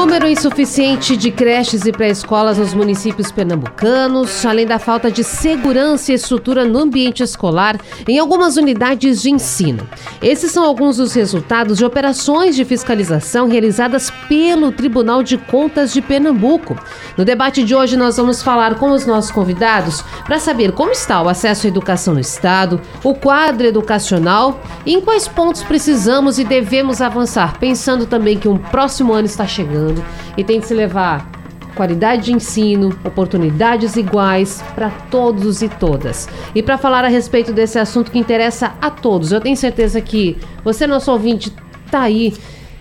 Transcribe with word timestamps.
Número 0.00 0.26
insuficiente 0.26 1.14
de 1.14 1.30
creches 1.30 1.84
e 1.84 1.92
pré-escolas 1.92 2.56
nos 2.56 2.72
municípios 2.72 3.30
pernambucanos, 3.30 4.46
além 4.46 4.66
da 4.66 4.78
falta 4.78 5.10
de 5.10 5.22
segurança 5.22 6.10
e 6.10 6.14
estrutura 6.14 6.64
no 6.64 6.78
ambiente 6.78 7.22
escolar 7.22 7.78
em 8.08 8.18
algumas 8.18 8.56
unidades 8.56 9.20
de 9.20 9.30
ensino. 9.30 9.86
Esses 10.22 10.52
são 10.52 10.64
alguns 10.64 10.96
dos 10.96 11.12
resultados 11.12 11.76
de 11.76 11.84
operações 11.84 12.56
de 12.56 12.64
fiscalização 12.64 13.46
realizadas 13.46 14.10
pelo 14.26 14.72
Tribunal 14.72 15.22
de 15.22 15.36
Contas 15.36 15.92
de 15.92 16.00
Pernambuco. 16.00 16.78
No 17.14 17.24
debate 17.24 17.62
de 17.62 17.74
hoje, 17.74 17.94
nós 17.94 18.16
vamos 18.16 18.42
falar 18.42 18.76
com 18.76 18.92
os 18.92 19.04
nossos 19.04 19.30
convidados 19.30 20.02
para 20.24 20.38
saber 20.38 20.72
como 20.72 20.92
está 20.92 21.20
o 21.20 21.28
acesso 21.28 21.66
à 21.66 21.68
educação 21.68 22.14
no 22.14 22.20
Estado, 22.20 22.80
o 23.04 23.14
quadro 23.14 23.66
educacional 23.66 24.62
e 24.86 24.94
em 24.94 25.00
quais 25.02 25.28
pontos 25.28 25.62
precisamos 25.62 26.38
e 26.38 26.44
devemos 26.44 27.02
avançar, 27.02 27.58
pensando 27.58 28.06
também 28.06 28.38
que 28.38 28.48
um 28.48 28.56
próximo 28.56 29.12
ano 29.12 29.26
está 29.26 29.46
chegando 29.46 29.89
e 30.36 30.44
tem 30.44 30.60
que 30.60 30.66
se 30.66 30.74
levar 30.74 31.30
qualidade 31.74 32.24
de 32.24 32.32
ensino, 32.32 32.90
oportunidades 33.04 33.96
iguais 33.96 34.62
para 34.74 34.90
todos 35.10 35.62
e 35.62 35.68
todas. 35.68 36.28
E 36.54 36.62
para 36.62 36.76
falar 36.76 37.04
a 37.04 37.08
respeito 37.08 37.52
desse 37.52 37.78
assunto 37.78 38.10
que 38.10 38.18
interessa 38.18 38.74
a 38.80 38.90
todos, 38.90 39.32
eu 39.32 39.40
tenho 39.40 39.56
certeza 39.56 40.00
que 40.00 40.36
você, 40.62 40.86
nosso 40.86 41.10
ouvinte, 41.10 41.52
está 41.86 42.02
aí 42.02 42.34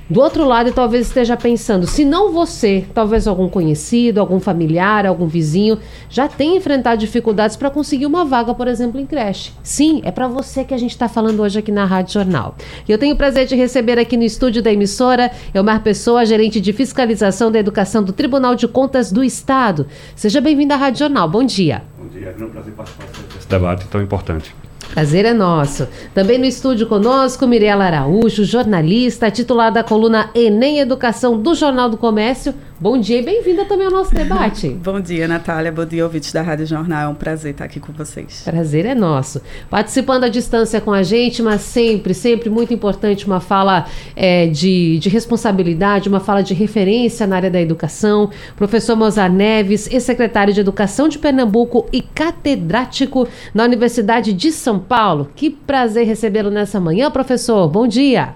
do 0.10 0.22
outro 0.22 0.44
lado, 0.44 0.72
talvez 0.72 1.08
esteja 1.08 1.38
pensando, 1.38 1.86
se 1.86 2.04
não 2.04 2.34
você, 2.34 2.84
talvez 2.96 3.28
algum 3.28 3.48
conhecido, 3.48 4.20
algum 4.20 4.40
familiar, 4.40 5.06
algum 5.06 5.28
vizinho, 5.28 5.78
já 6.10 6.28
tenha 6.28 6.58
enfrentado 6.58 7.00
dificuldades 7.00 7.56
para 7.56 7.70
conseguir 7.70 8.08
uma 8.08 8.26
vaga, 8.26 8.54
por 8.56 8.68
exemplo, 8.68 9.00
em 9.00 9.06
creche. 9.06 9.52
Sim, 9.62 10.02
é 10.04 10.10
para 10.10 10.28
você 10.28 10.64
que 10.64 10.74
a 10.74 10.78
gente 10.78 10.92
está 10.92 11.08
falando 11.08 11.42
hoje 11.42 11.60
aqui 11.60 11.72
na 11.72 11.86
Rádio 11.86 12.14
Jornal. 12.14 12.56
E 12.88 12.92
eu 12.92 12.98
tenho 12.98 13.14
o 13.14 13.18
prazer 13.18 13.46
de 13.46 13.56
receber 13.56 14.00
aqui 14.00 14.18
no 14.18 14.24
estúdio 14.24 14.64
da 14.64 14.74
emissora 14.74 15.32
Elmar 15.54 15.84
Pessoa, 15.84 16.26
gerente 16.26 16.60
de 16.60 16.74
fiscalização 16.74 17.52
da 17.52 17.60
educação 17.60 18.02
do 18.02 18.12
Tribunal 18.12 18.56
de 18.56 18.68
Contas 18.68 19.12
do 19.12 19.24
Estado. 19.24 19.86
Seja 20.16 20.42
bem-vindo 20.42 20.74
à 20.74 20.78
Rádio 20.78 21.00
Jornal. 21.00 21.30
Bom 21.30 21.44
dia. 21.44 21.84
Bom 22.00 22.08
dia, 22.08 22.36
é 22.38 22.44
um 22.44 22.50
prazer 22.50 22.74
participar 22.74 23.06
desse 23.36 23.48
debate 23.48 23.88
tão 23.88 24.02
importante. 24.02 24.56
Prazer 24.94 25.26
é 25.26 25.34
nosso. 25.34 25.88
Também 26.14 26.38
no 26.38 26.46
estúdio 26.46 26.88
conosco, 26.88 27.48
Mirela 27.48 27.86
Araújo, 27.86 28.44
jornalista, 28.44 29.30
titular 29.30 29.72
da 29.72 29.84
coluna 29.84 30.30
Enem 30.34 30.80
Educação 30.80 31.40
do 31.40 31.54
Jornal 31.54 31.90
do 31.90 31.98
Comércio. 31.98 32.54
Bom 32.82 32.98
dia 32.98 33.20
e 33.20 33.22
bem-vinda 33.22 33.66
também 33.66 33.88
ao 33.88 33.92
nosso 33.92 34.16
debate. 34.16 34.70
Bom 34.82 35.02
dia, 35.02 35.28
Natália. 35.28 35.70
Bom 35.70 35.86
dia, 35.86 36.02
ouvintes 36.02 36.32
da 36.32 36.42
Rádio 36.42 36.66
Jornal. 36.66 37.02
É 37.02 37.08
um 37.10 37.14
prazer 37.14 37.52
estar 37.52 37.66
aqui 37.66 37.78
com 37.78 37.92
vocês. 37.92 38.44
Prazer 38.46 38.86
é 38.86 38.96
nosso. 38.96 39.42
Participando 39.70 40.24
à 40.24 40.30
distância 40.30 40.80
com 40.80 40.94
a 40.94 41.04
gente, 41.04 41.44
mas 41.44 41.60
sempre, 41.60 42.14
sempre 42.14 42.50
muito 42.50 42.74
importante 42.74 43.28
uma 43.28 43.42
fala 43.42 43.86
é, 44.16 44.48
de, 44.48 44.98
de 44.98 45.10
responsabilidade, 45.10 46.08
uma 46.08 46.22
fala 46.22 46.42
de 46.42 46.54
referência 46.54 47.28
na 47.28 47.36
área 47.36 47.52
da 47.52 47.60
educação. 47.60 48.30
Professor 48.56 48.96
Mozart 48.96 49.34
Neves, 49.34 49.92
ex-secretário 49.92 50.54
de 50.54 50.62
Educação 50.62 51.10
de 51.10 51.20
Pernambuco 51.20 51.86
e 51.92 52.02
catedrático 52.02 53.28
na 53.54 53.66
Universidade 53.66 54.32
de 54.32 54.54
São 54.54 54.80
Paulo. 54.80 55.30
Que 55.36 55.50
prazer 55.50 56.08
recebê-lo 56.08 56.50
nessa 56.50 56.80
manhã, 56.80 57.12
professor. 57.12 57.68
Bom 57.68 57.86
dia. 57.86 58.36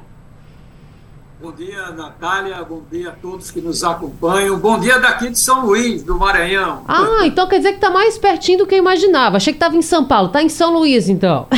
Bom 1.44 1.52
dia, 1.52 1.92
Natália. 1.92 2.64
Bom 2.64 2.84
dia 2.90 3.10
a 3.10 3.12
todos 3.12 3.52
que 3.52 3.60
nos 3.60 3.84
acompanham. 3.84 4.58
Bom 4.58 4.80
dia 4.80 4.98
daqui 4.98 5.28
de 5.28 5.38
São 5.38 5.66
Luís, 5.66 6.02
do 6.02 6.18
Maranhão. 6.18 6.86
Ah, 6.88 7.26
então 7.26 7.46
quer 7.50 7.58
dizer 7.58 7.72
que 7.72 7.80
está 7.80 7.90
mais 7.90 8.18
pertinho 8.18 8.60
do 8.60 8.66
que 8.66 8.74
eu 8.74 8.80
imaginava. 8.80 9.36
Achei 9.36 9.52
que 9.52 9.58
estava 9.58 9.76
em 9.76 9.82
São 9.82 10.06
Paulo. 10.06 10.28
Está 10.28 10.42
em 10.42 10.48
São 10.48 10.74
Luís, 10.74 11.10
então. 11.10 11.48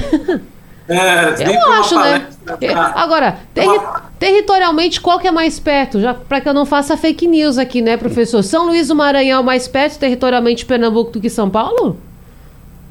É, 0.88 1.58
eu 1.58 1.72
acho, 1.72 2.00
né? 2.00 2.28
Pra... 2.46 2.94
Agora, 2.96 3.40
terri 3.56 3.80
territorialmente, 4.20 5.02
qual 5.02 5.18
que 5.18 5.28
é 5.28 5.32
mais 5.32 5.60
perto? 5.60 6.00
Já 6.00 6.14
para 6.14 6.40
que 6.40 6.48
eu 6.48 6.54
não 6.54 6.64
faça 6.64 6.96
fake 6.96 7.26
news 7.26 7.58
aqui, 7.58 7.82
né, 7.82 7.98
professor? 7.98 8.44
São 8.44 8.68
Luís 8.68 8.90
do 8.90 8.96
Maranhão 8.96 9.40
é 9.40 9.44
mais 9.44 9.68
perto 9.68 9.98
territorialmente 9.98 10.64
Pernambuco 10.64 11.10
do 11.10 11.20
que 11.20 11.28
São 11.28 11.50
Paulo? 11.50 11.98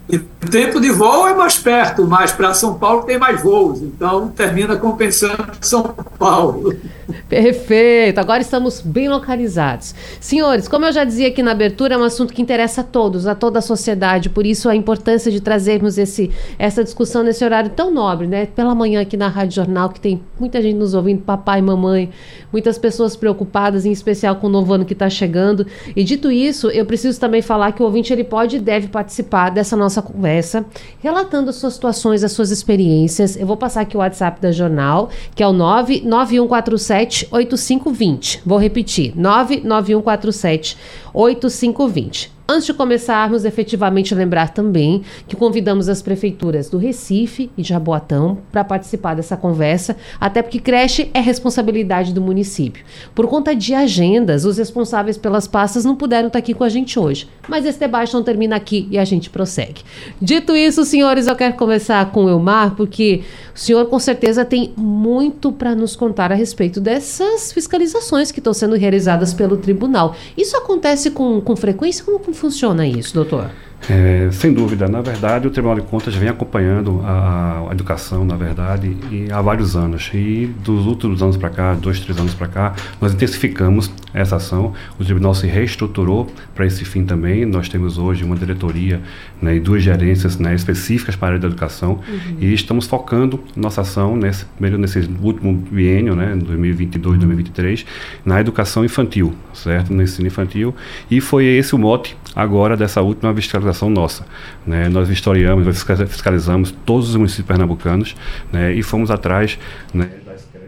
E 0.07 0.17
o 0.17 0.51
tempo 0.51 0.79
de 0.79 0.91
voo 0.91 1.27
é 1.27 1.35
mais 1.35 1.57
perto, 1.57 2.07
mas 2.07 2.31
para 2.31 2.53
São 2.53 2.75
Paulo 2.75 3.05
tem 3.05 3.19
mais 3.19 3.43
voos, 3.43 3.81
então 3.81 4.29
termina 4.29 4.77
compensando 4.77 5.47
São 5.63 5.95
Paulo. 6.19 6.75
Perfeito, 7.29 8.19
agora 8.19 8.43
estamos 8.43 8.83
bem 8.83 9.09
localizados. 9.09 9.95
Senhores, 10.21 10.69
como 10.69 10.85
eu 10.85 10.93
já 10.93 11.05
dizia 11.05 11.29
aqui 11.29 11.43
na 11.43 11.53
abertura, 11.53 11.95
é 11.95 11.99
um 11.99 12.05
assunto 12.05 12.35
que 12.35 12.43
interessa 12.43 12.83
a 12.83 12.85
todos, 12.85 13.27
a 13.27 13.35
toda 13.35 13.59
a 13.59 13.63
sociedade, 13.63 14.29
por 14.29 14.45
isso 14.45 14.69
a 14.69 14.77
importância 14.77 15.33
de 15.33 15.41
trazermos 15.41 15.97
esse, 15.97 16.31
essa 16.59 16.85
discussão 16.85 17.23
nesse 17.23 17.43
horário 17.43 17.71
tão 17.71 17.91
nobre, 17.91 18.27
né? 18.27 18.47
Pela 18.47 18.75
manhã 18.75 19.01
aqui 19.01 19.17
na 19.17 19.29
Rádio 19.29 19.57
Jornal, 19.57 19.89
que 19.89 20.01
tem 20.01 20.21
muita 20.39 20.61
gente 20.61 20.77
nos 20.77 20.93
ouvindo, 20.93 21.23
papai, 21.23 21.63
mamãe, 21.63 22.11
muitas 22.53 22.77
pessoas 22.77 23.17
preocupadas, 23.17 23.87
em 23.87 23.93
especial 23.93 24.37
com 24.37 24.47
o 24.49 24.51
novo 24.51 24.75
ano 24.75 24.85
que 24.85 24.93
está 24.93 25.09
chegando. 25.09 25.67
E 25.97 26.05
dito 26.05 26.31
isso, 26.31 26.71
eu 26.71 26.85
preciso 26.85 27.19
também 27.19 27.41
falar 27.41 27.73
que 27.73 27.83
o 27.83 27.87
ouvinte 27.87 28.13
ele 28.13 28.25
pode 28.25 28.57
e 28.57 28.61
deve 28.61 28.89
participar 28.89 29.51
dessa 29.51 29.77
nossa 29.77 29.94
nossa 29.95 30.03
conversa, 30.03 30.65
relatando 31.01 31.51
as 31.51 31.57
suas 31.57 31.75
situações, 31.75 32.25
as 32.25 32.33
suas 32.33 32.51
experiências. 32.51 33.37
Eu 33.37 33.47
vou 33.47 33.57
passar 33.57 33.83
aqui 33.83 33.97
o 33.97 34.01
WhatsApp 34.01 34.41
da 34.41 34.51
Jornal, 34.51 35.11
que 35.35 35.43
é 35.43 35.47
o 35.47 35.53
99147 35.53 37.29
8520. 37.31 38.43
Vou 38.45 38.59
repetir: 38.59 39.13
99147 39.17 40.77
8520. 41.13 42.34
Antes 42.47 42.67
de 42.67 42.75
começarmos, 42.75 43.47
efetivamente 43.47 44.15
lembrar 44.15 44.51
também 44.51 45.03
que 45.27 45.35
convidamos 45.35 45.89
as 45.89 46.03
prefeituras 46.03 46.69
do 46.69 46.77
Recife 46.77 47.51
e 47.57 47.63
Jaboatão 47.63 48.37
para 48.53 48.63
participar 48.63 49.15
dessa 49.15 49.35
conversa, 49.35 49.97
até 50.21 50.43
porque 50.43 50.59
creche 50.59 51.11
é 51.15 51.21
responsabilidade 51.21 52.13
do 52.13 52.21
município. 52.21 52.85
Por 53.15 53.29
conta 53.29 53.57
de 53.57 53.73
agendas, 53.73 54.45
os 54.45 54.59
responsáveis 54.59 55.17
pelas 55.17 55.49
pastas 55.49 55.87
não 55.87 55.97
puderam 55.97 56.27
estar 56.27 56.39
aqui 56.39 56.53
com 56.53 56.65
a 56.65 56.69
gente 56.69 56.99
hoje. 56.99 57.27
Mas 57.49 57.65
esse 57.65 57.81
debate 57.81 58.13
não 58.13 58.23
termina 58.23 58.57
aqui 58.57 58.87
e 58.91 58.99
a 58.99 59.07
gente 59.07 59.31
prossegue. 59.31 59.81
Dito 60.21 60.55
isso, 60.55 60.85
senhores, 60.85 61.27
eu 61.27 61.37
quero 61.37 61.55
conversar 61.55 62.13
com 62.13 62.27
o 62.27 62.29
Elmar, 62.29 62.75
porque 62.77 63.23
o 63.55 63.59
senhor 63.59 63.87
com 63.87 63.99
certeza 63.99 64.45
tem 64.45 64.75
muito 64.77 65.51
para 65.51 65.75
nos 65.75 65.97
contar 65.97 66.31
a 66.31 66.35
respeito 66.35 66.79
dessas 66.79 67.55
fiscalizações 67.55 68.31
que 68.31 68.41
estão 68.41 68.53
sendo 68.53 68.77
realizadas 68.77 69.33
pelo 69.33 69.57
tribunal. 69.57 70.15
Isso 70.37 70.55
acontece 70.59 71.11
com, 71.11 71.41
com 71.41 71.57
frequência? 71.57 72.05
Como 72.05 72.34
funciona 72.35 72.87
isso, 72.87 73.15
doutor? 73.15 73.51
É, 73.89 74.29
sem 74.33 74.53
dúvida. 74.53 74.89
Na 74.89 75.03
verdade, 75.03 75.47
o 75.47 75.51
Tribunal 75.51 75.77
de 75.77 75.83
Contas 75.83 76.15
vem 76.15 76.29
acompanhando 76.29 77.01
a, 77.05 77.67
a 77.69 77.73
educação, 77.73 78.25
na 78.25 78.37
verdade, 78.37 78.97
e, 79.11 79.31
há 79.31 79.41
vários 79.43 79.77
anos. 79.77 80.11
E 80.15 80.47
dos 80.65 80.87
últimos 80.87 81.23
anos 81.23 81.37
para 81.37 81.51
cá, 81.51 81.75
dois, 81.75 82.01
três 82.01 82.19
anos 82.19 82.35
para 82.35 82.49
cá, 82.49 82.75
nós 83.01 83.13
intensificamos 83.13 83.91
essa 84.13 84.37
ação. 84.37 84.73
O 84.99 85.05
Tribunal 85.05 85.35
se 85.35 85.47
reestruturou 85.47 86.27
para 86.55 86.67
esse 86.67 86.85
fim 86.85 87.05
também. 87.05 87.45
Nós 87.45 87.69
temos 87.69 87.99
hoje 87.99 88.25
uma 88.25 88.37
diretoria 88.37 89.03
né, 89.41 89.57
e 89.57 89.61
duas 89.61 89.83
gerências 89.83 90.39
né, 90.39 90.55
específicas 90.55 91.17
para 91.17 91.29
a 91.29 91.31
área 91.31 91.41
da 91.41 91.49
educação. 91.49 92.01
Uhum. 92.09 92.37
E 92.41 92.55
estamos 92.55 92.87
focando 92.87 93.43
nossa 93.57 93.83
ação, 93.83 94.17
nesse, 94.17 94.45
primeiro 94.47 94.79
nesse 94.79 95.09
último 95.23 95.53
biênio, 95.53 96.15
né, 96.15 96.35
2022, 96.37 97.19
2023, 97.19 97.87
na 98.25 98.41
educação 98.41 98.85
infantil, 98.85 99.35
certo? 99.53 99.93
No 99.93 100.03
ensino 100.03 100.27
infantil. 100.27 100.75
E 101.11 101.21
foi 101.21 101.45
esse 101.45 101.75
o 101.75 101.79
mote 101.79 102.17
agora 102.35 102.77
dessa 102.77 103.03
última 103.03 103.35
fiscalização 103.35 103.74
fiscalização 103.75 103.91
nossa. 103.91 104.25
Né? 104.67 104.89
Nós 104.89 105.09
vistoriamos, 105.09 105.83
fiscalizamos 106.09 106.75
todos 106.87 107.11
os 107.11 107.17
municípios 107.17 107.47
pernambucanos 107.47 108.17
né? 108.53 108.73
e 108.73 108.83
fomos 108.83 109.11
atrás 109.11 109.59
né, 109.93 110.09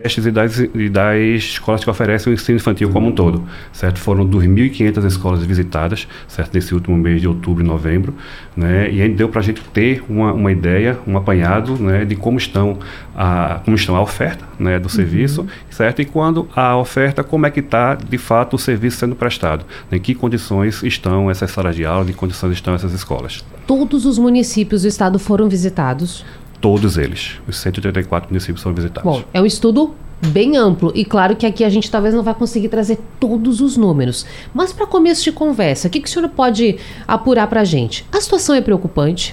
creches 0.06 0.26
e 0.26 0.31
das, 0.31 0.58
e 0.58 0.88
das 0.88 1.17
escolas 1.17 1.82
que 1.82 1.91
oferecem 1.91 2.32
o 2.32 2.35
ensino 2.35 2.56
infantil 2.56 2.91
como 2.91 3.08
um 3.08 3.12
todo, 3.12 3.44
certo? 3.73 3.99
Foram 3.99 4.26
2.500 4.26 5.05
escolas 5.06 5.43
visitadas, 5.43 6.06
certo? 6.29 6.55
Nesse 6.55 6.75
último 6.75 6.97
mês 6.97 7.20
de 7.20 7.29
outubro 7.29 7.64
e 7.64 7.67
novembro, 7.67 8.14
né? 8.56 8.91
E 8.91 9.03
aí 9.03 9.08
deu 9.08 9.29
para 9.29 9.41
a 9.41 9.44
gente 9.44 9.61
ter 9.73 10.03
uma, 10.08 10.32
uma 10.32 10.53
ideia, 10.53 10.99
um 11.06 11.17
apanhado, 11.17 11.76
né? 11.76 12.05
De 12.05 12.14
como 12.14 12.38
estão 12.38 12.79
a, 13.14 13.61
como 13.64 13.76
estão 13.76 13.97
a 13.97 14.00
oferta, 14.00 14.44
né? 14.58 14.79
Do 14.79 14.88
serviço, 14.88 15.43
uhum. 15.43 15.49
certo? 15.69 16.00
E 16.00 16.05
quando 16.05 16.49
a 16.55 16.76
oferta, 16.76 17.25
como 17.25 17.47
é 17.47 17.50
que 17.50 17.61
está, 17.61 17.94
de 17.94 18.19
fato, 18.19 18.55
o 18.55 18.59
serviço 18.59 18.99
sendo 18.99 19.17
prestado. 19.17 19.64
Em 19.91 19.99
que 19.99 20.14
condições 20.14 20.82
estão 20.82 21.31
essas 21.31 21.50
salas 21.50 21.75
de 21.75 21.85
aula, 21.85 22.05
em 22.05 22.09
que 22.09 22.14
condições 22.14 22.52
estão 22.52 22.75
essas 22.75 22.93
escolas. 22.93 23.44
Todos 23.67 24.06
os 24.06 24.19
municípios 24.19 24.82
do 24.82 24.88
estado 24.88 25.19
foram 25.19 25.49
visitados? 25.49 26.25
Todos 26.66 26.98
eles. 26.98 27.40
Os 27.46 27.58
184 27.58 28.28
municípios 28.28 28.60
foram 28.60 28.74
visitados. 28.74 29.08
Bom, 29.08 29.22
é 29.32 29.40
um 29.40 29.46
estudo 29.46 29.94
bem 30.20 30.56
amplo 30.56 30.90
e 30.96 31.04
claro 31.04 31.36
que 31.36 31.46
aqui 31.46 31.62
a 31.62 31.68
gente 31.68 31.88
talvez 31.88 32.12
não 32.12 32.24
vai 32.24 32.34
conseguir 32.34 32.68
trazer 32.68 32.98
todos 33.20 33.60
os 33.60 33.76
números. 33.76 34.26
Mas 34.52 34.72
para 34.72 34.84
começo 34.84 35.22
de 35.22 35.30
conversa, 35.30 35.86
o 35.86 35.90
que, 35.92 36.00
que 36.00 36.08
o 36.08 36.10
senhor 36.10 36.28
pode 36.28 36.76
apurar 37.06 37.46
para 37.46 37.60
a 37.60 37.64
gente? 37.64 38.04
A 38.10 38.20
situação 38.20 38.52
é 38.52 38.60
preocupante? 38.60 39.32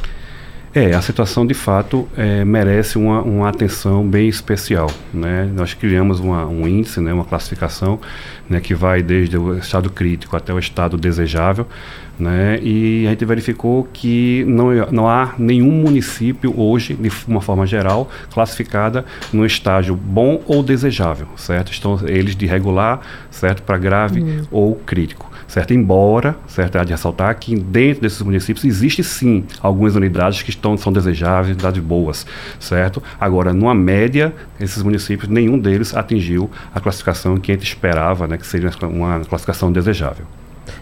É, 0.76 0.94
a 0.94 1.02
situação 1.02 1.46
de 1.46 1.56
fato 1.56 2.08
é, 2.16 2.46
merece 2.46 3.00
uma, 3.00 3.22
uma, 3.22 3.50
atenção 3.50 4.08
bem 4.08 4.28
especial. 4.28 4.90
Né? 5.12 5.50
Nós 5.56 5.74
criamos 5.74 6.20
uma, 6.20 6.46
um 6.46 6.68
índice, 6.68 7.00
né, 7.02 7.14
uma 7.14 7.26
classificação 7.26 8.00
né, 8.50 8.60
que 8.60 8.76
vai 8.76 9.04
desde 9.04 9.38
o 9.38 9.58
estado 9.58 9.90
crítico 9.92 10.36
até 10.36 10.52
o 10.52 10.58
estado 10.58 10.98
desejável. 10.98 11.68
Né? 12.18 12.60
E 12.62 13.08
a 13.08 13.10
gente 13.10 13.26
verificou 13.26 13.88
que 13.92 14.46
não, 14.48 14.68
não 14.92 15.10
há 15.10 15.34
nenhum 15.38 15.72
município 15.72 16.54
hoje, 16.60 16.94
de 16.94 17.12
uma 17.28 17.42
forma 17.42 17.66
geral, 17.66 18.10
classificada 18.32 19.04
no 19.32 19.46
estágio 19.46 19.96
bom 19.96 20.42
ou 20.46 20.62
desejável, 20.62 21.28
certo? 21.36 21.72
Estão 21.72 22.00
eles 22.06 22.36
de 22.36 22.46
regular, 22.46 23.02
certo, 23.32 23.64
para 23.64 23.78
grave 23.78 24.22
uhum. 24.22 24.42
ou 24.52 24.76
crítico 24.76 25.34
certo? 25.54 25.72
Embora, 25.72 26.36
certo, 26.48 26.78
há 26.78 26.84
de 26.84 26.92
ressaltar 26.92 27.38
que 27.38 27.56
dentro 27.56 28.02
desses 28.02 28.22
municípios 28.24 28.66
existe 28.66 29.04
sim 29.04 29.44
algumas 29.62 29.96
unidades 29.96 30.42
que 30.42 30.50
estão, 30.50 30.76
são 30.76 30.92
desejáveis, 30.92 31.54
unidades 31.54 31.82
boas, 31.82 32.26
certo? 32.60 33.04
Agora, 33.20 33.54
numa 33.54 33.76
média, 33.76 34.34
esses 34.60 34.82
municípios, 34.82 35.30
nenhum 35.30 35.60
deles 35.60 35.96
atingiu 35.96 36.50
a 36.74 36.80
classificação 36.80 37.38
que 37.38 37.52
a 37.52 37.56
gente 37.56 37.68
esperava, 37.68 38.28
né, 38.28 38.38
que 38.38 38.48
seria 38.48 38.72
uma 38.82 39.20
classificação 39.22 39.72
desejável. 39.72 40.26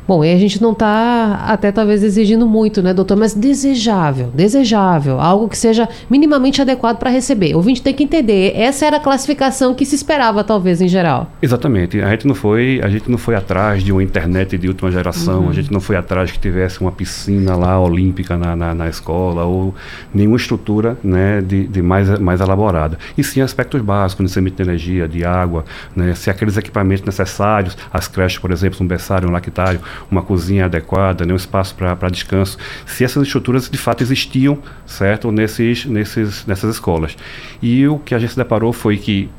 Bom, 0.07 0.23
e 0.23 0.33
a 0.33 0.37
gente 0.37 0.61
não 0.61 0.71
está 0.71 1.45
até 1.47 1.71
talvez 1.71 2.03
exigindo 2.03 2.45
muito, 2.45 2.81
né, 2.81 2.93
doutor? 2.93 3.17
Mas 3.17 3.33
desejável, 3.33 4.27
desejável, 4.33 5.19
algo 5.19 5.47
que 5.47 5.57
seja 5.57 5.87
minimamente 6.09 6.61
adequado 6.61 6.97
para 6.97 7.09
receber. 7.09 7.53
O 7.53 7.57
ouvinte 7.57 7.81
tem 7.81 7.93
que 7.93 8.03
entender, 8.03 8.53
essa 8.55 8.85
era 8.85 8.97
a 8.97 8.99
classificação 8.99 9.73
que 9.73 9.85
se 9.85 9.95
esperava, 9.95 10.43
talvez, 10.43 10.81
em 10.81 10.87
geral. 10.87 11.31
Exatamente. 11.41 12.01
A 12.01 12.09
gente 12.09 12.27
não 12.27 12.35
foi, 12.35 12.81
a 12.83 12.89
gente 12.89 13.09
não 13.09 13.17
foi 13.17 13.35
atrás 13.35 13.83
de 13.83 13.91
uma 13.91 14.03
internet 14.03 14.57
de 14.57 14.67
última 14.67 14.91
geração, 14.91 15.43
uhum. 15.43 15.49
a 15.49 15.53
gente 15.53 15.71
não 15.71 15.79
foi 15.79 15.95
atrás 15.95 16.31
que 16.31 16.39
tivesse 16.39 16.81
uma 16.81 16.91
piscina 16.91 17.55
lá 17.55 17.79
olímpica 17.79 18.37
na, 18.37 18.55
na, 18.55 18.73
na 18.73 18.89
escola 18.89 19.45
ou 19.45 19.73
nenhuma 20.13 20.37
estrutura 20.37 20.97
né, 21.03 21.41
de, 21.41 21.67
de 21.67 21.81
mais, 21.81 22.19
mais 22.19 22.41
elaborada. 22.41 22.97
E 23.17 23.23
sim 23.23 23.41
aspectos 23.41 23.81
básicos, 23.81 24.23
necessamento 24.23 24.57
de 24.57 24.63
energia, 24.63 25.07
de 25.07 25.23
água, 25.23 25.63
né, 25.95 26.13
se 26.15 26.29
aqueles 26.29 26.57
equipamentos 26.57 27.05
necessários, 27.05 27.77
as 27.91 28.07
creches, 28.07 28.39
por 28.39 28.51
exemplo, 28.51 28.79
um 28.81 28.87
berçário, 28.87 29.27
um 29.27 29.31
lactário, 29.31 29.70
uma 30.09 30.21
cozinha 30.21 30.65
adequada, 30.65 31.25
né, 31.25 31.33
um 31.33 31.37
espaço 31.37 31.75
para 31.75 32.09
descanso, 32.09 32.57
se 32.85 33.03
essas 33.03 33.23
estruturas 33.23 33.69
de 33.69 33.77
fato 33.77 34.01
existiam, 34.01 34.57
certo, 34.85 35.31
nesses, 35.31 35.85
nesses, 35.85 36.45
nessas 36.45 36.75
escolas. 36.75 37.15
E 37.61 37.87
o 37.87 37.99
que 37.99 38.15
a 38.15 38.19
gente 38.19 38.31
se 38.31 38.37
deparou 38.37 38.73
foi 38.73 38.97
que 38.97 39.29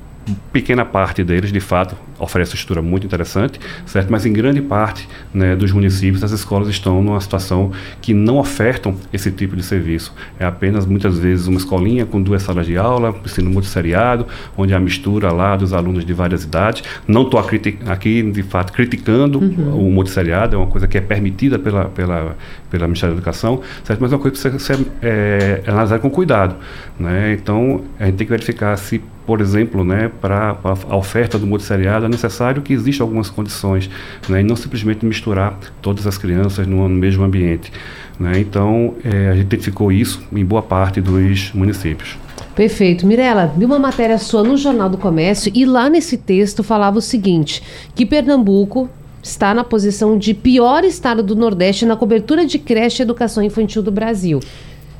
pequena 0.52 0.84
parte 0.84 1.24
deles, 1.24 1.52
de 1.52 1.60
fato, 1.60 1.96
oferece 2.18 2.52
uma 2.52 2.54
estrutura 2.54 2.80
muito 2.80 3.06
interessante, 3.06 3.58
certo? 3.84 4.10
Mas 4.10 4.24
em 4.24 4.32
grande 4.32 4.62
parte 4.62 5.08
né, 5.34 5.56
dos 5.56 5.72
municípios, 5.72 6.22
as 6.22 6.30
escolas 6.30 6.68
estão 6.68 7.02
numa 7.02 7.20
situação 7.20 7.72
que 8.00 8.14
não 8.14 8.38
ofertam 8.38 8.94
esse 9.12 9.30
tipo 9.32 9.56
de 9.56 9.62
serviço. 9.62 10.14
É 10.38 10.44
apenas, 10.44 10.86
muitas 10.86 11.18
vezes, 11.18 11.46
uma 11.48 11.58
escolinha 11.58 12.06
com 12.06 12.22
duas 12.22 12.42
salas 12.42 12.66
de 12.66 12.76
aula, 12.76 13.14
ensino 13.24 13.50
multisseriado, 13.50 14.26
onde 14.56 14.72
há 14.72 14.78
mistura 14.78 15.32
lá 15.32 15.56
dos 15.56 15.72
alunos 15.72 16.04
de 16.04 16.12
várias 16.12 16.44
idades. 16.44 16.84
Não 17.08 17.22
estou 17.22 17.40
aqui, 17.40 18.22
de 18.22 18.42
fato, 18.42 18.72
criticando 18.72 19.40
uhum. 19.40 19.88
o 19.88 19.90
multisseriado, 19.90 20.54
é 20.54 20.58
uma 20.58 20.68
coisa 20.68 20.86
que 20.86 20.96
é 20.96 21.00
permitida 21.00 21.58
pela, 21.58 21.86
pela, 21.86 22.36
pela 22.70 22.86
Ministério 22.86 23.14
da 23.14 23.18
Educação, 23.18 23.60
certo? 23.82 24.00
Mas 24.00 24.12
é 24.12 24.16
uma 24.16 24.22
coisa 24.22 24.36
que 24.36 24.50
precisa 24.50 24.76
ser 24.76 24.86
é, 25.02 25.62
analisada 25.66 26.00
com 26.00 26.10
cuidado. 26.10 26.56
Né? 26.98 27.32
Então, 27.32 27.82
a 27.98 28.06
gente 28.06 28.16
tem 28.16 28.26
que 28.26 28.30
verificar 28.32 28.76
se 28.76 29.02
por 29.26 29.40
exemplo, 29.40 29.84
né, 29.84 30.10
para 30.20 30.56
a 30.88 30.96
oferta 30.96 31.38
do 31.38 31.46
multisseriado, 31.46 32.06
é 32.06 32.08
necessário 32.08 32.62
que 32.62 32.72
existam 32.72 33.04
algumas 33.04 33.30
condições, 33.30 33.88
né, 34.28 34.40
e 34.40 34.44
não 34.44 34.56
simplesmente 34.56 35.04
misturar 35.04 35.58
todas 35.80 36.06
as 36.06 36.18
crianças 36.18 36.66
no, 36.66 36.88
no 36.88 36.96
mesmo 36.96 37.24
ambiente. 37.24 37.72
Né. 38.18 38.38
Então, 38.38 38.94
é, 39.04 39.28
a 39.28 39.34
gente 39.34 39.46
identificou 39.46 39.92
isso 39.92 40.22
em 40.32 40.44
boa 40.44 40.62
parte 40.62 41.00
dos 41.00 41.52
municípios. 41.52 42.16
Perfeito. 42.54 43.06
Mirela, 43.06 43.52
vi 43.56 43.64
uma 43.64 43.78
matéria 43.78 44.18
sua 44.18 44.42
no 44.42 44.56
Jornal 44.56 44.90
do 44.90 44.98
Comércio 44.98 45.50
e 45.54 45.64
lá 45.64 45.88
nesse 45.88 46.18
texto 46.18 46.62
falava 46.62 46.98
o 46.98 47.02
seguinte, 47.02 47.62
que 47.94 48.04
Pernambuco 48.04 48.90
está 49.22 49.54
na 49.54 49.64
posição 49.64 50.18
de 50.18 50.34
pior 50.34 50.84
estado 50.84 51.22
do 51.22 51.36
Nordeste 51.36 51.86
na 51.86 51.96
cobertura 51.96 52.44
de 52.44 52.58
creche 52.58 53.02
e 53.02 53.04
educação 53.04 53.42
infantil 53.42 53.82
do 53.82 53.90
Brasil. 53.90 54.40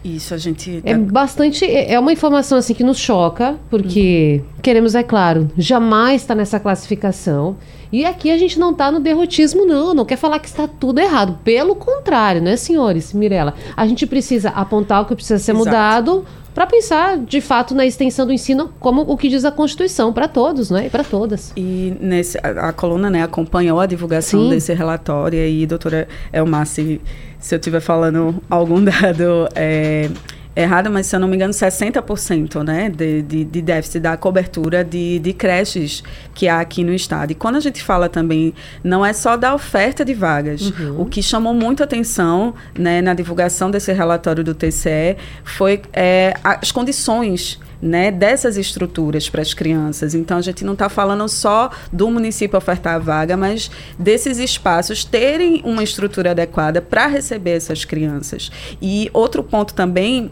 Isso, 0.05 0.35
a 0.35 0.39
gente. 0.39 0.83
É 0.85 0.97
bastante. 0.97 1.65
É, 1.65 1.93
é 1.93 2.01
uma 2.01 2.13
informação 2.13 2.59
assim 2.59 2.75
que 2.75 2.83
nos 2.83 2.99
choca, 2.99 3.57
porque 3.71 4.41
uhum. 4.43 4.61
queremos, 4.61 4.95
é 4.95 5.03
claro, 5.03 5.51
jamais 5.57 6.23
estar 6.23 6.35
nessa 6.35 6.59
classificação. 6.59 7.57
E 7.93 8.07
aqui 8.07 8.31
a 8.31 8.39
gente 8.39 8.59
não 8.59 8.71
está 8.71 8.91
no 8.91 8.99
derrotismo, 8.99 9.67
não. 9.67 9.93
Não 9.93 10.05
quer 10.05 10.17
falar 10.17 10.39
que 10.39 10.49
está 10.49 10.67
tudo 10.67 10.99
errado. 10.99 11.39
Pelo 11.45 11.77
contrário, 11.77 12.41
né, 12.41 12.57
senhores? 12.57 13.13
Mirela, 13.13 13.55
a 13.77 13.87
gente 13.87 14.07
precisa 14.07 14.49
apontar 14.49 15.03
o 15.03 15.05
que 15.05 15.15
precisa 15.15 15.39
ser 15.39 15.53
Exato. 15.53 15.67
mudado 15.67 16.25
para 16.55 16.67
pensar 16.67 17.19
de 17.19 17.41
fato 17.41 17.75
na 17.75 17.87
extensão 17.87 18.27
do 18.27 18.33
ensino 18.33 18.73
como 18.79 19.03
o 19.03 19.17
que 19.17 19.29
diz 19.29 19.45
a 19.45 19.51
Constituição 19.51 20.13
para 20.13 20.29
todos, 20.29 20.71
né, 20.71 20.87
e 20.87 20.91
para 20.91 21.05
todas. 21.05 21.53
E 21.57 21.97
nesse 22.01 22.39
a, 22.39 22.69
a, 22.69 22.73
coluna, 22.73 23.11
né, 23.11 23.23
acompanhou 23.23 23.81
a 23.81 23.87
divulgação 23.87 24.45
Sim. 24.45 24.51
desse 24.51 24.73
relatório 24.73 25.39
e 25.47 25.67
doutora 25.67 26.09
Elmar, 26.33 26.67
se, 26.67 27.01
se 27.39 27.55
eu 27.55 27.59
estiver 27.59 27.81
falando 27.81 28.35
algum 28.49 28.83
dado 28.85 29.49
é, 29.55 30.09
errado, 30.55 30.91
mas 30.91 31.07
se 31.07 31.17
eu 31.17 31.21
não 31.21 31.29
me 31.29 31.37
engano, 31.37 31.53
60% 31.53 32.63
né, 32.63 32.91
de, 32.91 33.23
de, 33.23 33.45
de, 33.45 33.63
déficit 33.63 34.01
da 34.01 34.17
cobertura 34.17 34.85
de, 34.85 35.19
de 35.19 35.33
creches 35.33 36.03
que 36.35 36.49
há 36.49 36.61
aqui 36.61 36.85
no 36.85 36.93
estado. 36.93 37.33
E 37.33 37.35
quando 37.35 37.57
a 37.57 37.61
gente 37.61 37.83
fala 37.83 38.09
também, 38.09 38.53
não 38.85 39.05
é 39.05 39.13
só 39.13 39.37
da 39.37 39.55
oferta 39.55 40.05
de 40.05 40.15
vagas. 40.15 40.71
Uhum. 40.71 41.03
O 41.03 41.07
que 41.07 41.23
chamou 41.23 41.55
muito 41.55 41.83
atenção 41.83 42.55
né, 42.79 43.01
na 43.01 43.15
divulgação 43.15 43.71
desse 43.71 43.93
relatório 43.93 44.45
do 44.45 44.55
TCE 44.55 45.17
foi 45.45 45.83
é, 45.93 46.35
as 46.45 46.71
condições 46.71 47.59
né, 47.83 48.13
dessas 48.13 48.57
estruturas 48.57 49.29
para 49.29 49.43
as 49.43 49.53
crianças. 49.53 50.15
Então, 50.15 50.39
a 50.39 50.41
gente 50.41 50.65
não 50.65 50.75
está 50.75 50.89
falando 50.89 51.29
só 51.29 51.71
do 51.93 52.09
município 52.11 52.57
ofertar 52.57 52.95
a 52.95 52.99
vaga, 52.99 53.37
mas 53.37 53.71
desses 53.99 54.39
espaços 54.39 55.05
terem 55.05 55.61
uma 55.65 55.83
estrutura 55.83 56.31
adequada 56.31 56.81
para 56.81 57.09
receber 57.09 57.57
essas 57.57 57.85
crianças. 57.85 58.53
E 58.81 59.11
outro 59.13 59.43
ponto 59.43 59.75
também 59.75 60.31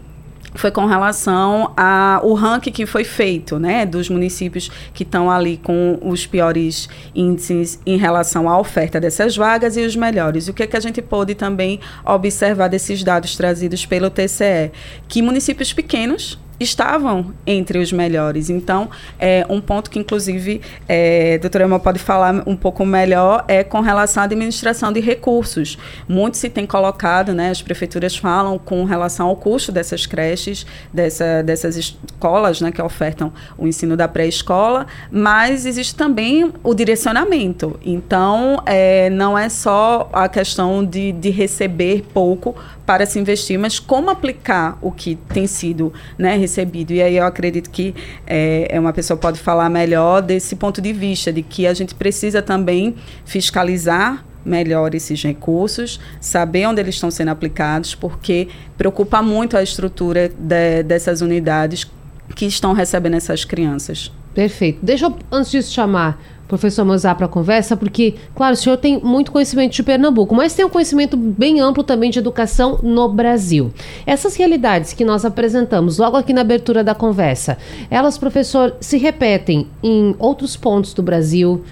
foi 0.53 0.71
com 0.71 0.85
relação 0.85 1.73
ao 1.75 2.33
ranking 2.33 2.71
que 2.71 2.85
foi 2.85 3.03
feito, 3.03 3.57
né, 3.59 3.85
dos 3.85 4.09
municípios 4.09 4.69
que 4.93 5.03
estão 5.03 5.29
ali 5.29 5.57
com 5.57 5.99
os 6.01 6.25
piores 6.25 6.89
índices 7.15 7.79
em 7.85 7.97
relação 7.97 8.49
à 8.49 8.59
oferta 8.59 8.99
dessas 8.99 9.35
vagas 9.35 9.77
e 9.77 9.81
os 9.81 9.95
melhores. 9.95 10.47
O 10.47 10.53
que, 10.53 10.63
é 10.63 10.67
que 10.67 10.77
a 10.77 10.79
gente 10.79 11.01
pôde 11.01 11.35
também 11.35 11.79
observar 12.05 12.67
desses 12.67 13.03
dados 13.03 13.35
trazidos 13.35 13.85
pelo 13.85 14.09
TCE? 14.09 14.71
Que 15.07 15.21
municípios 15.21 15.73
pequenos 15.73 16.39
estavam 16.63 17.33
entre 17.45 17.79
os 17.79 17.91
melhores. 17.91 18.49
Então, 18.49 18.89
é, 19.19 19.45
um 19.49 19.59
ponto 19.59 19.89
que, 19.89 19.99
inclusive, 19.99 20.61
é, 20.87 21.35
a 21.35 21.37
doutora 21.39 21.65
Emma 21.65 21.79
pode 21.79 21.99
falar 21.99 22.43
um 22.45 22.55
pouco 22.55 22.85
melhor 22.85 23.43
é 23.47 23.63
com 23.63 23.81
relação 23.81 24.21
à 24.21 24.25
administração 24.25 24.91
de 24.91 24.99
recursos. 24.99 25.77
Muito 26.07 26.37
se 26.37 26.49
tem 26.49 26.65
colocado, 26.65 27.33
né, 27.33 27.49
as 27.49 27.61
prefeituras 27.61 28.15
falam 28.15 28.57
com 28.57 28.83
relação 28.83 29.27
ao 29.27 29.35
custo 29.35 29.71
dessas 29.71 30.05
creches, 30.05 30.65
dessa, 30.93 31.41
dessas 31.43 31.75
escolas 31.75 32.61
né, 32.61 32.71
que 32.71 32.81
ofertam 32.81 33.31
o 33.57 33.67
ensino 33.67 33.97
da 33.97 34.07
pré-escola, 34.07 34.87
mas 35.11 35.65
existe 35.65 35.95
também 35.95 36.51
o 36.63 36.73
direcionamento. 36.73 37.79
Então, 37.83 38.61
é, 38.65 39.09
não 39.09 39.37
é 39.37 39.49
só 39.49 40.09
a 40.13 40.27
questão 40.29 40.85
de, 40.85 41.11
de 41.11 41.29
receber 41.29 42.03
pouco 42.13 42.55
para 42.91 43.05
se 43.05 43.17
investir, 43.17 43.57
mas 43.57 43.79
como 43.79 44.09
aplicar 44.09 44.77
o 44.81 44.91
que 44.91 45.15
tem 45.15 45.47
sido 45.47 45.93
né, 46.17 46.35
recebido. 46.35 46.91
E 46.91 47.01
aí 47.01 47.15
eu 47.15 47.23
acredito 47.23 47.69
que 47.69 47.95
é, 48.27 48.67
é, 48.69 48.77
uma 48.77 48.91
pessoa 48.91 49.15
pode 49.15 49.39
falar 49.39 49.69
melhor 49.69 50.21
desse 50.21 50.57
ponto 50.57 50.81
de 50.81 50.91
vista, 50.91 51.31
de 51.31 51.41
que 51.41 51.65
a 51.65 51.73
gente 51.73 51.95
precisa 51.95 52.41
também 52.41 52.95
fiscalizar 53.23 54.25
melhor 54.43 54.93
esses 54.93 55.23
recursos, 55.23 56.01
saber 56.19 56.65
onde 56.65 56.81
eles 56.81 56.95
estão 56.95 57.09
sendo 57.09 57.29
aplicados, 57.29 57.95
porque 57.95 58.49
preocupa 58.77 59.21
muito 59.21 59.55
a 59.55 59.63
estrutura 59.63 60.27
de, 60.27 60.83
dessas 60.83 61.21
unidades 61.21 61.89
que 62.35 62.45
estão 62.45 62.73
recebendo 62.73 63.15
essas 63.15 63.45
crianças. 63.45 64.11
Perfeito. 64.33 64.79
Deixa 64.83 65.05
eu, 65.05 65.17
antes 65.31 65.49
disso, 65.49 65.71
chamar 65.71 66.21
professor 66.51 66.83
Mozart 66.83 67.15
para 67.15 67.27
a 67.27 67.29
conversa, 67.29 67.77
porque, 67.77 68.15
claro, 68.35 68.55
o 68.55 68.57
senhor 68.57 68.75
tem 68.75 68.99
muito 68.99 69.31
conhecimento 69.31 69.71
de 69.71 69.81
Pernambuco, 69.81 70.35
mas 70.35 70.53
tem 70.53 70.65
um 70.65 70.69
conhecimento 70.69 71.15
bem 71.15 71.61
amplo 71.61 71.81
também 71.81 72.11
de 72.11 72.19
educação 72.19 72.77
no 72.83 73.07
Brasil. 73.07 73.71
Essas 74.05 74.35
realidades 74.35 74.91
que 74.91 75.05
nós 75.05 75.23
apresentamos 75.23 75.97
logo 75.97 76.17
aqui 76.17 76.33
na 76.33 76.41
abertura 76.41 76.83
da 76.83 76.93
conversa, 76.93 77.57
elas, 77.89 78.17
professor, 78.17 78.75
se 78.81 78.97
repetem 78.97 79.69
em 79.81 80.13
outros 80.19 80.57
pontos 80.57 80.93
do 80.93 81.01
Brasil? 81.01 81.63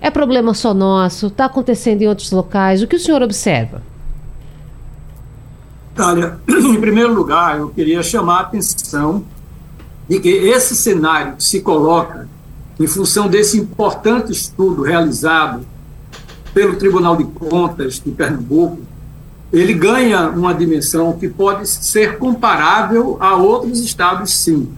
É 0.00 0.10
problema 0.10 0.54
só 0.54 0.72
nosso? 0.72 1.26
Está 1.26 1.46
acontecendo 1.46 2.02
em 2.02 2.06
outros 2.06 2.30
locais? 2.30 2.82
O 2.82 2.86
que 2.86 2.94
o 2.94 3.00
senhor 3.00 3.22
observa? 3.22 3.82
Olha, 5.98 6.38
em 6.48 6.80
primeiro 6.80 7.12
lugar, 7.12 7.58
eu 7.58 7.70
queria 7.70 8.00
chamar 8.00 8.36
a 8.36 8.40
atenção 8.42 9.24
de 10.08 10.20
que 10.20 10.28
esse 10.28 10.76
cenário 10.76 11.34
que 11.34 11.42
se 11.42 11.60
coloca 11.62 12.28
em 12.80 12.86
função 12.86 13.28
desse 13.28 13.58
importante 13.58 14.32
estudo 14.32 14.82
realizado 14.82 15.66
pelo 16.54 16.76
Tribunal 16.76 17.14
de 17.14 17.24
Contas 17.24 18.00
de 18.02 18.10
Pernambuco, 18.10 18.78
ele 19.52 19.74
ganha 19.74 20.30
uma 20.30 20.54
dimensão 20.54 21.12
que 21.12 21.28
pode 21.28 21.68
ser 21.68 22.16
comparável 22.16 23.18
a 23.20 23.36
outros 23.36 23.80
estados, 23.80 24.32
sim. 24.32 24.70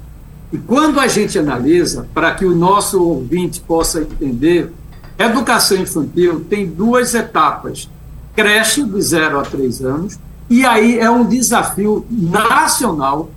E 0.52 0.58
quando 0.58 0.98
a 0.98 1.06
gente 1.06 1.38
analisa, 1.38 2.08
para 2.12 2.34
que 2.34 2.44
o 2.44 2.56
nosso 2.56 3.00
ouvinte 3.00 3.60
possa 3.60 4.00
entender, 4.00 4.72
educação 5.16 5.78
infantil 5.78 6.44
tem 6.50 6.66
duas 6.66 7.14
etapas: 7.14 7.88
creche 8.34 8.82
de 8.82 9.00
0 9.00 9.38
a 9.38 9.42
3 9.42 9.80
anos, 9.82 10.18
e 10.50 10.66
aí 10.66 10.98
é 10.98 11.08
um 11.08 11.24
desafio 11.24 12.04
nacional 12.10 13.30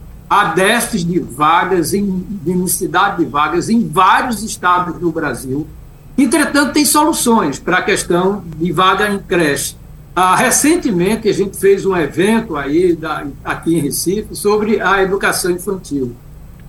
déficit 0.54 1.06
de 1.06 1.20
vagas, 1.20 1.94
em, 1.94 2.26
de 2.44 2.52
unicidade 2.52 3.24
de 3.24 3.26
vagas 3.26 3.70
em 3.70 3.88
vários 3.88 4.44
estados 4.44 4.98
do 5.00 5.12
Brasil. 5.12 5.68
Entretanto, 6.18 6.74
tem 6.74 6.86
soluções 6.86 7.60
para 7.60 7.78
a 7.78 7.82
questão 7.82 8.44
de 8.58 8.72
vaga 8.72 9.10
em 9.10 9.20
creche. 9.20 9.76
Ah, 10.16 10.36
recentemente, 10.36 11.28
a 11.28 11.34
gente 11.34 11.58
fez 11.58 11.86
um 11.86 11.96
evento 11.96 12.56
aí 12.56 12.96
da, 12.96 13.26
aqui 13.44 13.76
em 13.76 13.82
Recife 13.82 14.34
sobre 14.34 14.80
a 14.80 15.04
educação 15.04 15.52
infantil. 15.52 16.16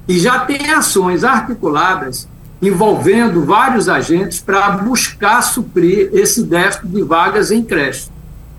E 0.08 0.18
já 0.18 0.40
tem 0.40 0.70
ações 0.72 1.22
articuladas 1.22 2.28
envolvendo 2.60 3.44
vários 3.44 3.88
agentes 3.88 4.40
para 4.40 4.70
buscar 4.70 5.42
suprir 5.42 6.10
esse 6.12 6.42
déficit 6.42 6.88
de 6.88 7.02
vagas 7.02 7.50
em 7.50 7.62
creche. 7.62 8.08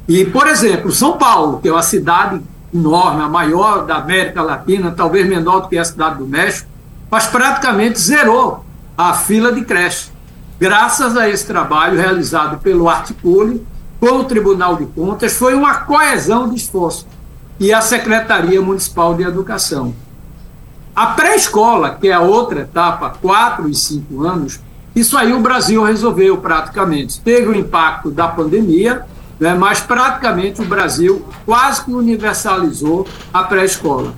E, 0.07 0.23
por 0.23 0.47
exemplo, 0.47 0.91
São 0.91 1.17
Paulo, 1.17 1.59
que 1.59 1.67
é 1.67 1.71
uma 1.71 1.83
cidade 1.83 2.41
enorme, 2.73 3.23
a 3.23 3.29
maior 3.29 3.85
da 3.85 3.97
América 3.97 4.41
Latina, 4.41 4.91
talvez 4.91 5.27
menor 5.27 5.61
do 5.61 5.67
que 5.69 5.77
a 5.77 5.85
cidade 5.85 6.17
do 6.17 6.27
México, 6.27 6.67
mas 7.09 7.27
praticamente 7.27 7.99
zerou 7.99 8.65
a 8.97 9.13
fila 9.13 9.51
de 9.51 9.63
creche. 9.63 10.11
Graças 10.59 11.15
a 11.15 11.29
esse 11.29 11.45
trabalho 11.45 11.97
realizado 11.97 12.57
pelo 12.59 12.89
Articule 12.89 13.65
com 13.99 14.17
o 14.17 14.23
Tribunal 14.23 14.75
de 14.75 14.85
Contas, 14.87 15.37
foi 15.37 15.53
uma 15.53 15.75
coesão 15.81 16.49
de 16.49 16.55
esforço 16.55 17.07
e 17.59 17.73
a 17.73 17.81
Secretaria 17.81 18.61
Municipal 18.61 19.15
de 19.15 19.23
Educação. 19.23 19.93
A 20.95 21.07
pré-escola, 21.07 21.91
que 21.91 22.07
é 22.07 22.13
a 22.13 22.21
outra 22.21 22.61
etapa, 22.61 23.13
4 23.21 23.69
e 23.69 23.75
5 23.75 24.23
anos, 24.23 24.59
isso 24.95 25.15
aí 25.15 25.31
o 25.31 25.39
Brasil 25.39 25.83
resolveu 25.83 26.37
praticamente. 26.37 27.21
Teve 27.21 27.49
o 27.49 27.55
impacto 27.55 28.09
da 28.09 28.27
pandemia, 28.27 29.05
né, 29.39 29.53
mas 29.53 29.79
praticamente 29.79 30.61
o 30.61 30.65
Brasil 30.65 31.25
quase 31.45 31.85
que 31.85 31.91
universalizou 31.91 33.07
a 33.33 33.43
pré-escola. 33.43 34.13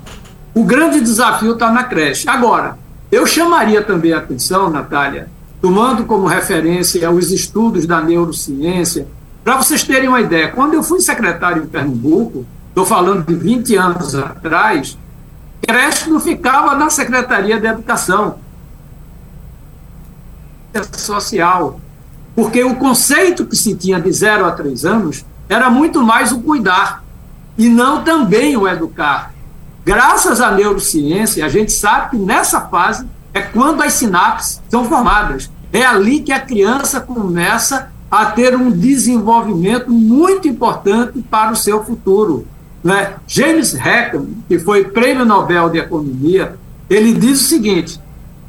O 0.54 0.64
grande 0.64 1.00
desafio 1.00 1.52
está 1.52 1.70
na 1.70 1.84
creche. 1.84 2.28
Agora, 2.28 2.78
eu 3.10 3.26
chamaria 3.26 3.82
também 3.82 4.12
a 4.12 4.18
atenção, 4.18 4.70
Natália, 4.70 5.28
tomando 5.60 6.04
como 6.04 6.26
referência 6.26 7.10
os 7.10 7.30
estudos 7.30 7.86
da 7.86 8.00
neurociência, 8.00 9.06
para 9.44 9.56
vocês 9.56 9.82
terem 9.82 10.08
uma 10.08 10.20
ideia, 10.20 10.48
quando 10.48 10.74
eu 10.74 10.82
fui 10.82 11.00
secretário 11.00 11.62
em 11.62 11.66
Pernambuco, 11.66 12.46
estou 12.68 12.84
falando 12.84 13.26
de 13.26 13.34
20 13.34 13.76
anos 13.76 14.14
atrás, 14.14 14.98
creche 15.66 16.10
não 16.10 16.20
ficava 16.20 16.74
na 16.74 16.90
Secretaria 16.90 17.58
de 17.58 17.66
Educação 17.66 18.36
Social, 20.92 21.80
porque 22.40 22.64
o 22.64 22.74
conceito 22.76 23.44
que 23.44 23.54
se 23.54 23.74
tinha 23.74 24.00
de 24.00 24.10
0 24.10 24.46
a 24.46 24.52
3 24.52 24.86
anos 24.86 25.26
era 25.46 25.68
muito 25.68 26.02
mais 26.02 26.32
o 26.32 26.40
cuidar 26.40 27.04
e 27.58 27.68
não 27.68 28.02
também 28.02 28.56
o 28.56 28.66
educar. 28.66 29.34
Graças 29.84 30.40
à 30.40 30.50
neurociência, 30.50 31.44
a 31.44 31.50
gente 31.50 31.70
sabe 31.70 32.12
que 32.12 32.16
nessa 32.16 32.62
fase 32.62 33.06
é 33.34 33.42
quando 33.42 33.82
as 33.82 33.92
sinapses 33.92 34.58
são 34.70 34.86
formadas. 34.86 35.50
É 35.70 35.84
ali 35.84 36.20
que 36.20 36.32
a 36.32 36.40
criança 36.40 36.98
começa 36.98 37.90
a 38.10 38.24
ter 38.24 38.56
um 38.56 38.70
desenvolvimento 38.70 39.90
muito 39.90 40.48
importante 40.48 41.22
para 41.30 41.52
o 41.52 41.56
seu 41.56 41.84
futuro. 41.84 42.46
Né? 42.82 43.16
James 43.26 43.74
Hackham, 43.74 44.28
que 44.48 44.58
foi 44.58 44.84
prêmio 44.84 45.26
Nobel 45.26 45.68
de 45.68 45.76
Economia, 45.76 46.56
ele 46.88 47.12
diz 47.12 47.42
o 47.42 47.48
seguinte: 47.48 48.00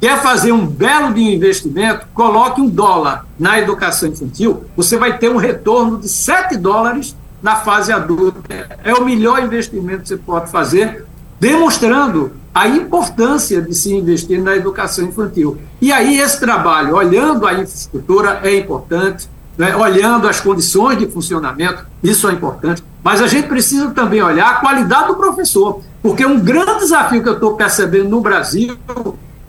quer 0.02 0.20
fazer 0.20 0.50
um 0.50 0.66
belo 0.66 1.14
de 1.14 1.20
investimento, 1.20 2.08
coloque 2.12 2.60
um 2.60 2.68
dólar 2.68 3.24
na 3.38 3.60
educação 3.60 4.08
infantil, 4.08 4.64
você 4.76 4.96
vai 4.96 5.16
ter 5.16 5.30
um 5.30 5.36
retorno 5.36 6.00
de 6.00 6.08
7 6.08 6.56
dólares 6.56 7.16
na 7.40 7.54
fase 7.54 7.92
adulta. 7.92 8.40
É 8.82 8.92
o 8.94 9.04
melhor 9.04 9.40
investimento 9.40 10.02
que 10.02 10.08
você 10.08 10.16
pode 10.16 10.50
fazer, 10.50 11.04
demonstrando 11.38 12.32
a 12.52 12.66
importância 12.66 13.62
de 13.62 13.72
se 13.76 13.94
investir 13.94 14.42
na 14.42 14.56
educação 14.56 15.04
infantil. 15.04 15.58
E 15.80 15.92
aí, 15.92 16.18
esse 16.18 16.40
trabalho, 16.40 16.96
olhando 16.96 17.46
a 17.46 17.52
infraestrutura, 17.52 18.40
é 18.42 18.56
importante, 18.56 19.30
né, 19.56 19.76
olhando 19.76 20.28
as 20.28 20.40
condições 20.40 20.98
de 20.98 21.06
funcionamento, 21.06 21.86
isso 22.02 22.28
é 22.28 22.32
importante, 22.32 22.82
mas 23.04 23.22
a 23.22 23.28
gente 23.28 23.46
precisa 23.46 23.92
também 23.92 24.20
olhar 24.20 24.50
a 24.50 24.54
qualidade 24.56 25.06
do 25.06 25.14
professor, 25.14 25.80
porque 26.02 26.26
um 26.26 26.40
grande 26.40 26.80
desafio 26.80 27.22
que 27.22 27.28
eu 27.28 27.34
estou 27.34 27.54
percebendo 27.54 28.08
no 28.08 28.20
Brasil 28.20 28.76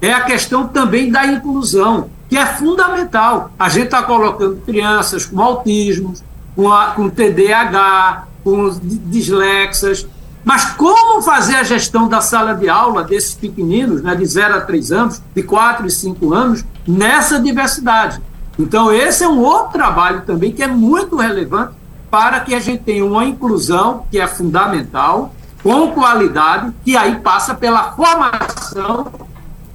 é 0.03 0.11
a 0.11 0.19
questão 0.19 0.67
também 0.67 1.09
da 1.09 1.25
inclusão, 1.25 2.09
que 2.27 2.37
é 2.37 2.45
fundamental. 2.45 3.51
A 3.57 3.69
gente 3.69 3.85
está 3.85 4.03
colocando 4.03 4.57
crianças 4.57 5.25
com 5.25 5.41
autismo, 5.41 6.13
com, 6.53 6.69
a, 6.69 6.87
com 6.87 7.09
TDAH, 7.09 8.25
com 8.43 8.77
dislexas, 8.81 10.05
mas 10.43 10.65
como 10.71 11.21
fazer 11.21 11.55
a 11.55 11.63
gestão 11.63 12.09
da 12.09 12.19
sala 12.19 12.53
de 12.53 12.67
aula 12.67 13.05
desses 13.05 13.33
pequeninos, 13.33 14.01
né, 14.01 14.13
de 14.13 14.25
0 14.25 14.55
a 14.55 14.61
3 14.61 14.91
anos, 14.91 15.21
de 15.33 15.41
4 15.41 15.87
e 15.87 15.89
5 15.89 16.33
anos, 16.33 16.65
nessa 16.85 17.39
diversidade? 17.39 18.21
Então, 18.59 18.91
esse 18.91 19.23
é 19.23 19.27
um 19.27 19.39
outro 19.39 19.71
trabalho 19.71 20.23
também 20.25 20.51
que 20.51 20.61
é 20.61 20.67
muito 20.67 21.15
relevante 21.15 21.71
para 22.11 22.41
que 22.41 22.53
a 22.53 22.59
gente 22.59 22.83
tenha 22.83 23.05
uma 23.05 23.23
inclusão 23.23 24.05
que 24.11 24.19
é 24.19 24.27
fundamental, 24.27 25.33
com 25.63 25.91
qualidade, 25.91 26.73
que 26.83 26.97
aí 26.97 27.15
passa 27.19 27.55
pela 27.55 27.93
formação 27.93 29.07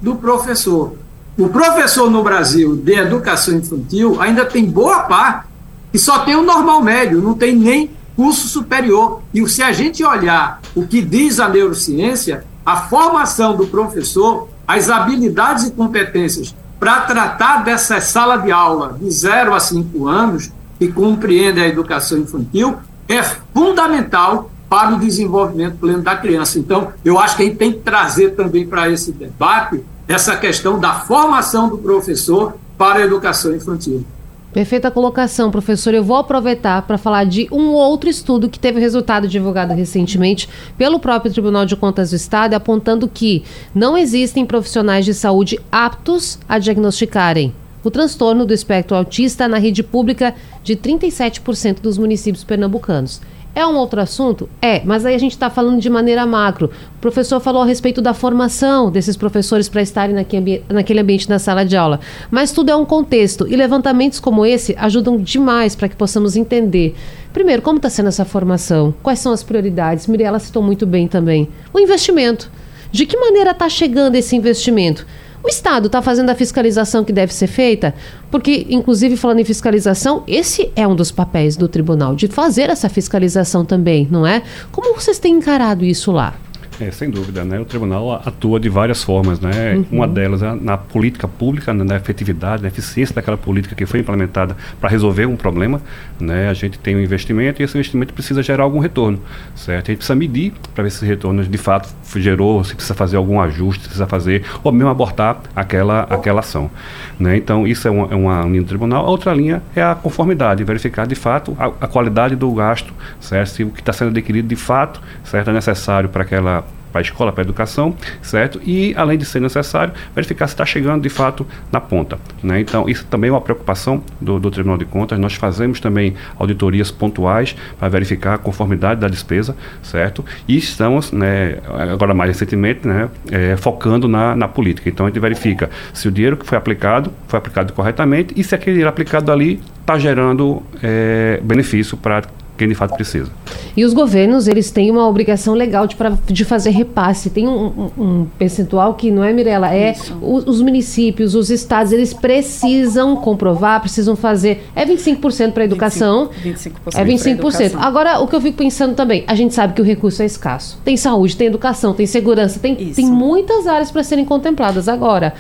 do 0.01 0.17
professor. 0.17 0.97
O 1.37 1.49
professor 1.49 2.11
no 2.11 2.23
Brasil 2.23 2.77
de 2.77 2.95
educação 2.95 3.57
infantil 3.57 4.21
ainda 4.21 4.45
tem 4.45 4.69
boa 4.69 5.01
parte 5.01 5.47
que 5.93 5.99
só 5.99 6.21
tem 6.21 6.35
o 6.35 6.43
normal 6.43 6.83
médio, 6.83 7.21
não 7.21 7.35
tem 7.35 7.55
nem 7.55 7.91
curso 8.17 8.49
superior. 8.49 9.23
E 9.33 9.47
se 9.49 9.63
a 9.63 9.73
gente 9.73 10.05
olhar 10.05 10.61
o 10.75 10.87
que 10.87 11.01
diz 11.01 11.39
a 11.41 11.49
neurociência, 11.49 12.45
a 12.67 12.77
formação 12.77 13.57
do 13.57 13.67
professor, 13.67 14.49
as 14.67 14.91
habilidades 14.91 15.65
e 15.65 15.71
competências 15.71 16.55
para 16.79 17.03
tratar 17.03 17.65
dessa 17.65 18.01
sala 18.01 18.37
de 18.37 18.53
aula 18.53 18.97
de 19.01 19.11
0 19.11 19.55
a 19.55 19.61
5 19.61 20.07
anos, 20.07 20.53
que 20.79 20.89
compreende 20.89 21.61
a 21.61 21.67
educação 21.67 22.19
infantil, 22.19 22.77
é 23.09 23.23
fundamental 23.23 24.51
para 24.69 24.95
o 24.95 24.99
desenvolvimento 24.99 25.77
pleno 25.79 26.03
da 26.03 26.17
criança. 26.17 26.59
Então, 26.59 26.93
eu 27.05 27.19
acho 27.19 27.37
que 27.37 27.43
a 27.43 27.47
gente 27.47 27.57
tem 27.57 27.73
que 27.73 27.79
trazer 27.79 28.31
também 28.31 28.67
para 28.67 28.91
esse 28.91 29.13
debate 29.13 29.83
essa 30.07 30.37
questão 30.37 30.79
da 30.79 30.95
formação 30.95 31.69
do 31.69 31.79
professor 31.79 32.55
para 32.77 33.01
a 33.01 33.05
educação 33.05 33.55
infantil. 33.55 34.05
Perfeita 34.53 34.91
colocação, 34.91 35.51
professor. 35.51 35.93
Eu 35.93 36.03
vou 36.03 36.17
aproveitar 36.17 36.83
para 36.83 36.97
falar 36.97 37.25
de 37.25 37.47
um 37.53 37.69
outro 37.69 38.09
estudo 38.09 38.49
que 38.49 38.59
teve 38.59 38.81
resultado 38.81 39.29
divulgado 39.29 39.75
recentemente 39.75 40.49
pelo 40.77 40.99
próprio 40.99 41.31
Tribunal 41.31 41.67
de 41.67 41.77
Contas 41.77 42.11
do 42.11 42.17
Estado, 42.17 42.55
apontando 42.55 43.07
que 43.07 43.45
não 43.75 43.97
existem 43.97 44.47
profissionais 44.47 45.05
de 45.05 45.13
saúde 45.13 45.61
aptos 45.71 46.39
a 46.49 46.59
diagnosticarem 46.59 47.53
o 47.85 47.91
transtorno 47.91 48.45
do 48.45 48.53
espectro 48.53 48.97
autista 48.97 49.47
na 49.47 49.59
rede 49.59 49.83
pública 49.83 50.35
de 50.63 50.77
37% 50.77 51.81
dos 51.81 51.97
municípios 51.97 52.45
pernambucanos. 52.45 53.21
É 53.59 53.67
um 53.67 53.75
outro 53.75 54.01
assunto? 54.01 54.49
É, 54.63 54.83
mas 54.85 55.05
aí 55.05 55.17
a 55.17 55.19
gente 55.19 55.33
está 55.33 55.51
falando 55.51 55.81
de 55.81 55.91
maneira 55.91 56.25
macro. 56.25 56.71
O 56.95 57.01
professor 57.01 57.41
falou 57.41 57.61
a 57.61 57.67
respeito 57.67 58.01
da 58.01 58.15
formação 58.15 58.89
desses 58.89 59.17
professores 59.17 59.69
para 59.69 59.83
estarem 59.83 60.15
naquele 60.15 61.01
ambiente 61.01 61.29
na 61.29 61.41
sala 61.41 61.65
de 61.65 61.77
aula. 61.77 61.99
Mas 62.31 62.53
tudo 62.53 62.71
é 62.71 62.77
um 62.77 62.85
contexto 62.85 63.49
e 63.49 63.57
levantamentos 63.57 64.21
como 64.21 64.47
esse 64.47 64.77
ajudam 64.79 65.17
demais 65.17 65.75
para 65.75 65.89
que 65.89 65.97
possamos 65.97 66.37
entender. 66.37 66.95
Primeiro, 67.33 67.61
como 67.61 67.79
está 67.79 67.91
sendo 67.91 68.11
essa 68.11 68.25
formação? 68.25 68.95
Quais 69.03 69.19
são 69.19 69.33
as 69.33 69.43
prioridades? 69.43 70.07
Mirella 70.07 70.39
citou 70.39 70.63
muito 70.63 70.87
bem 70.87 71.09
também. 71.09 71.49
O 71.75 71.81
investimento. 71.81 72.49
De 72.93 73.07
que 73.07 73.17
maneira 73.17 73.51
está 73.51 73.69
chegando 73.69 74.15
esse 74.15 74.37
investimento? 74.37 75.05
O 75.49 75.51
Estado 75.51 75.87
está 75.87 76.03
fazendo 76.03 76.29
a 76.29 76.35
fiscalização 76.35 77.03
que 77.03 77.11
deve 77.11 77.33
ser 77.33 77.47
feita? 77.47 77.95
Porque, 78.31 78.67
inclusive, 78.69 79.17
falando 79.17 79.39
em 79.39 79.45
fiscalização, 79.45 80.23
esse 80.29 80.71
é 80.77 80.87
um 80.87 80.95
dos 80.95 81.11
papéis 81.11 81.57
do 81.57 81.67
tribunal, 81.67 82.15
de 82.15 82.29
fazer 82.29 82.69
essa 82.69 82.87
fiscalização 82.91 83.65
também, 83.65 84.07
não 84.11 84.27
é? 84.27 84.43
Como 84.71 84.95
vocês 84.95 85.19
têm 85.19 85.37
encarado 85.37 85.87
isso 85.87 86.13
lá? 86.13 86.35
É, 86.81 86.93
sem 86.93 87.11
dúvida, 87.11 87.45
né? 87.45 87.59
O 87.59 87.65
tribunal 87.65 88.13
atua 88.25 88.61
de 88.61 88.69
várias 88.69 89.03
formas, 89.03 89.41
né? 89.41 89.75
Uhum. 89.75 89.87
Uma 89.99 90.07
delas 90.07 90.43
é 90.43 90.55
na 90.55 90.77
política 90.77 91.27
pública, 91.27 91.75
né? 91.75 91.83
na 91.83 91.97
efetividade, 91.97 92.63
na 92.63 92.69
eficiência 92.69 93.13
daquela 93.13 93.37
política 93.37 93.75
que 93.75 93.85
foi 93.85 93.99
implementada 93.99 94.57
para 94.81 94.89
resolver 94.89 95.27
um 95.27 95.35
problema, 95.35 95.83
né? 96.21 96.49
A 96.49 96.55
gente 96.55 96.79
tem 96.79 96.95
um 96.95 97.01
investimento 97.01 97.61
e 97.61 97.65
esse 97.65 97.77
investimento 97.77 98.15
precisa 98.15 98.45
gerar 98.45 98.63
algum 98.63 98.79
retorno, 98.79 99.19
certo? 99.57 99.89
A 99.89 99.91
gente 99.91 99.99
precisa 99.99 100.15
medir 100.15 100.53
para 100.73 100.85
ver 100.85 100.91
se 100.91 100.99
esse 100.99 101.07
retorno 101.07 101.45
de 101.45 101.59
fato 101.59 101.89
gerou, 102.15 102.63
se 102.63 102.75
precisa 102.75 102.95
fazer 102.95 103.17
algum 103.17 103.41
ajuste, 103.41 103.83
se 103.83 103.89
precisa 103.89 104.07
fazer, 104.07 104.45
ou 104.63 104.71
mesmo 104.71 104.89
abortar 104.89 105.41
aquela, 105.57 106.03
aquela 106.03 106.41
ação, 106.41 106.71
né? 107.19 107.37
Então, 107.37 107.67
isso 107.67 107.89
é 107.89 107.91
uma, 107.91 108.13
é 108.13 108.15
uma 108.15 108.43
linha 108.45 108.63
do 108.63 108.69
tribunal. 108.69 109.05
A 109.05 109.11
outra 109.11 109.35
linha 109.35 109.61
é 109.75 109.83
a 109.83 109.97
conformidade, 109.97 110.63
verificar 110.63 111.09
de 111.09 111.17
fato 111.17 111.57
a, 111.59 111.67
a 111.67 111.89
qualidade 111.89 112.37
do 112.37 112.53
gasto, 112.53 112.95
certo? 113.19 113.49
Se 113.49 113.65
o 113.65 113.71
que 113.71 113.81
está 113.81 113.93
sendo 113.93 114.11
adquirido 114.11 114.47
de 114.47 114.57
fato, 114.57 115.01
certo? 115.25 115.51
É 115.51 115.53
necessário 115.53 116.09
para 116.09 116.23
aquela 116.23 116.68
para 116.91 117.01
a 117.01 117.03
escola, 117.03 117.33
para 117.33 117.43
a 117.43 117.45
educação, 117.45 117.95
certo? 118.23 118.61
E, 118.65 118.95
além 118.97 119.19
de 119.19 119.25
ser 119.25 119.41
necessário, 119.41 119.93
verificar 120.15 120.47
se 120.47 120.55
está 120.55 120.65
chegando 120.65 121.03
de 121.03 121.09
fato 121.09 121.47
na 121.71 121.81
ponta. 121.81 122.19
Né? 122.43 122.61
Então, 122.61 122.89
isso 122.89 123.05
também 123.07 123.29
é 123.29 123.33
uma 123.33 123.41
preocupação 123.41 124.03
do, 124.21 124.39
do 124.39 124.51
Tribunal 124.51 124.79
de 124.79 124.85
Contas. 124.85 125.19
Nós 125.19 125.35
fazemos 125.35 125.81
também 125.81 126.15
auditorias 126.39 126.91
pontuais 126.91 127.55
para 127.79 127.89
verificar 127.89 128.35
a 128.35 128.39
conformidade 128.39 129.01
da 129.01 129.09
despesa, 129.09 129.57
certo? 129.83 130.25
E 130.47 130.57
estamos, 130.57 131.13
né, 131.13 131.59
agora 131.93 132.15
mais 132.15 132.31
recentemente, 132.31 132.87
né, 132.87 133.09
é, 133.31 133.57
focando 133.57 134.09
na, 134.09 134.35
na 134.35 134.49
política. 134.49 134.89
Então, 134.89 135.07
a 135.07 135.09
gente 135.09 135.21
verifica 135.21 135.71
se 135.93 136.09
o 136.09 136.11
dinheiro 136.11 136.37
que 136.37 136.47
foi 136.47 136.59
aplicado 136.59 137.13
foi 137.27 137.39
aplicado 137.39 137.73
corretamente 137.73 138.35
e 138.37 138.43
se 138.43 138.55
aquele 138.55 138.73
dinheiro 138.73 138.89
aplicado 138.89 139.31
ali 139.31 139.61
está 139.81 139.99
gerando 139.99 140.63
é, 140.83 141.41
benefício 141.43 141.97
para 141.97 142.23
quem 142.59 142.69
de 142.69 142.75
fato 142.75 142.95
precisa. 142.95 143.31
E 143.77 143.85
os 143.85 143.95
governos, 143.95 144.49
eles 144.49 144.71
têm 144.73 144.91
uma 144.91 145.07
obrigação 145.07 145.55
legal 145.55 145.87
de, 145.87 145.95
pra, 145.95 146.19
de 146.27 146.45
fazer 146.45 146.71
repasse. 146.71 147.31
Tem 147.31 147.47
um, 147.47 147.67
um, 147.97 148.03
um 148.03 148.27
percentual 148.37 148.95
que 148.95 149.11
não 149.11 149.23
é, 149.23 149.33
Mirella, 149.33 149.73
é 149.73 149.95
os, 150.21 150.45
os, 150.47 150.61
municípios, 150.61 151.37
os 151.37 151.49
estados, 151.49 151.93
eles 151.93 152.13
precisam 152.13 153.15
comprovar, 153.15 153.81
precisam 153.81 154.17
fazer. 154.17 154.65
É 154.75 154.85
25% 154.85 155.53
para 155.53 155.63
a 155.63 155.67
educação. 155.67 156.29
25%, 156.45 156.73
25% 156.95 156.95
é 156.97 157.05
25%. 157.05 157.77
Agora, 157.77 158.19
o 158.19 158.27
que 158.27 158.35
eu 158.35 158.41
fico 158.41 158.59
pensando 158.59 158.97
também, 158.97 159.23
a 159.29 159.35
gente 159.37 159.55
sabe 159.55 159.75
que 159.75 159.81
o 159.81 159.85
recurso 159.85 160.21
é 160.23 160.27
escasso. 160.27 160.81
Tem 160.85 160.97
saúde, 160.97 161.37
tem 161.37 161.47
educação, 161.47 161.95
tem 161.95 162.07
segurança, 162.07 162.59
tem, 162.59 162.75
tem 162.75 163.07
muitas 163.07 163.69
áreas 163.69 163.93
para 163.93 164.03
serem 164.03 164.25
contempladas. 164.25 164.89
Agora, 164.89 165.35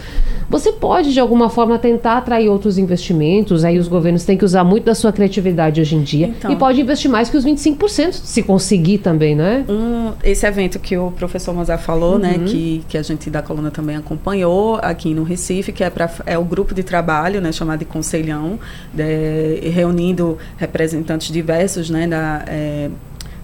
você 0.48 0.70
pode, 0.72 1.12
de 1.12 1.18
alguma 1.18 1.50
forma, 1.50 1.78
tentar 1.78 2.18
atrair 2.18 2.48
outros 2.48 2.78
investimentos. 2.78 3.64
Aí 3.64 3.78
os 3.78 3.88
governos 3.88 4.24
têm 4.24 4.38
que 4.38 4.44
usar 4.44 4.62
muito 4.62 4.84
da 4.84 4.94
sua 4.94 5.12
criatividade 5.12 5.80
hoje 5.80 5.96
em 5.96 6.02
dia. 6.02 6.28
Então, 6.28 6.52
e 6.52 6.56
pode 6.56 6.80
investir 6.80 7.07
mais 7.08 7.28
que 7.28 7.36
os 7.36 7.44
25%, 7.44 8.12
se 8.12 8.42
conseguir 8.42 8.98
também, 8.98 9.34
né? 9.34 9.64
Um, 9.68 10.12
esse 10.22 10.46
evento 10.46 10.78
que 10.78 10.96
o 10.96 11.10
professor 11.10 11.54
Mozart 11.54 11.82
falou, 11.82 12.18
né, 12.18 12.32
uhum. 12.32 12.38
né, 12.38 12.44
que, 12.46 12.84
que 12.88 12.98
a 12.98 13.02
gente 13.02 13.30
da 13.30 13.42
coluna 13.42 13.70
também 13.70 13.96
acompanhou 13.96 14.78
aqui 14.82 15.14
no 15.14 15.22
Recife, 15.22 15.72
que 15.72 15.82
é, 15.82 15.90
pra, 15.90 16.10
é 16.26 16.38
o 16.38 16.44
grupo 16.44 16.74
de 16.74 16.82
trabalho, 16.82 17.40
né, 17.40 17.52
chamado 17.52 17.80
de 17.80 17.84
Conselhão, 17.84 18.58
de, 18.92 19.68
reunindo 19.70 20.38
representantes 20.56 21.32
diversos, 21.32 21.90
né, 21.90 22.06
da, 22.06 22.44
é, 22.46 22.90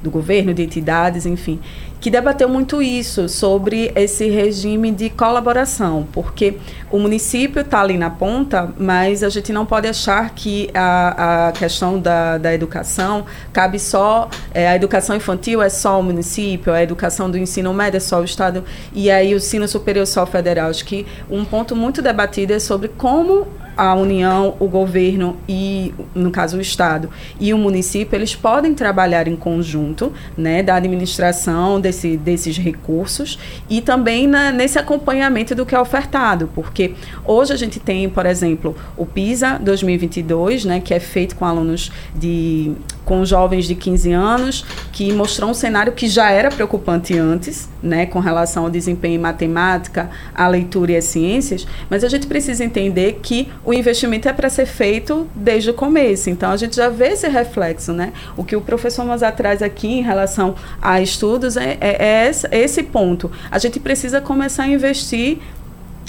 do 0.03 0.11
governo, 0.11 0.53
de 0.53 0.63
entidades, 0.63 1.25
enfim, 1.25 1.59
que 2.05 2.11
debateu 2.11 2.51
muito 2.51 2.83
isso, 2.83 3.31
sobre 3.31 3.91
esse 3.97 4.29
regime 4.29 4.93
de 4.93 5.09
colaboração, 5.09 6.07
porque 6.13 6.59
o 6.91 6.99
município 6.99 7.63
está 7.63 7.81
ali 7.81 7.97
na 7.97 8.11
ponta, 8.11 8.71
mas 8.77 9.23
a 9.23 9.31
gente 9.31 9.55
não 9.55 9.65
pode 9.65 9.89
achar 9.89 10.35
que 10.35 10.69
a, 10.75 11.49
a 11.49 11.53
questão 11.53 11.99
da, 11.99 12.37
da 12.37 12.53
educação 12.53 13.25
cabe 13.55 13.79
só, 13.79 14.29
é, 14.53 14.69
a 14.69 14.77
educação 14.77 15.17
infantil 15.17 15.63
é 15.63 15.71
só 15.71 15.99
o 15.99 16.03
município, 16.03 16.75
a 16.75 16.83
educação 16.83 17.31
do 17.31 17.39
ensino 17.39 17.73
médio 17.73 17.97
é 17.97 18.01
só 18.01 18.21
o 18.21 18.25
Estado, 18.25 18.65
e 18.93 19.11
aí 19.11 19.33
o 19.33 19.39
ensino 19.39 19.67
superior 19.67 20.07
só 20.07 20.25
o 20.25 20.27
federal. 20.27 20.69
Acho 20.69 20.85
que 20.85 21.07
um 21.31 21.43
ponto 21.43 21.75
muito 21.75 22.03
debatido 22.03 22.53
é 22.53 22.59
sobre 22.59 22.89
como 22.89 23.47
a 23.77 23.95
União, 23.95 24.57
o 24.59 24.69
governo 24.69 25.37
e, 25.49 25.93
no 26.15 26.31
caso, 26.31 26.59
o 26.59 26.61
Estado 26.61 27.11
e 27.41 27.53
o 27.53 27.59
município, 27.59 28.17
eles 28.17 28.35
podem 28.35 28.75
trabalhar 28.75 29.29
em 29.29 29.37
conjunto, 29.37 30.13
né, 30.37 30.63
da 30.63 30.77
administração 30.77 31.81
desse, 31.81 32.17
desses 32.17 32.57
recursos 32.57 33.39
e 33.69 33.81
também 33.81 34.27
na, 34.27 34.53
nesse 34.53 34.79
acompanhamento 34.79 35.55
do 35.55 35.67
que 35.67 35.75
é 35.75 35.81
ofertado, 35.81 36.51
porque 36.55 36.95
hoje 37.25 37.53
a 37.53 37.57
gente 37.57 37.81
tem, 37.81 38.09
por 38.09 38.27
exemplo, 38.27 38.77
o 38.97 39.05
PISA 39.05 39.59
2022, 39.59 40.65
né, 40.65 40.81
que 40.81 40.95
é 40.95 41.01
feito 41.01 41.37
com 41.37 41.45
alunos 41.45 41.91
de 42.15 42.73
com 43.05 43.25
jovens 43.25 43.67
de 43.67 43.75
15 43.75 44.13
anos, 44.13 44.65
que 44.93 45.13
mostrou 45.13 45.51
um 45.51 45.55
cenário 45.55 45.93
que 45.93 46.09
já 46.09 46.31
era 46.31 46.51
preocupante 46.51 47.17
antes, 47.19 47.69
né, 47.83 48.07
com 48.07 48.19
relação 48.19 48.65
ao 48.65 48.71
desempenho 48.71 49.17
em 49.17 49.19
matemática, 49.19 50.11
a 50.35 50.49
leitura 50.49 50.93
e 50.93 50.97
as 50.97 51.05
ciências, 51.05 51.67
mas 51.91 52.03
a 52.03 52.09
gente 52.09 52.27
precisa 52.27 52.65
entender 52.65 53.21
que 53.23 53.49
o 53.65 53.75
investimento 53.75 54.29
é 54.29 54.33
para 54.33 54.49
ser 54.49 54.67
feito 54.67 55.29
desde 55.35 55.71
o 55.71 55.75
começo. 55.75 56.31
Então 56.31 56.51
a 56.51 56.57
gente 56.57 56.77
já 56.77 56.89
vê 56.89 57.09
esse 57.09 57.29
reflexo, 57.29 57.93
né? 57.93 58.13
O 58.37 58.45
que 58.45 58.57
o 58.57 58.61
professor 58.61 59.05
Mozart 59.05 59.37
traz 59.37 59.63
aqui 59.63 59.89
em 59.89 60.03
relação 60.03 60.55
a 60.81 61.01
estudos 61.01 61.57
é, 61.57 61.77
é, 61.81 62.31
é 62.51 62.59
esse 62.59 62.83
ponto. 62.83 63.31
A 63.51 63.59
gente 63.59 63.79
precisa 63.79 64.21
começar 64.21 64.65
a 64.65 64.69
investir 64.69 65.39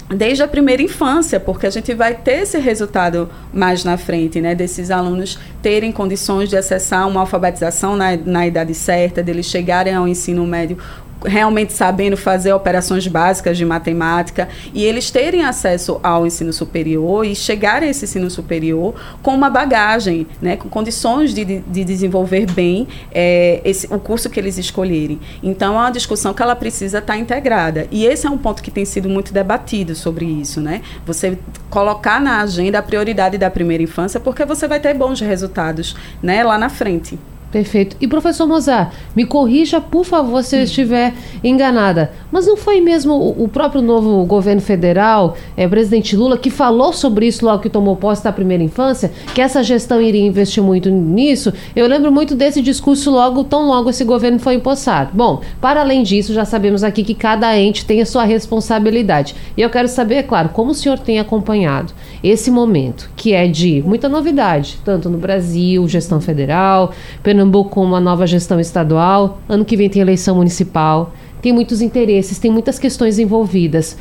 desde 0.08 0.42
a 0.42 0.48
primeira 0.48 0.82
infância, 0.82 1.40
porque 1.40 1.66
a 1.66 1.70
gente 1.70 1.92
vai 1.94 2.14
ter 2.14 2.42
esse 2.42 2.58
resultado 2.58 3.28
mais 3.52 3.84
na 3.84 3.96
frente, 3.96 4.40
né? 4.40 4.54
Desses 4.54 4.90
alunos 4.90 5.38
terem 5.60 5.90
condições 5.90 6.48
de 6.48 6.56
acessar 6.56 7.08
uma 7.08 7.20
alfabetização 7.20 7.96
na, 7.96 8.16
na 8.16 8.46
idade 8.46 8.72
certa, 8.74 9.22
deles 9.22 9.46
chegarem 9.46 9.94
ao 9.94 10.06
ensino 10.06 10.46
médio 10.46 10.78
realmente 11.24 11.72
sabendo 11.72 12.16
fazer 12.16 12.52
operações 12.52 13.06
básicas 13.06 13.56
de 13.56 13.64
matemática 13.64 14.48
e 14.74 14.84
eles 14.84 15.10
terem 15.10 15.44
acesso 15.44 15.98
ao 16.02 16.26
ensino 16.26 16.52
superior 16.52 17.24
e 17.24 17.34
chegarem 17.34 17.88
a 17.88 17.90
esse 17.90 18.04
ensino 18.04 18.30
superior 18.30 18.94
com 19.22 19.34
uma 19.34 19.48
bagagem, 19.48 20.26
né, 20.40 20.56
com 20.56 20.68
condições 20.68 21.32
de, 21.32 21.44
de 21.44 21.84
desenvolver 21.84 22.46
bem 22.52 22.86
é, 23.12 23.60
esse, 23.64 23.86
o 23.92 23.98
curso 23.98 24.28
que 24.28 24.38
eles 24.38 24.58
escolherem. 24.58 25.20
Então, 25.42 25.74
é 25.74 25.78
uma 25.78 25.90
discussão 25.90 26.34
que 26.34 26.42
ela 26.42 26.56
precisa 26.56 26.98
estar 26.98 27.16
integrada. 27.16 27.86
E 27.90 28.04
esse 28.06 28.26
é 28.26 28.30
um 28.30 28.38
ponto 28.38 28.62
que 28.62 28.70
tem 28.70 28.84
sido 28.84 29.08
muito 29.08 29.32
debatido 29.32 29.94
sobre 29.94 30.24
isso, 30.24 30.60
né? 30.60 30.82
Você 31.04 31.38
colocar 31.70 32.20
na 32.20 32.40
agenda 32.40 32.78
a 32.78 32.82
prioridade 32.82 33.38
da 33.38 33.50
primeira 33.50 33.82
infância, 33.82 34.20
porque 34.20 34.44
você 34.44 34.68
vai 34.68 34.80
ter 34.80 34.94
bons 34.94 35.20
resultados 35.20 35.96
né, 36.22 36.42
lá 36.42 36.58
na 36.58 36.68
frente. 36.68 37.18
Perfeito. 37.50 37.96
E 38.00 38.08
professor 38.08 38.46
Mozart, 38.46 38.92
me 39.14 39.24
corrija, 39.24 39.80
por 39.80 40.04
favor, 40.04 40.42
se 40.42 40.56
eu 40.56 40.62
estiver 40.64 41.14
enganada. 41.42 42.10
Mas 42.30 42.46
não 42.46 42.56
foi 42.56 42.80
mesmo 42.80 43.14
o, 43.14 43.48
próprio 43.48 43.80
novo 43.80 44.24
governo 44.26 44.60
federal, 44.60 45.36
é, 45.56 45.66
presidente 45.66 46.16
Lula, 46.16 46.36
que 46.36 46.50
falou 46.50 46.92
sobre 46.92 47.26
isso 47.26 47.44
logo 47.44 47.62
que 47.62 47.70
tomou 47.70 47.96
posse 47.96 48.22
da 48.22 48.32
primeira 48.32 48.62
infância, 48.62 49.12
que 49.34 49.40
essa 49.40 49.62
gestão 49.62 50.02
iria 50.02 50.26
investir 50.26 50.62
muito 50.62 50.90
nisso? 50.90 51.52
Eu 51.74 51.86
lembro 51.86 52.12
muito 52.12 52.34
desse 52.34 52.60
discurso 52.60 53.10
logo, 53.10 53.44
tão 53.44 53.68
logo 53.68 53.90
esse 53.90 54.04
governo 54.04 54.38
foi 54.38 54.54
empossado. 54.54 55.10
Bom, 55.14 55.40
para 55.60 55.80
além 55.80 56.02
disso, 56.02 56.34
já 56.34 56.44
sabemos 56.44 56.82
aqui 56.82 57.04
que 57.04 57.14
cada 57.14 57.56
ente 57.58 57.86
tem 57.86 58.02
a 58.02 58.06
sua 58.06 58.24
responsabilidade. 58.24 59.34
E 59.56 59.62
eu 59.62 59.70
quero 59.70 59.88
saber, 59.88 60.16
é 60.16 60.22
claro, 60.22 60.50
como 60.50 60.72
o 60.72 60.74
senhor 60.74 60.98
tem 60.98 61.20
acompanhado 61.20 61.94
esse 62.22 62.50
momento, 62.50 63.08
que 63.16 63.32
é 63.32 63.46
de 63.46 63.82
muita 63.86 64.08
novidade, 64.08 64.78
tanto 64.84 65.08
no 65.08 65.16
Brasil, 65.16 65.86
gestão 65.88 66.20
federal, 66.20 66.92
Pernambuco 67.22 67.35
Pernambuco 67.36 67.68
com 67.68 67.84
uma 67.84 68.00
nova 68.00 68.26
gestão 68.26 68.58
estadual, 68.58 69.38
ano 69.46 69.62
que 69.62 69.76
vem 69.76 69.90
tem 69.90 70.00
eleição 70.00 70.36
municipal, 70.36 71.12
tem 71.42 71.52
muitos 71.52 71.82
interesses, 71.82 72.38
tem 72.38 72.50
muitas 72.50 72.78
questões 72.78 73.18
envolvidas. 73.18 73.94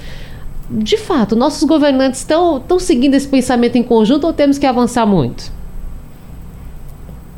De 0.69 0.97
fato, 0.97 1.35
nossos 1.35 1.67
governantes 1.67 2.21
estão 2.21 2.61
seguindo 2.79 3.13
esse 3.13 3.27
pensamento 3.27 3.75
em 3.75 3.83
conjunto 3.83 4.25
ou 4.25 4.31
temos 4.31 4.57
que 4.57 4.65
avançar 4.65 5.05
muito? 5.05 5.51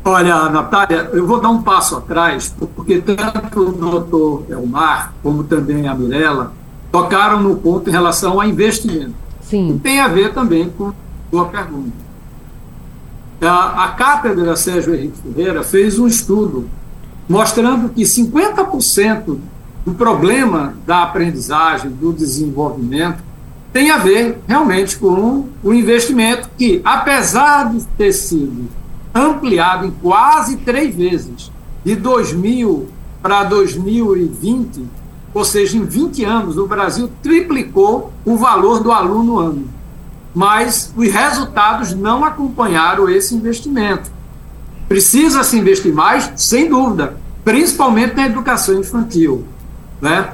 Olha, 0.04 0.48
Natália, 0.48 1.10
eu 1.12 1.26
vou 1.26 1.40
dar 1.40 1.50
um 1.50 1.62
passo 1.62 1.96
atrás, 1.96 2.54
porque 2.76 3.00
tanto 3.00 3.60
o 3.60 3.72
doutor 3.72 4.44
Elmar 4.48 5.12
como 5.20 5.42
também 5.42 5.88
a 5.88 5.94
Mirella 5.96 6.52
tocaram 6.92 7.42
no 7.42 7.56
ponto 7.56 7.90
em 7.90 7.92
relação 7.92 8.40
a 8.40 8.46
investimento. 8.46 9.14
Sim. 9.42 9.74
E 9.74 9.78
tem 9.80 9.98
a 9.98 10.06
ver 10.06 10.32
também 10.32 10.70
com 10.70 10.88
a 10.88 10.94
sua 11.30 11.46
pergunta. 11.46 12.07
A, 13.40 13.84
a 13.84 13.88
cátedra 13.90 14.56
Sérgio 14.56 14.94
Henrique 14.94 15.18
Ferreira 15.22 15.62
fez 15.62 15.98
um 15.98 16.06
estudo 16.06 16.68
mostrando 17.28 17.90
que 17.90 18.02
50% 18.02 19.38
do 19.84 19.94
problema 19.94 20.74
da 20.86 21.02
aprendizagem, 21.02 21.90
do 21.90 22.12
desenvolvimento, 22.12 23.22
tem 23.72 23.90
a 23.90 23.98
ver 23.98 24.38
realmente 24.48 24.98
com 24.98 25.46
o 25.62 25.72
investimento 25.72 26.48
que, 26.56 26.80
apesar 26.84 27.70
de 27.70 27.84
ter 27.96 28.12
sido 28.12 28.68
ampliado 29.14 29.86
em 29.86 29.90
quase 29.90 30.56
três 30.56 30.94
vezes, 30.94 31.52
de 31.84 31.94
2000 31.94 32.88
para 33.22 33.44
2020, 33.44 34.84
ou 35.32 35.44
seja, 35.44 35.76
em 35.76 35.84
20 35.84 36.24
anos, 36.24 36.56
o 36.56 36.66
Brasil 36.66 37.10
triplicou 37.22 38.12
o 38.24 38.36
valor 38.36 38.82
do 38.82 38.90
aluno 38.90 39.38
ano 39.38 39.77
mas 40.34 40.92
os 40.96 41.10
resultados 41.10 41.94
não 41.94 42.24
acompanharam 42.24 43.08
esse 43.08 43.34
investimento. 43.34 44.10
Precisa 44.88 45.42
se 45.42 45.58
investir 45.58 45.92
mais, 45.92 46.32
sem 46.36 46.68
dúvida, 46.68 47.16
principalmente 47.44 48.14
na 48.14 48.26
educação 48.26 48.78
infantil. 48.78 49.44
Né? 50.00 50.30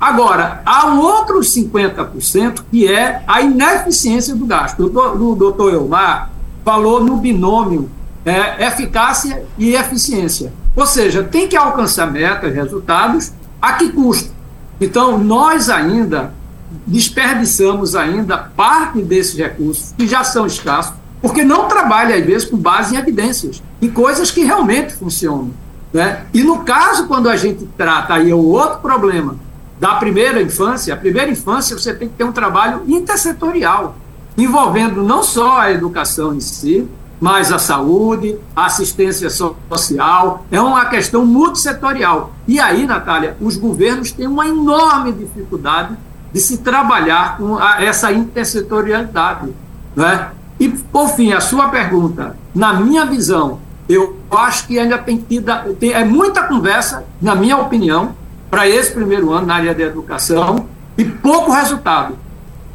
Agora, 0.00 0.62
há 0.64 0.86
um 0.86 1.00
outro 1.00 1.40
50% 1.40 2.62
que 2.70 2.86
é 2.86 3.22
a 3.26 3.42
ineficiência 3.42 4.34
do 4.34 4.46
gasto. 4.46 4.84
O 4.84 5.34
doutor 5.34 5.74
Elmar 5.74 6.30
falou 6.64 7.02
no 7.02 7.16
binômio 7.16 7.90
é, 8.24 8.66
eficácia 8.66 9.44
e 9.56 9.74
eficiência. 9.74 10.52
Ou 10.76 10.86
seja, 10.86 11.22
tem 11.22 11.48
que 11.48 11.56
alcançar 11.56 12.10
metas, 12.10 12.54
resultados, 12.54 13.32
a 13.60 13.72
que 13.72 13.90
custo? 13.90 14.30
Então, 14.80 15.18
nós 15.18 15.68
ainda 15.68 16.32
desperdiçamos 16.86 17.94
ainda 17.94 18.36
parte 18.38 19.02
desses 19.02 19.36
recursos, 19.36 19.94
que 19.96 20.06
já 20.06 20.24
são 20.24 20.46
escassos, 20.46 20.94
porque 21.20 21.44
não 21.44 21.66
trabalha, 21.66 22.16
às 22.16 22.24
vezes, 22.24 22.48
com 22.48 22.56
base 22.56 22.94
em 22.94 22.98
evidências, 22.98 23.62
em 23.82 23.90
coisas 23.90 24.30
que 24.30 24.44
realmente 24.44 24.94
funcionam. 24.94 25.50
Né? 25.92 26.24
E 26.32 26.42
no 26.42 26.60
caso, 26.60 27.06
quando 27.06 27.28
a 27.28 27.36
gente 27.36 27.68
trata, 27.76 28.14
aí 28.14 28.30
é 28.30 28.34
o 28.34 28.44
outro 28.44 28.78
problema, 28.78 29.36
da 29.80 29.94
primeira 29.94 30.42
infância, 30.42 30.92
a 30.92 30.96
primeira 30.96 31.30
infância 31.30 31.78
você 31.78 31.94
tem 31.94 32.08
que 32.08 32.14
ter 32.14 32.24
um 32.24 32.32
trabalho 32.32 32.82
intersetorial, 32.86 33.96
envolvendo 34.36 35.02
não 35.02 35.22
só 35.22 35.58
a 35.58 35.72
educação 35.72 36.34
em 36.34 36.40
si, 36.40 36.88
mas 37.20 37.52
a 37.52 37.58
saúde, 37.58 38.38
a 38.54 38.66
assistência 38.66 39.28
social, 39.28 40.44
é 40.50 40.60
uma 40.60 40.84
questão 40.86 41.26
multissetorial. 41.26 42.32
E 42.46 42.60
aí, 42.60 42.86
Natália, 42.86 43.36
os 43.40 43.56
governos 43.56 44.12
têm 44.12 44.26
uma 44.26 44.46
enorme 44.46 45.12
dificuldade 45.12 45.96
de 46.32 46.40
se 46.40 46.58
trabalhar 46.58 47.38
com 47.38 47.56
a, 47.56 47.82
essa 47.82 48.12
intersetorialidade. 48.12 49.54
Né? 49.96 50.28
E, 50.60 50.68
por 50.68 51.08
fim, 51.10 51.32
a 51.32 51.40
sua 51.40 51.68
pergunta, 51.68 52.36
na 52.54 52.74
minha 52.74 53.06
visão, 53.06 53.60
eu 53.88 54.18
acho 54.30 54.66
que 54.66 54.78
ainda 54.78 54.98
tem 54.98 55.16
tido, 55.16 55.52
tem, 55.78 55.92
é 55.92 56.04
muita 56.04 56.42
conversa, 56.44 57.04
na 57.20 57.34
minha 57.34 57.56
opinião, 57.56 58.14
para 58.50 58.68
esse 58.68 58.92
primeiro 58.92 59.32
ano 59.32 59.46
na 59.46 59.54
área 59.54 59.74
da 59.74 59.82
educação 59.84 60.66
e 60.96 61.04
pouco 61.04 61.52
resultado. 61.52 62.16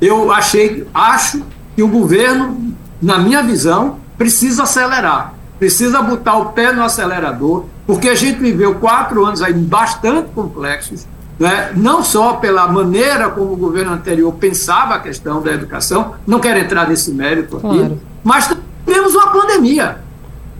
Eu 0.01 0.31
achei, 0.31 0.87
acho 0.93 1.43
que 1.75 1.83
o 1.83 1.87
governo, 1.87 2.75
na 3.01 3.17
minha 3.19 3.43
visão, 3.43 3.97
precisa 4.17 4.63
acelerar, 4.63 5.33
precisa 5.59 6.01
botar 6.01 6.37
o 6.37 6.45
pé 6.47 6.71
no 6.71 6.83
acelerador, 6.83 7.65
porque 7.85 8.09
a 8.09 8.15
gente 8.15 8.39
viveu 8.39 8.75
quatro 8.75 9.25
anos 9.25 9.41
aí 9.41 9.53
bastante 9.53 10.29
complexos, 10.29 11.05
né? 11.39 11.71
não 11.75 12.03
só 12.03 12.33
pela 12.33 12.67
maneira 12.67 13.29
como 13.29 13.53
o 13.53 13.55
governo 13.55 13.93
anterior 13.93 14.31
pensava 14.33 14.95
a 14.95 14.99
questão 14.99 15.41
da 15.41 15.51
educação, 15.51 16.15
não 16.25 16.39
quero 16.39 16.59
entrar 16.59 16.87
nesse 16.87 17.11
mérito 17.11 17.57
aqui, 17.57 17.67
claro. 17.67 17.99
mas 18.23 18.55
tivemos 18.85 19.15
uma 19.15 19.27
pandemia 19.31 19.97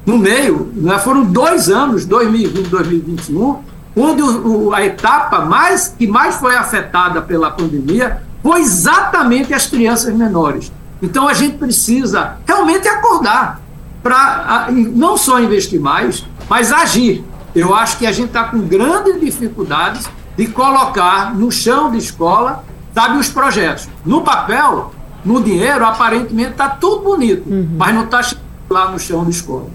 no 0.06 0.18
meio, 0.18 0.72
né? 0.76 0.98
foram 1.00 1.24
dois 1.24 1.70
anos, 1.70 2.06
2020 2.06 2.68
2021, 2.70 3.60
onde 3.96 4.22
o, 4.22 4.68
o, 4.68 4.74
a 4.74 4.84
etapa 4.84 5.46
mais 5.46 5.88
que 5.88 6.08
mais 6.08 6.36
foi 6.36 6.56
afetada 6.56 7.22
pela 7.22 7.52
pandemia 7.52 8.22
foi 8.42 8.60
exatamente 8.60 9.54
as 9.54 9.68
crianças 9.68 10.14
menores. 10.14 10.72
Então 11.02 11.28
a 11.28 11.34
gente 11.34 11.58
precisa 11.58 12.38
realmente 12.46 12.88
acordar 12.88 13.62
para 14.02 14.68
não 14.72 15.16
só 15.16 15.40
investir 15.40 15.80
mais, 15.80 16.26
mas 16.50 16.74
agir. 16.74 17.24
Eu 17.56 17.74
acho 17.74 17.98
que 17.98 18.06
a 18.06 18.12
gente 18.12 18.28
está 18.28 18.46
com 18.46 18.60
grandes 18.60 19.20
dificuldades 19.20 20.10
de 20.38 20.48
colocar 20.48 21.36
no 21.36 21.52
chão 21.52 21.92
de 21.92 21.98
escola, 21.98 22.64
sabe, 22.94 23.18
os 23.18 23.30
projetos. 23.30 23.88
No 24.06 24.22
papel, 24.22 24.92
no 25.24 25.42
dinheiro, 25.42 25.86
aparentemente 25.86 26.52
está 26.52 26.70
tudo 26.70 27.04
bonito, 27.04 27.50
uhum. 27.50 27.68
mas 27.78 27.94
não 27.94 28.06
está 28.06 28.22
lá 28.70 28.92
no 28.92 29.00
chão 29.00 29.24
de 29.24 29.32
escola. 29.32 29.68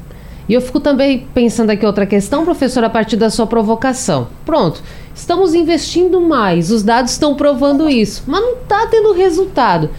E 0.48 0.54
eu 0.54 0.62
fico 0.62 0.80
também 0.80 1.26
pensando 1.34 1.70
aqui 1.70 1.84
outra 1.84 2.06
questão, 2.06 2.44
professor, 2.44 2.82
a 2.82 2.88
partir 2.88 3.16
da 3.16 3.28
sua 3.28 3.46
provocação. 3.46 4.28
Pronto, 4.46 4.82
estamos 5.14 5.54
investindo 5.54 6.20
mais, 6.22 6.70
os 6.70 6.82
dados 6.82 7.12
estão 7.12 7.34
provando 7.34 7.88
isso, 7.88 8.24
mas 8.26 8.40
não 8.40 8.54
está 8.54 8.86
tendo 8.86 9.12
resultado. 9.12 9.90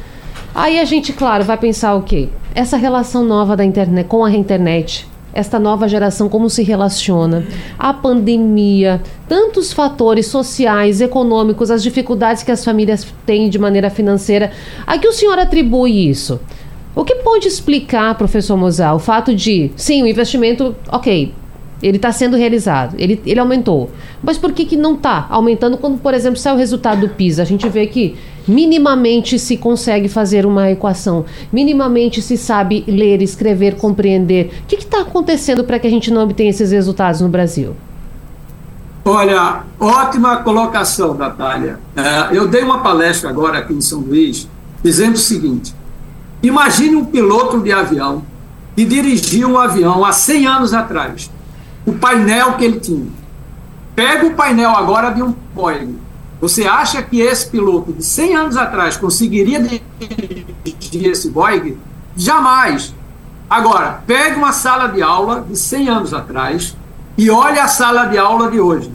Aí 0.54 0.80
a 0.80 0.86
gente, 0.86 1.13
claro, 1.13 1.43
vai 1.43 1.58
pensar 1.58 1.93
o 1.93 2.02
quê? 2.02 2.30
Essa 2.56 2.78
relação 2.78 3.24
nova 3.24 3.56
da 3.56 3.63
internet 3.63 4.08
com 4.08 4.26
a 4.26 4.32
internet, 4.32 5.08
esta 5.39 5.60
nova 5.60 5.88
geração 5.88 6.30
como 6.30 6.49
se 6.49 6.63
relaciona, 6.63 7.45
a 7.78 7.93
pandemia, 7.93 9.02
tantos 9.28 9.73
fatores 9.73 10.28
sociais, 10.28 11.02
econômicos, 11.02 11.71
as 11.71 11.82
dificuldades 11.82 12.43
que 12.43 12.52
as 12.52 12.63
famílias 12.63 13.08
têm 13.25 13.49
de 13.49 13.58
maneira 13.58 13.89
financeira. 13.89 14.52
A 14.86 14.97
que 14.97 15.08
o 15.08 15.13
senhor 15.13 15.39
atribui 15.39 16.10
isso? 16.10 16.39
O 16.95 17.04
que 17.04 17.15
pode 17.15 17.47
explicar, 17.47 18.15
professor 18.15 18.58
Mozart, 18.58 18.95
o 18.95 18.99
fato 18.99 19.34
de, 19.34 19.71
sim, 19.75 20.04
o 20.04 20.08
investimento, 20.08 20.75
ok, 20.91 21.34
ele 21.82 21.97
está 21.97 22.12
sendo 22.12 22.36
realizado, 22.36 22.95
ele, 22.97 23.21
ele 23.25 23.39
aumentou. 23.39 23.89
Mas 24.21 24.38
por 24.38 24.52
que, 24.52 24.65
que 24.65 24.75
não 24.75 24.95
está 24.95 25.25
aumentando 25.30 25.78
quando, 25.78 25.99
por 25.99 26.13
exemplo, 26.13 26.38
sai 26.38 26.54
o 26.54 26.58
resultado 26.58 27.02
do 27.02 27.10
PISA? 27.10 27.41
A 27.41 27.45
gente 27.45 27.67
vê 27.69 27.88
que 27.88 28.17
minimamente 28.49 29.38
se 29.38 29.55
consegue 29.55 30.09
fazer 30.09 30.45
uma 30.45 30.69
equação, 30.71 31.25
minimamente 31.53 32.21
se 32.21 32.35
sabe 32.35 32.83
ler, 32.88 33.21
escrever, 33.21 33.75
compreender. 33.75 34.51
O 34.63 34.65
que 34.65 34.75
está 34.75 35.01
acontecendo 35.01 35.63
para 35.63 35.79
que 35.79 35.88
a 35.88 35.89
gente 35.89 36.12
não 36.12 36.23
obtenha 36.23 36.49
esses 36.49 36.71
resultados 36.71 37.21
no 37.21 37.29
Brasil? 37.29 37.75
Olha, 39.05 39.63
ótima 39.79 40.38
colocação, 40.38 41.13
Natália. 41.13 41.79
É, 41.95 42.35
eu 42.35 42.47
dei 42.47 42.63
uma 42.63 42.79
palestra 42.79 43.29
agora 43.29 43.59
aqui 43.59 43.73
em 43.73 43.81
São 43.81 43.99
Luís, 43.99 44.47
dizendo 44.83 45.15
o 45.15 45.19
seguinte: 45.19 45.73
imagine 46.43 46.95
um 46.95 47.05
piloto 47.05 47.59
de 47.62 47.71
avião 47.71 48.23
que 48.75 48.83
dirigia 48.83 49.47
um 49.47 49.57
avião 49.57 50.03
há 50.03 50.12
100 50.12 50.47
anos 50.47 50.73
atrás 50.73 51.29
o 51.85 51.93
painel 51.93 52.53
que 52.53 52.65
ele 52.65 52.79
tinha. 52.79 53.07
Pega 53.95 54.25
o 54.27 54.33
painel 54.33 54.71
agora 54.71 55.09
de 55.09 55.21
um 55.21 55.33
Boeing. 55.53 55.97
Você 56.41 56.65
acha 56.65 57.02
que 57.02 57.19
esse 57.19 57.47
piloto 57.47 57.91
de 57.91 58.04
100 58.04 58.36
anos 58.36 58.58
atrás 58.58 58.95
conseguiria 58.95 59.60
dirigir 59.60 61.12
esse 61.12 61.30
Boeing? 61.30 61.78
Jamais. 62.15 62.93
Agora, 63.49 64.02
pegue 64.08 64.38
uma 64.38 64.54
sala 64.54 64.88
de 64.88 65.02
aula 65.02 65.45
de 65.47 65.58
100 65.58 65.89
anos 65.89 66.13
atrás 66.13 66.78
e 67.17 67.30
olhe 67.30 67.60
a 67.60 67.67
sala 67.67 68.06
de 68.06 68.17
aula 68.17 68.49
de 68.49 68.60
hoje. 68.60 68.89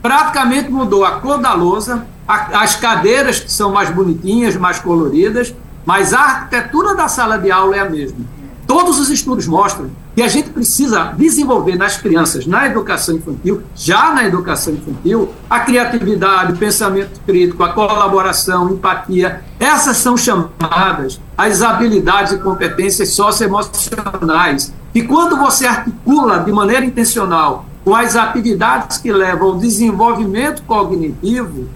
Praticamente 0.00 0.70
mudou 0.70 1.04
a 1.04 1.20
cor 1.20 1.38
da 1.38 1.52
lousa, 1.52 2.06
a, 2.26 2.62
as 2.62 2.76
cadeiras 2.76 3.40
que 3.40 3.52
são 3.52 3.72
mais 3.72 3.90
bonitinhas, 3.90 4.56
mais 4.56 4.78
coloridas, 4.78 5.54
mas 5.84 6.14
a 6.14 6.20
arquitetura 6.20 6.94
da 6.94 7.08
sala 7.08 7.36
de 7.36 7.50
aula 7.50 7.76
é 7.76 7.80
a 7.80 7.90
mesma. 7.90 8.18
Todos 8.66 8.98
os 8.98 9.10
estudos 9.10 9.46
mostram 9.46 9.90
que 10.14 10.22
a 10.22 10.28
gente 10.28 10.50
precisa 10.50 11.14
desenvolver 11.16 11.76
nas 11.76 11.96
crianças, 11.96 12.46
na 12.46 12.66
educação 12.66 13.16
infantil, 13.16 13.62
já 13.74 14.12
na 14.12 14.26
educação 14.26 14.74
infantil, 14.74 15.30
a 15.48 15.60
criatividade, 15.60 16.52
o 16.52 16.56
pensamento 16.56 17.20
crítico, 17.26 17.62
a 17.62 17.72
colaboração, 17.72 18.70
empatia. 18.70 19.42
Essas 19.58 19.98
são 19.98 20.16
chamadas 20.16 21.20
as 21.38 21.62
habilidades 21.62 22.32
e 22.32 22.38
competências 22.38 23.10
socioemocionais. 23.10 24.72
E 24.94 25.02
quando 25.02 25.36
você 25.36 25.66
articula 25.66 26.40
de 26.40 26.52
maneira 26.52 26.84
intencional 26.84 27.64
com 27.84 27.94
as 27.94 28.16
atividades 28.16 28.98
que 28.98 29.12
levam 29.12 29.48
ao 29.48 29.58
desenvolvimento 29.58 30.62
cognitivo, 30.64 31.68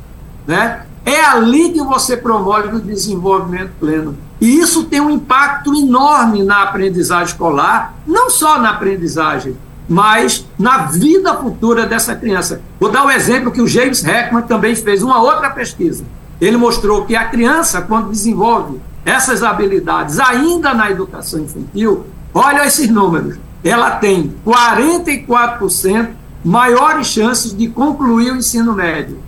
né, 0.46 0.84
é 1.04 1.22
ali 1.24 1.70
que 1.70 1.82
você 1.82 2.16
promove 2.16 2.76
o 2.76 2.80
desenvolvimento 2.80 3.72
pleno. 3.78 4.16
E 4.40 4.58
isso 4.58 4.84
tem 4.84 5.00
um 5.00 5.10
impacto 5.10 5.74
enorme 5.74 6.42
na 6.42 6.62
aprendizagem 6.62 7.26
escolar, 7.26 7.94
não 8.06 8.30
só 8.30 8.58
na 8.58 8.70
aprendizagem, 8.70 9.56
mas 9.88 10.46
na 10.58 10.86
vida 10.86 11.34
futura 11.34 11.86
dessa 11.86 12.16
criança. 12.16 12.62
Vou 12.80 12.90
dar 12.90 13.04
o 13.04 13.06
um 13.06 13.10
exemplo 13.10 13.52
que 13.52 13.60
o 13.60 13.66
James 13.66 14.04
Heckman 14.04 14.42
também 14.42 14.74
fez 14.74 15.02
uma 15.02 15.20
outra 15.20 15.50
pesquisa. 15.50 16.04
Ele 16.40 16.56
mostrou 16.56 17.04
que 17.04 17.14
a 17.14 17.26
criança, 17.26 17.82
quando 17.82 18.10
desenvolve 18.10 18.80
essas 19.04 19.42
habilidades 19.42 20.18
ainda 20.18 20.72
na 20.72 20.90
educação 20.90 21.40
infantil, 21.40 22.06
olha 22.32 22.66
esses 22.66 22.88
números, 22.88 23.36
ela 23.62 23.92
tem 23.92 24.34
44% 24.44 26.08
maiores 26.42 27.06
chances 27.06 27.56
de 27.56 27.68
concluir 27.68 28.32
o 28.32 28.36
ensino 28.36 28.72
médio 28.72 29.18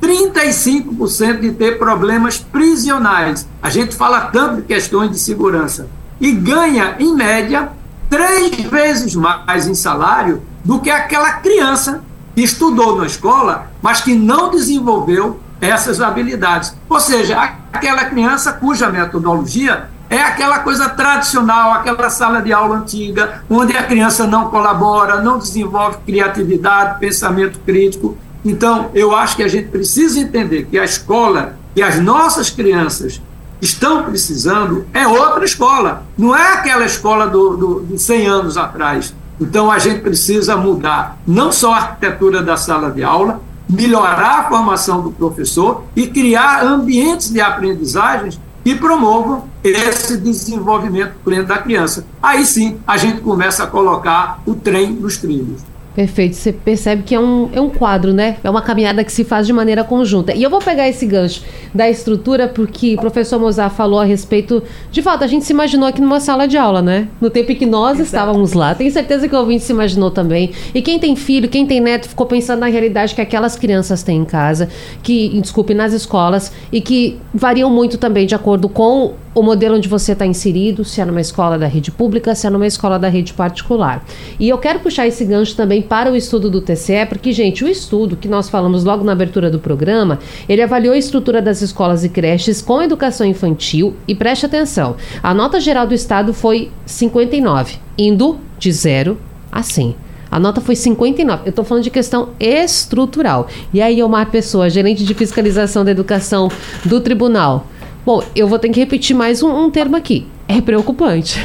35% 0.00 1.40
de 1.40 1.52
ter 1.52 1.78
problemas 1.78 2.38
prisionais. 2.38 3.48
A 3.62 3.70
gente 3.70 3.94
fala 3.94 4.22
tanto 4.22 4.56
de 4.56 4.62
questões 4.62 5.10
de 5.10 5.18
segurança. 5.18 5.88
E 6.20 6.32
ganha, 6.32 6.96
em 6.98 7.14
média, 7.14 7.70
três 8.08 8.56
vezes 8.56 9.14
mais 9.14 9.66
em 9.66 9.74
salário 9.74 10.42
do 10.64 10.80
que 10.80 10.90
aquela 10.90 11.34
criança 11.34 12.02
que 12.34 12.42
estudou 12.42 12.96
na 12.96 13.06
escola, 13.06 13.70
mas 13.82 14.00
que 14.00 14.14
não 14.14 14.50
desenvolveu 14.50 15.40
essas 15.60 16.00
habilidades. 16.00 16.74
Ou 16.88 17.00
seja, 17.00 17.54
aquela 17.72 18.04
criança 18.04 18.52
cuja 18.52 18.88
metodologia 18.90 19.88
é 20.10 20.22
aquela 20.22 20.60
coisa 20.60 20.88
tradicional, 20.88 21.72
aquela 21.72 22.08
sala 22.08 22.40
de 22.40 22.52
aula 22.52 22.76
antiga, 22.76 23.42
onde 23.50 23.76
a 23.76 23.82
criança 23.82 24.26
não 24.26 24.48
colabora, 24.48 25.20
não 25.20 25.38
desenvolve 25.38 25.98
criatividade, 26.06 26.98
pensamento 26.98 27.58
crítico 27.60 28.16
então, 28.48 28.90
eu 28.94 29.14
acho 29.14 29.36
que 29.36 29.42
a 29.42 29.48
gente 29.48 29.68
precisa 29.68 30.18
entender 30.18 30.66
que 30.70 30.78
a 30.78 30.84
escola 30.84 31.58
que 31.74 31.82
as 31.82 32.00
nossas 32.00 32.48
crianças 32.48 33.20
estão 33.60 34.04
precisando 34.04 34.86
é 34.94 35.06
outra 35.06 35.44
escola, 35.44 36.02
não 36.16 36.34
é 36.34 36.54
aquela 36.54 36.86
escola 36.86 37.26
do, 37.26 37.56
do, 37.56 37.80
de 37.86 37.98
100 37.98 38.26
anos 38.26 38.56
atrás. 38.56 39.14
Então, 39.38 39.70
a 39.70 39.78
gente 39.78 40.00
precisa 40.00 40.56
mudar 40.56 41.18
não 41.26 41.52
só 41.52 41.74
a 41.74 41.76
arquitetura 41.76 42.42
da 42.42 42.56
sala 42.56 42.90
de 42.90 43.04
aula, 43.04 43.40
melhorar 43.68 44.40
a 44.40 44.48
formação 44.48 45.02
do 45.02 45.10
professor 45.10 45.84
e 45.94 46.06
criar 46.06 46.64
ambientes 46.64 47.30
de 47.30 47.40
aprendizagens 47.40 48.40
que 48.64 48.74
promovam 48.74 49.44
esse 49.62 50.16
desenvolvimento 50.16 51.14
pleno 51.22 51.44
da 51.44 51.58
criança. 51.58 52.06
Aí 52.22 52.46
sim 52.46 52.80
a 52.86 52.96
gente 52.96 53.20
começa 53.20 53.64
a 53.64 53.66
colocar 53.66 54.40
o 54.46 54.54
trem 54.54 54.90
nos 54.92 55.18
trilhos. 55.18 55.62
Perfeito. 55.98 56.36
Você 56.36 56.52
percebe 56.52 57.02
que 57.02 57.12
é 57.12 57.18
um, 57.18 57.50
é 57.52 57.60
um 57.60 57.68
quadro, 57.68 58.12
né? 58.12 58.36
É 58.44 58.48
uma 58.48 58.62
caminhada 58.62 59.02
que 59.02 59.10
se 59.10 59.24
faz 59.24 59.48
de 59.48 59.52
maneira 59.52 59.82
conjunta. 59.82 60.32
E 60.32 60.40
eu 60.40 60.48
vou 60.48 60.60
pegar 60.60 60.88
esse 60.88 61.04
gancho 61.04 61.42
da 61.74 61.90
estrutura, 61.90 62.46
porque 62.46 62.94
o 62.94 63.00
professor 63.00 63.36
Mozart 63.40 63.74
falou 63.74 63.98
a 63.98 64.04
respeito. 64.04 64.62
De 64.92 65.02
fato, 65.02 65.24
a 65.24 65.26
gente 65.26 65.44
se 65.44 65.52
imaginou 65.52 65.88
aqui 65.88 66.00
numa 66.00 66.20
sala 66.20 66.46
de 66.46 66.56
aula, 66.56 66.80
né? 66.80 67.08
No 67.20 67.28
tempo 67.30 67.50
em 67.50 67.56
que 67.56 67.66
nós 67.66 67.94
Exato. 67.94 68.04
estávamos 68.04 68.52
lá. 68.52 68.76
Tenho 68.76 68.92
certeza 68.92 69.26
que 69.26 69.34
o 69.34 69.38
ouvinte 69.40 69.64
se 69.64 69.72
imaginou 69.72 70.12
também. 70.12 70.52
E 70.72 70.80
quem 70.80 71.00
tem 71.00 71.16
filho, 71.16 71.48
quem 71.48 71.66
tem 71.66 71.80
neto, 71.80 72.08
ficou 72.08 72.26
pensando 72.26 72.60
na 72.60 72.66
realidade 72.66 73.12
que 73.12 73.20
aquelas 73.20 73.56
crianças 73.56 74.04
têm 74.04 74.20
em 74.20 74.24
casa, 74.24 74.68
que, 75.02 75.40
desculpe, 75.40 75.74
nas 75.74 75.92
escolas, 75.92 76.52
e 76.70 76.80
que 76.80 77.18
variam 77.34 77.70
muito 77.70 77.98
também 77.98 78.24
de 78.24 78.36
acordo 78.36 78.68
com 78.68 79.14
o 79.38 79.42
modelo 79.42 79.76
onde 79.76 79.88
você 79.88 80.12
está 80.12 80.26
inserido, 80.26 80.84
se 80.84 81.00
é 81.00 81.04
numa 81.04 81.20
escola 81.20 81.56
da 81.56 81.66
rede 81.66 81.92
pública, 81.92 82.34
se 82.34 82.46
é 82.46 82.50
numa 82.50 82.66
escola 82.66 82.98
da 82.98 83.08
rede 83.08 83.32
particular. 83.32 84.04
E 84.38 84.48
eu 84.48 84.58
quero 84.58 84.80
puxar 84.80 85.06
esse 85.06 85.24
gancho 85.24 85.54
também 85.54 85.80
para 85.80 86.10
o 86.10 86.16
estudo 86.16 86.50
do 86.50 86.60
TCE, 86.60 87.06
porque, 87.08 87.32
gente, 87.32 87.64
o 87.64 87.68
estudo 87.68 88.16
que 88.16 88.26
nós 88.26 88.48
falamos 88.48 88.82
logo 88.82 89.04
na 89.04 89.12
abertura 89.12 89.48
do 89.48 89.60
programa, 89.60 90.18
ele 90.48 90.60
avaliou 90.60 90.94
a 90.94 90.98
estrutura 90.98 91.40
das 91.40 91.62
escolas 91.62 92.04
e 92.04 92.08
creches 92.08 92.60
com 92.60 92.82
educação 92.82 93.26
infantil 93.26 93.94
e 94.08 94.14
preste 94.14 94.44
atenção, 94.44 94.96
a 95.22 95.32
nota 95.32 95.60
geral 95.60 95.86
do 95.86 95.94
estado 95.94 96.34
foi 96.34 96.70
59, 96.84 97.76
indo 97.96 98.38
de 98.58 98.72
0 98.72 99.16
a 99.52 99.62
100. 99.62 99.94
A 100.30 100.38
nota 100.38 100.60
foi 100.60 100.76
59. 100.76 101.44
Eu 101.46 101.50
estou 101.50 101.64
falando 101.64 101.84
de 101.84 101.90
questão 101.90 102.30
estrutural. 102.38 103.48
E 103.72 103.80
aí, 103.80 104.02
Omar 104.02 104.30
Pessoa, 104.30 104.68
gerente 104.68 105.02
de 105.02 105.14
fiscalização 105.14 105.84
da 105.84 105.90
educação 105.90 106.50
do 106.84 107.00
tribunal. 107.00 107.66
Bom, 108.08 108.24
eu 108.34 108.48
vou 108.48 108.58
ter 108.58 108.70
que 108.70 108.80
repetir 108.80 109.14
mais 109.14 109.42
um, 109.42 109.54
um 109.54 109.70
termo 109.70 109.94
aqui. 109.94 110.26
É 110.48 110.62
preocupante. 110.62 111.44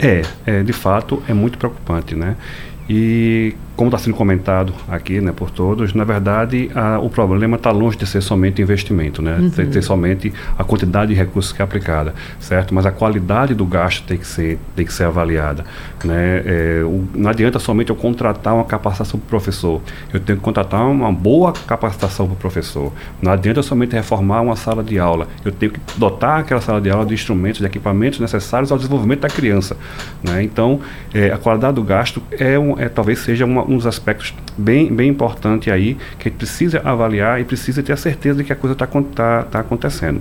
É, 0.00 0.22
é, 0.44 0.60
de 0.60 0.72
fato, 0.72 1.22
é 1.28 1.32
muito 1.32 1.56
preocupante, 1.56 2.16
né? 2.16 2.36
E 2.90 3.54
como 3.76 3.88
está 3.88 3.98
sendo 3.98 4.14
comentado 4.14 4.74
aqui 4.88 5.20
né, 5.20 5.32
por 5.32 5.50
todos, 5.50 5.94
na 5.94 6.04
verdade 6.04 6.70
a, 6.74 6.98
o 6.98 7.08
problema 7.08 7.56
está 7.56 7.70
longe 7.70 7.96
de 7.96 8.06
ser 8.06 8.20
somente 8.20 8.60
investimento, 8.60 9.22
né? 9.22 9.36
Uhum. 9.36 9.48
De 9.48 9.66
ter 9.66 9.82
somente 9.82 10.32
a 10.58 10.64
quantidade 10.64 11.12
de 11.12 11.18
recursos 11.18 11.52
que 11.52 11.62
é 11.62 11.64
aplicada, 11.64 12.14
certo? 12.38 12.74
Mas 12.74 12.84
a 12.84 12.92
qualidade 12.92 13.54
do 13.54 13.64
gasto 13.64 14.04
tem 14.04 14.18
que 14.18 14.26
ser, 14.26 14.58
tem 14.76 14.84
que 14.84 14.92
ser 14.92 15.04
avaliada. 15.04 15.64
Né? 16.04 16.42
É, 16.44 16.82
o, 16.84 17.04
não 17.14 17.30
adianta 17.30 17.58
somente 17.58 17.90
eu 17.90 17.96
contratar 17.96 18.54
uma 18.54 18.64
capacitação 18.64 19.18
para 19.18 19.26
o 19.26 19.30
professor, 19.30 19.80
eu 20.12 20.20
tenho 20.20 20.38
que 20.38 20.44
contratar 20.44 20.86
uma 20.86 21.12
boa 21.12 21.52
capacitação 21.52 22.26
para 22.26 22.34
o 22.34 22.36
professor. 22.36 22.92
Não 23.20 23.32
adianta 23.32 23.62
somente 23.62 23.94
reformar 23.94 24.42
uma 24.42 24.56
sala 24.56 24.82
de 24.82 24.98
aula, 24.98 25.28
eu 25.44 25.52
tenho 25.52 25.72
que 25.72 25.80
dotar 25.96 26.40
aquela 26.40 26.60
sala 26.60 26.80
de 26.80 26.90
aula 26.90 27.06
de 27.06 27.14
instrumentos, 27.14 27.60
de 27.60 27.66
equipamentos 27.66 28.20
necessários 28.20 28.70
ao 28.70 28.76
desenvolvimento 28.76 29.20
da 29.20 29.28
criança. 29.28 29.76
Né? 30.22 30.42
Então, 30.42 30.80
é, 31.14 31.32
a 31.32 31.38
qualidade 31.38 31.74
do 31.74 31.82
gasto 31.82 32.22
é, 32.32 32.58
um, 32.58 32.78
é 32.78 32.88
talvez 32.88 33.20
seja 33.20 33.44
uma 33.44 33.61
dos 33.66 33.86
aspectos 33.86 34.34
bem, 34.56 34.92
bem 34.94 35.08
importante 35.08 35.70
aí, 35.70 35.96
que 36.18 36.28
a 36.28 36.30
gente 36.30 36.38
precisa 36.38 36.80
avaliar 36.84 37.40
e 37.40 37.44
precisa 37.44 37.82
ter 37.82 37.92
a 37.92 37.96
certeza 37.96 38.38
de 38.38 38.44
que 38.44 38.52
a 38.52 38.56
coisa 38.56 38.74
está 38.74 38.86
tá, 38.86 39.42
tá 39.44 39.60
acontecendo. 39.60 40.20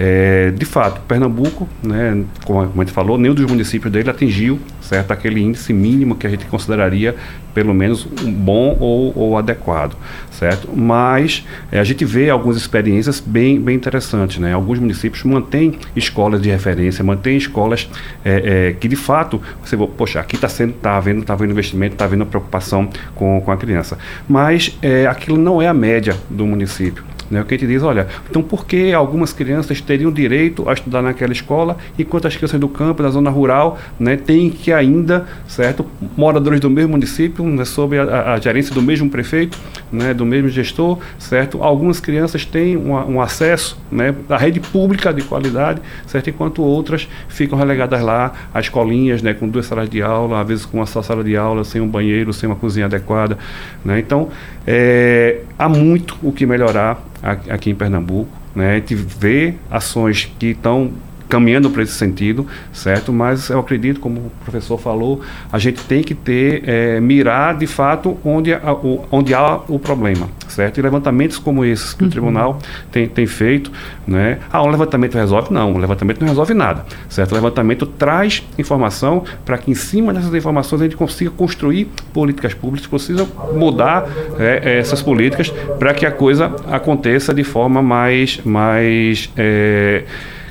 É, 0.00 0.52
de 0.52 0.64
fato, 0.64 1.00
Pernambuco, 1.08 1.68
né, 1.82 2.24
como 2.44 2.60
a 2.60 2.84
gente 2.84 2.92
falou, 2.92 3.18
nenhum 3.18 3.34
dos 3.34 3.44
municípios 3.46 3.92
dele 3.92 4.08
atingiu 4.08 4.60
certo, 4.88 5.12
aquele 5.12 5.40
índice 5.40 5.72
mínimo 5.72 6.16
que 6.16 6.26
a 6.26 6.30
gente 6.30 6.46
consideraria 6.46 7.14
pelo 7.52 7.74
menos 7.74 8.06
um 8.24 8.32
bom 8.32 8.76
ou, 8.80 9.12
ou 9.16 9.36
adequado, 9.36 9.96
certo? 10.30 10.68
Mas 10.74 11.44
é, 11.70 11.78
a 11.78 11.84
gente 11.84 12.04
vê 12.04 12.30
algumas 12.30 12.56
experiências 12.56 13.20
bem, 13.20 13.60
bem 13.60 13.76
interessantes, 13.76 14.38
né? 14.38 14.54
Alguns 14.54 14.78
municípios 14.78 15.24
mantêm 15.24 15.74
escolas 15.94 16.40
de 16.40 16.48
referência, 16.48 17.04
mantêm 17.04 17.36
escolas 17.36 17.88
é, 18.24 18.68
é, 18.68 18.72
que 18.72 18.88
de 18.88 18.96
fato 18.96 19.40
você, 19.62 19.76
poxa, 19.76 20.20
aqui 20.20 20.36
está 20.36 20.48
sendo, 20.48 20.70
está 20.70 20.96
havendo, 20.96 21.24
tá 21.24 21.34
havendo 21.34 21.50
investimento, 21.50 21.94
está 21.94 22.04
havendo 22.04 22.24
preocupação 22.24 22.88
com, 23.14 23.40
com 23.40 23.50
a 23.50 23.56
criança, 23.56 23.98
mas 24.28 24.78
é, 24.80 25.06
aquilo 25.06 25.36
não 25.36 25.60
é 25.60 25.66
a 25.66 25.74
média 25.74 26.16
do 26.30 26.46
município. 26.46 27.04
Né? 27.30 27.40
O 27.40 27.44
que 27.44 27.54
a 27.54 27.58
gente 27.58 27.68
diz, 27.68 27.82
olha, 27.82 28.06
então 28.28 28.42
por 28.42 28.66
que 28.66 28.92
algumas 28.92 29.32
crianças 29.32 29.80
teriam 29.80 30.10
direito 30.10 30.68
a 30.68 30.72
estudar 30.72 31.02
naquela 31.02 31.32
escola, 31.32 31.76
enquanto 31.98 32.26
as 32.26 32.36
crianças 32.36 32.58
do 32.58 32.68
campo, 32.68 33.02
da 33.02 33.10
zona 33.10 33.30
rural, 33.30 33.78
né, 33.98 34.16
têm 34.16 34.50
que 34.50 34.72
ainda, 34.72 35.26
certo, 35.46 35.84
moradores 36.16 36.60
do 36.60 36.70
mesmo 36.70 36.92
município, 36.92 37.44
né, 37.44 37.64
sob 37.64 37.98
a, 37.98 38.34
a, 38.34 38.40
gerência 38.40 38.74
do 38.74 38.82
mesmo 38.82 39.10
prefeito, 39.10 39.58
né, 39.92 40.14
do 40.14 40.24
mesmo 40.24 40.48
gestor, 40.48 40.98
certo, 41.18 41.62
algumas 41.62 42.00
crianças 42.00 42.44
têm 42.44 42.76
um, 42.76 43.20
acesso 43.20 43.78
né, 43.90 44.14
à 44.28 44.36
rede 44.36 44.60
pública 44.60 45.12
de 45.12 45.22
qualidade, 45.22 45.82
certo, 46.06 46.30
enquanto 46.30 46.62
outras 46.62 47.08
ficam 47.28 47.58
relegadas 47.58 48.00
lá 48.00 48.32
a 48.54 48.60
escolinhas, 48.60 49.22
né, 49.22 49.34
com 49.34 49.48
duas 49.48 49.66
salas 49.66 49.88
de 49.88 50.00
aula, 50.00 50.40
às 50.40 50.48
vezes 50.48 50.64
com 50.64 50.78
uma 50.78 50.86
só 50.86 51.02
sala 51.02 51.22
de 51.22 51.36
aula, 51.36 51.64
sem 51.64 51.80
um 51.80 51.88
banheiro, 51.88 52.32
sem 52.32 52.48
uma 52.48 52.56
cozinha 52.56 52.86
adequada, 52.86 53.36
né, 53.84 53.98
então 53.98 54.28
é, 54.66 55.40
há 55.58 55.68
muito 55.68 56.16
o 56.22 56.32
que 56.32 56.46
melhorar 56.46 57.02
aqui 57.22 57.70
em 57.70 57.74
Pernambuco. 57.74 58.30
Né? 58.54 58.72
A 58.72 58.74
gente 58.76 58.94
vê 58.94 59.54
ações 59.70 60.30
que 60.38 60.48
estão 60.48 60.92
caminhando 61.28 61.70
para 61.70 61.82
esse 61.82 61.92
sentido, 61.92 62.46
certo? 62.72 63.12
Mas 63.12 63.50
eu 63.50 63.58
acredito, 63.58 64.00
como 64.00 64.20
o 64.20 64.32
professor 64.44 64.78
falou, 64.78 65.20
a 65.52 65.58
gente 65.58 65.84
tem 65.84 66.02
que 66.02 66.14
ter, 66.14 66.62
é, 66.66 67.00
mirar 67.00 67.56
de 67.56 67.66
fato 67.66 68.16
onde, 68.24 68.52
a, 68.52 68.72
o, 68.72 69.04
onde 69.10 69.34
há 69.34 69.60
o 69.68 69.78
problema, 69.78 70.28
certo? 70.48 70.78
E 70.78 70.82
levantamentos 70.82 71.38
como 71.38 71.64
esses 71.64 71.92
que 71.92 72.02
uhum. 72.02 72.08
o 72.08 72.10
tribunal 72.10 72.58
tem, 72.90 73.06
tem 73.06 73.26
feito, 73.26 73.70
né? 74.06 74.38
Ah, 74.50 74.62
um 74.62 74.68
levantamento 74.68 75.14
resolve? 75.14 75.52
Não, 75.52 75.72
um 75.72 75.78
levantamento 75.78 76.20
não 76.20 76.28
resolve 76.28 76.54
nada, 76.54 76.84
certo? 77.08 77.32
O 77.32 77.34
levantamento 77.34 77.86
traz 77.86 78.42
informação 78.58 79.24
para 79.44 79.58
que 79.58 79.70
em 79.70 79.74
cima 79.74 80.12
dessas 80.12 80.34
informações 80.34 80.80
a 80.80 80.84
gente 80.84 80.96
consiga 80.96 81.30
construir 81.30 81.88
políticas 82.12 82.54
públicas, 82.54 82.86
precisa 82.86 83.26
mudar 83.54 84.08
é, 84.38 84.78
essas 84.78 85.02
políticas 85.02 85.50
para 85.78 85.94
que 85.94 86.04
a 86.04 86.10
coisa 86.10 86.54
aconteça 86.70 87.32
de 87.32 87.44
forma 87.44 87.82
mais, 87.82 88.40
mais 88.44 89.30
é, 89.36 90.04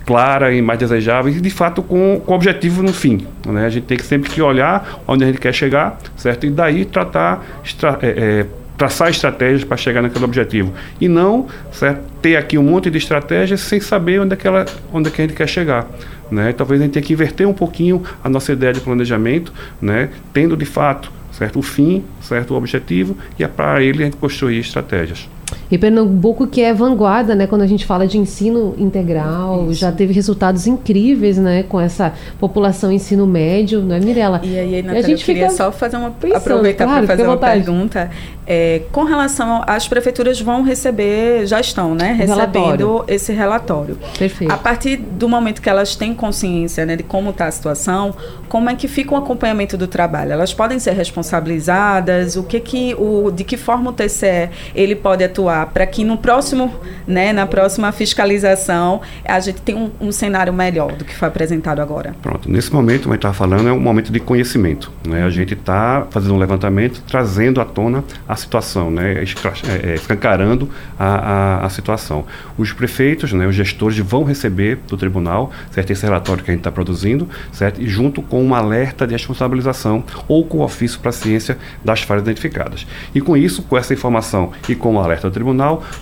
clara 0.08 0.54
e 0.54 0.62
mais 0.62 0.80
desejável 0.80 1.32
e 1.32 1.42
de 1.42 1.50
fato 1.50 1.84
com, 1.84 2.22
com 2.26 2.34
objetivo 2.34 2.82
no 2.82 2.94
fim. 2.94 3.28
Né? 3.46 3.66
A 3.66 3.70
gente 3.70 3.84
tem 3.84 3.98
que 3.98 4.06
sempre 4.06 4.30
que 4.30 4.42
olhar 4.42 5.02
onde 5.06 5.26
a 5.26 5.28
gente 5.28 5.38
quer 5.38 5.54
chegar, 5.54 6.00
certo? 6.16 6.46
E 6.46 6.50
daí 6.50 6.86
tratar, 6.86 7.46
extra, 7.62 8.00
é, 8.02 8.08
é, 8.08 8.46
traçar 8.78 9.10
estratégias 9.10 9.66
para 9.66 9.76
chegar 9.76 10.02
naquele 10.02 10.24
objetivo. 10.24 10.74
E 11.02 11.10
não 11.10 11.48
certo? 11.74 12.02
ter 12.22 12.38
aqui 12.38 12.58
um 12.58 12.64
monte 12.64 12.90
de 12.90 12.98
estratégias 12.98 13.60
sem 13.60 13.82
saber 13.82 14.22
onde 14.22 14.34
é 14.34 14.38
que, 14.38 14.48
ela, 14.48 14.66
onde 14.94 15.10
é 15.10 15.12
que 15.12 15.22
a 15.22 15.26
gente 15.28 15.36
quer 15.36 15.48
chegar. 15.48 15.86
Né? 16.32 16.54
Talvez 16.54 16.80
a 16.80 16.86
gente 16.86 16.94
tenha 16.94 17.04
que 17.04 17.12
inverter 17.12 17.46
um 17.46 17.54
pouquinho 17.54 18.02
a 18.24 18.30
nossa 18.30 18.54
ideia 18.54 18.72
de 18.72 18.80
planejamento, 18.80 19.52
né? 19.82 20.10
tendo 20.32 20.56
de 20.56 20.66
fato 20.66 21.12
certo? 21.38 21.60
o 21.60 21.62
fim, 21.62 22.04
certo? 22.22 22.54
o 22.54 22.58
objetivo, 22.58 23.18
e 23.38 23.44
é 23.44 23.48
para 23.48 23.82
ele 23.84 24.04
a 24.04 24.06
gente 24.06 24.18
construir 24.18 24.60
estratégias. 24.60 25.30
E 25.70 25.78
Pernambuco 25.78 26.48
que 26.48 26.62
é 26.62 26.74
vanguarda, 26.74 27.36
né, 27.36 27.48
quando 27.48 27.62
a 27.62 27.68
gente 27.68 27.86
fala 27.86 28.08
de 28.08 28.18
ensino 28.18 28.74
integral, 28.78 29.66
Isso. 29.70 29.82
já 29.82 29.92
teve 29.92 30.14
resultados 30.14 30.68
incríveis, 30.68 31.38
né, 31.38 31.64
com 31.64 31.80
essa 31.80 32.14
população 32.40 32.92
ensino 32.92 33.28
médio, 33.28 33.82
não 33.82 33.96
é, 33.96 34.00
Mirella? 34.00 34.42
E 34.44 34.58
aí, 34.58 34.82
Natália, 34.82 35.00
a 35.00 35.10
gente 35.10 35.22
eu 35.22 35.26
queria 35.26 35.50
só 35.50 35.72
fazer 35.72 35.98
uma 35.98 36.12
pensando, 36.12 36.38
aproveitar 36.38 36.86
claro, 36.86 37.06
para 37.06 37.16
fazer 37.16 37.28
uma 37.28 37.38
pergunta. 37.38 38.10
É, 38.50 38.84
com 38.94 39.04
relação 39.04 39.62
às 39.68 39.90
prefeituras 39.90 40.40
vão 40.40 40.64
receber, 40.64 41.46
já 41.46 41.60
estão, 41.60 41.94
né, 41.94 42.14
recebendo 42.14 42.36
relatório. 42.36 43.04
esse 43.08 43.34
relatório. 43.34 43.98
Perfeito. 44.18 44.52
A 44.52 44.58
partir 44.58 44.96
do 44.96 45.28
momento 45.28 45.62
que 45.62 45.70
elas 45.70 45.96
têm 45.96 46.14
consciência, 46.14 46.86
né, 46.86 46.96
de 46.96 47.04
como 47.04 47.32
está 47.32 47.48
a 47.48 47.52
situação, 47.52 48.16
como 48.48 48.70
é 48.70 48.76
que 48.76 48.88
fica 48.88 49.14
o 49.14 49.18
acompanhamento 49.18 49.78
do 49.78 49.88
trabalho? 49.88 50.32
Elas 50.32 50.54
podem 50.54 50.80
ser 50.80 50.94
responsabilizadas? 50.94 52.38
O 52.38 52.44
que 52.44 52.60
que 52.60 52.96
o 52.96 53.32
de 53.32 53.44
que 53.44 53.58
forma 53.58 53.90
o 53.90 53.94
TCE 53.94 54.50
ele 54.74 54.96
pode 54.96 55.24
atuar 55.24 55.57
para 55.66 55.86
que 55.86 56.04
no 56.04 56.18
próximo, 56.18 56.74
né, 57.06 57.34
na 57.34 57.46
próxima 57.46 57.92
fiscalização 57.92 59.02
a 59.26 59.40
gente 59.40 59.62
tenha 59.62 59.78
um, 59.78 59.92
um 60.00 60.12
cenário 60.12 60.54
melhor 60.54 60.94
do 60.94 61.06
que 61.06 61.16
foi 61.16 61.28
apresentado 61.28 61.80
agora? 61.80 62.16
Pronto. 62.22 62.50
Nesse 62.50 62.72
momento, 62.72 63.04
como 63.04 63.14
a 63.14 63.16
gente 63.16 63.26
está 63.26 63.34
falando, 63.34 63.68
é 63.68 63.72
um 63.72 63.80
momento 63.80 64.12
de 64.12 64.20
conhecimento. 64.20 64.92
Né? 65.08 65.24
A 65.24 65.30
gente 65.30 65.54
está 65.54 66.08
fazendo 66.10 66.36
um 66.36 66.38
levantamento, 66.38 67.02
trazendo 67.08 67.60
à 67.60 67.66
tona 67.66 68.04
a 68.28 68.36
situação, 68.36 68.92
né, 68.92 69.14
é, 69.14 69.92
é, 69.92 69.96
escancarando 69.96 70.70
a, 70.98 71.06
a, 71.06 71.66
a, 71.66 71.70
situação. 71.70 72.26
Os 72.58 72.72
prefeitos, 72.74 73.34
né, 73.34 73.48
os 73.48 73.56
gestores 73.56 73.98
vão 73.98 74.24
receber 74.24 74.80
do 74.88 74.98
tribunal, 74.98 75.52
certo, 75.72 75.92
esse 75.92 76.04
relatório 76.04 76.44
que 76.44 76.52
a 76.52 76.54
gente 76.54 76.62
está 76.62 76.72
produzindo, 76.72 77.28
certo, 77.52 77.82
e 77.82 77.88
junto 77.88 78.22
com 78.22 78.44
um 78.44 78.54
alerta 78.54 79.06
de 79.06 79.14
responsabilização 79.14 80.04
ou 80.28 80.46
com 80.46 80.62
ofício 80.62 81.00
para 81.00 81.10
a 81.10 81.14
ciência 81.14 81.58
das 81.84 82.02
falhas 82.02 82.24
identificadas. 82.24 82.86
E 83.14 83.22
com 83.22 83.36
isso, 83.36 83.64
com 83.64 83.78
essa 83.78 83.94
informação 83.94 84.52
e 84.68 84.76
com 84.76 84.96
o 84.96 85.00
alerta 85.00 85.30
do 85.30 85.34
tribunal, 85.34 85.47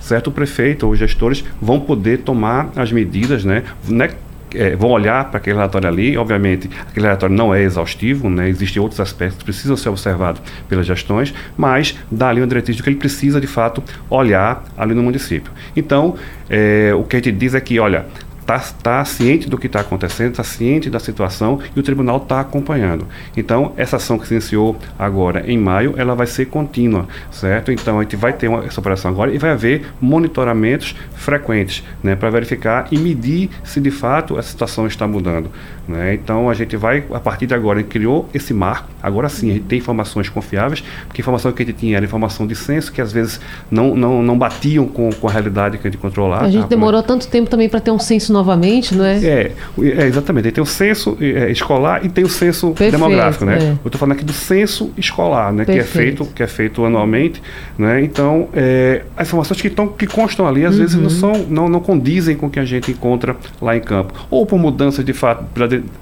certo, 0.01 0.27
o 0.27 0.31
prefeito 0.31 0.85
ou 0.85 0.93
os 0.93 0.99
gestores 0.99 1.43
vão 1.61 1.79
poder 1.79 2.19
tomar 2.19 2.69
as 2.75 2.91
medidas, 2.91 3.43
né, 3.43 3.63
né 3.87 4.09
é, 4.55 4.75
vão 4.75 4.89
olhar 4.89 5.25
para 5.25 5.37
aquele 5.37 5.57
relatório 5.57 5.87
ali. 5.87 6.17
Obviamente, 6.17 6.69
aquele 6.87 7.05
relatório 7.05 7.35
não 7.35 7.53
é 7.53 7.61
exaustivo, 7.61 8.29
né? 8.29 8.49
existem 8.49 8.81
outros 8.81 8.99
aspectos 8.99 9.39
que 9.39 9.43
precisam 9.43 9.75
ser 9.75 9.89
observados 9.89 10.41
pelas 10.67 10.85
gestões, 10.85 11.33
mas 11.57 11.97
dá 12.09 12.29
ali 12.29 12.41
uma 12.41 12.47
diretriz 12.47 12.77
do 12.77 12.83
que 12.83 12.89
ele 12.89 12.97
precisa, 12.97 13.39
de 13.39 13.47
fato, 13.47 13.83
olhar 14.09 14.63
ali 14.77 14.93
no 14.93 15.03
município. 15.03 15.51
Então, 15.75 16.15
é, 16.49 16.91
o 16.95 17.03
que 17.03 17.17
a 17.17 17.19
gente 17.19 17.31
diz 17.33 17.53
é 17.53 17.59
que, 17.59 17.79
olha, 17.79 18.05
está 18.45 18.59
tá 18.59 19.03
ciente 19.03 19.49
do 19.49 19.57
que 19.57 19.65
está 19.65 19.79
acontecendo, 19.81 20.31
está 20.31 20.43
ciente 20.43 20.89
da 20.89 20.99
situação 20.99 21.59
e 21.75 21.79
o 21.79 21.83
tribunal 21.83 22.17
está 22.17 22.39
acompanhando. 22.39 23.07
Então, 23.35 23.73
essa 23.75 23.97
ação 23.97 24.19
que 24.19 24.27
se 24.27 24.35
iniciou 24.35 24.77
agora 24.97 25.43
em 25.49 25.57
maio, 25.57 25.95
ela 25.97 26.13
vai 26.13 26.27
ser 26.27 26.45
contínua, 26.45 27.07
certo? 27.31 27.71
Então, 27.71 27.99
a 27.99 28.03
gente 28.03 28.15
vai 28.15 28.33
ter 28.33 28.47
uma, 28.47 28.63
essa 28.63 28.79
operação 28.79 29.09
agora 29.11 29.33
e 29.33 29.37
vai 29.37 29.51
haver 29.51 29.87
monitoramentos 29.99 30.95
frequentes, 31.15 31.83
né, 32.03 32.15
para 32.15 32.29
verificar 32.29 32.87
e 32.91 32.97
medir 32.97 33.49
se 33.63 33.81
de 33.81 33.91
fato 33.91 34.37
a 34.37 34.43
situação 34.43 34.85
está 34.85 35.07
mudando. 35.07 35.49
Né? 35.87 36.15
Então, 36.15 36.49
a 36.49 36.53
gente 36.53 36.75
vai, 36.75 37.03
a 37.13 37.19
partir 37.19 37.45
de 37.45 37.53
agora, 37.53 37.79
a 37.79 37.81
gente 37.81 37.91
criou 37.91 38.27
esse 38.33 38.53
marco, 38.53 38.89
agora 39.01 39.29
sim, 39.29 39.51
a 39.51 39.53
gente 39.53 39.65
tem 39.65 39.77
informações 39.77 40.29
confiáveis, 40.29 40.83
porque 41.05 41.21
a 41.21 41.23
informação 41.23 41.51
que 41.51 41.61
a 41.61 41.65
gente 41.65 41.75
tinha 41.75 41.97
era 41.97 42.05
informação 42.05 42.47
de 42.47 42.55
censo, 42.55 42.91
que 42.91 43.01
às 43.01 43.11
vezes 43.11 43.39
não, 43.69 43.95
não, 43.95 44.23
não 44.23 44.37
batiam 44.37 44.87
com, 44.87 45.11
com 45.11 45.27
a 45.27 45.31
realidade 45.31 45.77
que 45.77 45.87
a 45.87 45.91
gente 45.91 45.99
controlava. 45.99 46.45
A 46.45 46.49
gente 46.49 46.67
demorou 46.67 47.01
né? 47.01 47.07
tanto 47.07 47.27
tempo 47.27 47.49
também 47.49 47.69
para 47.69 47.79
ter 47.79 47.91
um 47.91 47.99
censo 47.99 48.33
novamente, 48.33 48.95
não 48.95 49.05
é? 49.05 49.17
É, 49.23 49.51
é 49.79 50.05
exatamente. 50.05 50.51
Tem 50.51 50.63
o 50.63 50.67
censo 50.67 51.17
é, 51.21 51.51
escolar 51.51 52.03
e 52.03 52.09
tem 52.09 52.23
o 52.23 52.29
censo 52.29 52.69
Perfeito, 52.69 52.91
demográfico, 52.91 53.45
né? 53.45 53.57
É. 53.59 53.69
Eu 53.71 53.79
estou 53.85 53.99
falando 53.99 54.15
aqui 54.15 54.25
do 54.25 54.33
censo 54.33 54.91
escolar, 54.97 55.53
né? 55.53 55.65
Que 55.65 55.71
é 55.71 55.83
feito, 55.83 56.25
que 56.25 56.41
é 56.41 56.47
feito 56.47 56.83
anualmente, 56.83 57.41
né? 57.77 58.01
Então, 58.01 58.49
é, 58.53 59.03
as 59.15 59.27
informações 59.27 59.61
que, 59.61 59.69
tão, 59.69 59.87
que 59.87 60.07
constam 60.07 60.47
ali, 60.47 60.65
às 60.65 60.73
uhum. 60.73 60.81
vezes 60.81 60.95
não 60.95 61.09
são, 61.09 61.33
não, 61.49 61.69
não 61.69 61.79
condizem 61.79 62.35
com 62.35 62.47
o 62.47 62.49
que 62.49 62.59
a 62.59 62.65
gente 62.65 62.91
encontra 62.91 63.35
lá 63.61 63.75
em 63.75 63.81
campo, 63.81 64.13
ou 64.29 64.45
por 64.45 64.57
mudanças 64.57 65.05
de 65.05 65.13
fato 65.13 65.45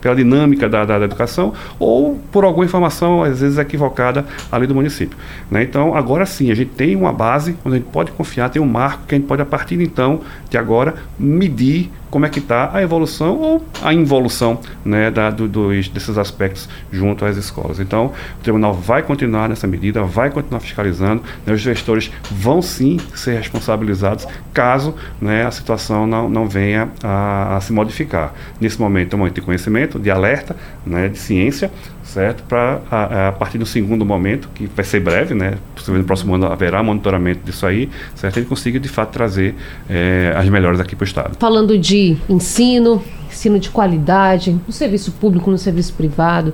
pela, 0.02 0.16
dinâmica 0.16 0.70
da, 0.70 0.86
da, 0.86 1.00
da 1.00 1.06
educação, 1.06 1.54
ou 1.80 2.20
por 2.32 2.44
alguma 2.44 2.66
informação 2.66 3.24
às 3.24 3.42
vezes 3.42 3.58
equivocada 3.58 4.26
ali 4.52 4.68
do 4.68 4.76
município, 4.76 5.18
né? 5.50 5.64
Então, 5.64 5.96
agora 5.96 6.26
sim, 6.26 6.52
a 6.52 6.56
gente 6.56 6.72
tem 6.72 6.96
uma 6.96 7.14
base 7.14 7.56
onde 7.66 7.76
a 7.76 7.80
gente 7.80 7.90
pode 7.90 8.12
confiar, 8.12 8.50
tem 8.50 8.62
um 8.62 8.66
marco 8.66 9.06
que 9.08 9.16
a 9.16 9.18
gente 9.18 9.28
pode 9.28 9.42
a 9.42 9.46
partir 9.46 9.78
de 9.78 9.84
então 9.84 10.22
de 10.50 10.58
agora 10.58 10.96
medir 11.18 11.92
como 12.14 12.28
é 12.28 12.30
que 12.30 12.38
está 12.38 12.70
a 12.72 12.84
evolução 12.84 13.40
ou 13.40 13.66
a 13.82 13.92
involução 13.92 14.60
né, 14.86 15.10
da, 15.10 15.32
do, 15.32 15.48
dos, 15.48 15.90
desses 15.90 16.16
aspectos 16.16 16.70
junto 16.92 17.26
às 17.26 17.38
escolas. 17.38 17.80
Então, 17.80 18.14
o 18.40 18.44
tribunal 18.44 18.72
vai 18.72 19.02
continuar 19.02 19.50
nessa 19.50 19.66
medida, 19.66 20.04
vai 20.04 20.30
continuar 20.30 20.60
fiscalizando, 20.60 21.24
né, 21.44 21.52
os 21.52 21.60
gestores 21.60 22.12
vão 22.30 22.62
sim 22.62 23.00
ser 23.16 23.38
responsabilizados 23.38 24.28
caso 24.54 24.94
né, 25.20 25.44
a 25.44 25.50
situação 25.50 26.06
não, 26.06 26.30
não 26.30 26.48
venha 26.48 26.92
a, 27.04 27.58
a, 27.58 27.62
se 27.62 27.74
modificar. 27.74 28.32
Nesse 28.62 28.80
momento 28.80 29.14
é 29.14 29.16
um 29.16 29.20
momento 29.20 29.34
de 29.34 29.42
conhecimento, 29.42 29.98
de 29.98 30.12
alerta, 30.12 30.56
né, 30.86 31.10
de 31.10 31.18
ciência, 31.18 31.72
certo? 32.04 32.44
Para 32.44 32.82
a, 32.92 33.28
a, 33.30 33.32
partir 33.32 33.58
do 33.58 33.66
segundo 33.66 34.06
momento, 34.06 34.50
que 34.54 34.68
vai 34.68 34.86
ser 34.86 35.00
breve, 35.00 35.34
né? 35.34 35.56
Possivelmente 35.76 36.04
no 36.04 36.08
próximo 36.08 36.36
ano 36.36 36.48
haverá 36.48 36.84
monitoramento 36.84 37.42
disso 37.46 37.66
aí, 37.66 37.90
certo? 38.16 38.38
Ele 38.38 38.46
consiga 38.46 38.80
de 38.80 38.90
fato 38.90 39.12
trazer 39.12 39.56
é, 39.90 40.34
as 40.36 40.48
melhores 40.50 40.80
aqui 40.80 40.96
para 40.96 41.04
o 41.04 41.08
Estado. 41.08 41.38
Falando 41.40 41.78
de 41.78 42.18
ensino, 42.30 43.04
ensino 43.28 43.60
de 43.60 43.70
qualidade, 43.70 44.60
no 44.68 44.74
serviço 44.74 45.12
público, 45.14 45.50
no 45.50 45.58
serviço 45.58 45.94
privado, 45.94 46.54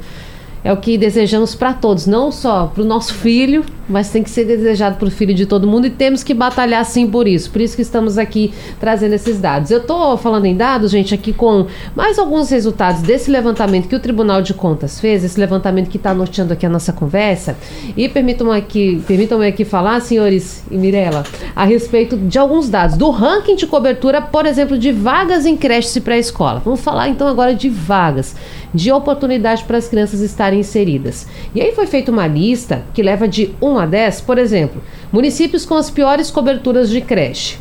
é 0.64 0.72
o 0.74 0.78
que 0.78 0.98
desejamos 0.98 1.56
para 1.56 1.74
todos, 1.74 2.06
não 2.06 2.32
só 2.32 2.68
para 2.68 2.84
o 2.84 2.86
nosso 2.86 3.14
filho, 3.14 3.64
mas 3.90 4.10
tem 4.12 4.22
que 4.22 4.30
ser 4.30 4.46
desejado 4.46 4.98
para 4.98 5.08
o 5.08 5.12
filho 5.12 5.34
de 5.34 5.46
todo 5.46 5.68
mundo 5.68 5.88
e 5.88 5.90
temos 5.90 6.24
que 6.24 6.34
batalhar 6.34 6.86
sim 6.86 7.08
por 7.08 7.28
isso. 7.28 7.50
Por 7.50 7.60
isso 7.60 7.76
que 7.76 7.82
estamos 7.82 8.18
aqui 8.18 8.54
trazendo 8.80 9.16
esses 9.16 9.40
dados. 9.40 9.72
Eu 9.72 9.80
estou 9.80 10.16
falando 10.16 10.46
em 10.46 10.56
dados, 10.56 10.92
gente, 10.92 11.14
aqui 11.14 11.34
com 11.34 11.66
mais 11.96 12.20
alguns 12.20 12.50
resultados 12.52 13.02
desse 13.02 13.32
levantamento 13.32 13.88
que 13.88 13.96
o 13.96 14.00
Tribunal 14.00 14.42
de 14.42 14.54
Contas 14.54 15.00
fez, 15.00 15.24
esse 15.24 15.40
levantamento 15.40 15.90
que 15.90 15.98
está 15.98 16.14
norteando 16.14 16.54
aqui 16.54 16.66
a 16.66 16.70
nossa 16.70 16.94
conversa. 16.94 17.58
E 17.98 18.08
permitam 18.08 18.52
aqui, 18.52 19.02
permitam-me 19.08 19.48
aqui 19.48 19.66
falar, 19.66 20.00
senhores 20.02 20.64
e 20.70 20.78
Mirella, 20.78 21.24
a 21.56 21.66
respeito 21.66 22.16
de 22.16 22.38
alguns 22.38 22.70
dados 22.70 22.96
do 22.96 23.10
ranking 23.10 23.56
de 23.56 23.66
cobertura, 23.66 24.22
por 24.22 24.46
exemplo, 24.46 24.78
de 24.78 24.92
vagas 24.92 25.46
em 25.46 25.58
creches 25.58 25.96
e 25.96 26.02
pré-escola. 26.02 26.62
Vamos 26.64 26.82
falar 26.82 27.10
então 27.10 27.28
agora 27.28 27.56
de 27.56 27.70
vagas, 27.70 28.36
de 28.74 28.92
oportunidade 28.92 29.64
para 29.64 29.78
as 29.78 29.88
crianças 29.88 30.20
estarem 30.22 30.60
inseridas. 30.60 31.28
E 31.54 31.62
aí 31.62 31.72
foi 31.74 31.86
feita 31.88 32.12
uma 32.12 32.28
lista 32.28 32.84
que 32.94 33.02
leva 33.02 33.28
de 33.28 33.56
1 33.62 33.80
a 33.80 33.86
10, 33.86 34.22
por 34.22 34.38
exemplo, 34.38 34.82
municípios 35.12 35.66
com 35.66 35.76
as 35.76 35.90
piores 35.90 36.30
coberturas 36.30 36.90
de 36.90 37.02
creche. 37.02 37.58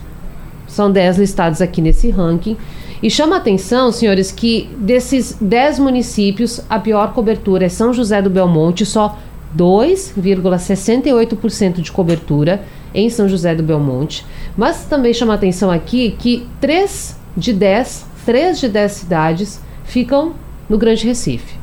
São 0.66 0.90
10 0.90 1.18
listados 1.18 1.62
aqui 1.62 1.81
nesse 1.81 2.11
ranking. 2.11 2.57
E 3.03 3.09
chama 3.09 3.37
atenção, 3.37 3.92
senhores, 3.92 4.33
que 4.33 4.68
desses 4.77 5.37
10 5.40 5.79
municípios, 5.79 6.61
a 6.68 6.81
pior 6.81 7.12
cobertura 7.12 7.66
é 7.66 7.68
São 7.68 7.92
José 7.92 8.21
do 8.21 8.29
Belmonte, 8.29 8.85
só 8.85 9.16
2,68% 9.57 11.81
de 11.81 11.92
cobertura 11.92 12.64
em 12.92 13.09
São 13.09 13.29
José 13.29 13.55
do 13.55 13.62
Belmonte. 13.62 14.27
Mas 14.57 14.85
também 14.85 15.14
chama 15.14 15.35
atenção 15.35 15.71
aqui 15.71 16.16
que 16.18 16.44
3 16.61 17.16
de 17.37 17.53
10, 17.53 18.05
3 18.27 18.59
de 18.61 18.68
10 18.68 18.92
cidades 18.92 19.61
ficam 19.85 20.35
no 20.68 20.78
Grande 20.78 21.07
Recife. 21.07 21.57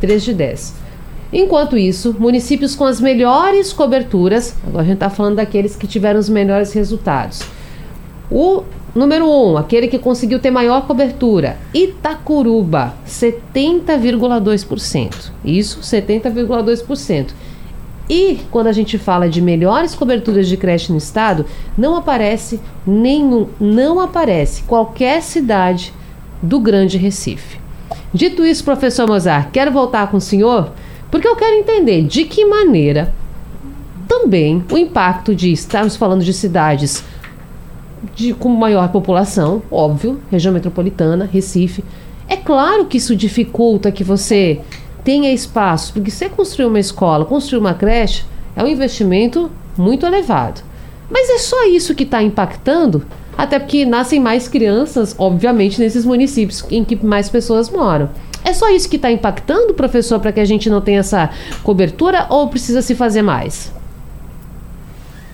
3 0.00 0.24
de 0.24 0.34
10. 0.34 0.74
Enquanto 1.32 1.76
isso, 1.76 2.14
municípios 2.18 2.74
com 2.74 2.84
as 2.84 3.00
melhores 3.00 3.72
coberturas, 3.72 4.56
agora 4.66 4.82
a 4.82 4.86
gente 4.86 4.94
está 4.94 5.10
falando 5.10 5.36
daqueles 5.36 5.74
que 5.74 5.86
tiveram 5.86 6.20
os 6.20 6.28
melhores 6.28 6.72
resultados. 6.72 7.42
O 8.30 8.62
número 8.94 9.26
1, 9.26 9.52
um, 9.52 9.56
aquele 9.56 9.88
que 9.88 9.98
conseguiu 9.98 10.38
ter 10.38 10.50
maior 10.50 10.86
cobertura, 10.86 11.56
Itacuruba, 11.74 12.94
70,2%. 13.06 15.32
Isso, 15.44 15.80
70,2%. 15.80 17.30
E 18.08 18.38
quando 18.52 18.68
a 18.68 18.72
gente 18.72 18.98
fala 18.98 19.28
de 19.28 19.42
melhores 19.42 19.92
coberturas 19.94 20.48
de 20.48 20.56
creche 20.56 20.92
no 20.92 20.98
estado, 20.98 21.44
não 21.76 21.96
aparece 21.96 22.60
nenhum, 22.86 23.48
não 23.60 23.98
aparece 23.98 24.62
qualquer 24.62 25.20
cidade 25.22 25.92
do 26.40 26.60
Grande 26.60 26.96
Recife. 26.96 27.65
Dito 28.16 28.46
isso, 28.46 28.64
professor 28.64 29.06
Mozart, 29.06 29.50
quero 29.52 29.70
voltar 29.70 30.10
com 30.10 30.16
o 30.16 30.20
senhor 30.22 30.72
porque 31.10 31.28
eu 31.28 31.36
quero 31.36 31.56
entender 31.56 32.02
de 32.04 32.24
que 32.24 32.46
maneira 32.46 33.12
também 34.08 34.64
o 34.72 34.78
impacto 34.78 35.34
de 35.34 35.52
estarmos 35.52 35.96
falando 35.96 36.24
de 36.24 36.32
cidades 36.32 37.04
de, 38.14 38.32
com 38.32 38.48
maior 38.48 38.88
população, 38.88 39.62
óbvio, 39.70 40.18
região 40.30 40.54
metropolitana, 40.54 41.28
Recife. 41.30 41.84
É 42.26 42.36
claro 42.36 42.86
que 42.86 42.96
isso 42.96 43.14
dificulta 43.14 43.92
que 43.92 44.02
você 44.02 44.62
tenha 45.04 45.30
espaço, 45.30 45.92
porque 45.92 46.10
você 46.10 46.30
construir 46.30 46.68
uma 46.68 46.80
escola, 46.80 47.26
construir 47.26 47.60
uma 47.60 47.74
creche, 47.74 48.24
é 48.56 48.64
um 48.64 48.66
investimento 48.66 49.50
muito 49.76 50.06
elevado. 50.06 50.62
Mas 51.10 51.28
é 51.28 51.36
só 51.36 51.66
isso 51.66 51.94
que 51.94 52.04
está 52.04 52.22
impactando? 52.22 53.04
Até 53.36 53.58
porque 53.58 53.84
nascem 53.84 54.18
mais 54.18 54.48
crianças, 54.48 55.14
obviamente, 55.18 55.80
nesses 55.80 56.04
municípios 56.04 56.64
em 56.70 56.84
que 56.84 56.96
mais 57.04 57.28
pessoas 57.28 57.68
moram. 57.68 58.08
É 58.44 58.52
só 58.52 58.70
isso 58.70 58.88
que 58.88 58.96
está 58.96 59.10
impactando, 59.10 59.74
professor, 59.74 60.20
para 60.20 60.32
que 60.32 60.40
a 60.40 60.44
gente 60.44 60.70
não 60.70 60.80
tenha 60.80 61.00
essa 61.00 61.30
cobertura 61.62 62.26
ou 62.30 62.48
precisa 62.48 62.80
se 62.80 62.94
fazer 62.94 63.22
mais? 63.22 63.72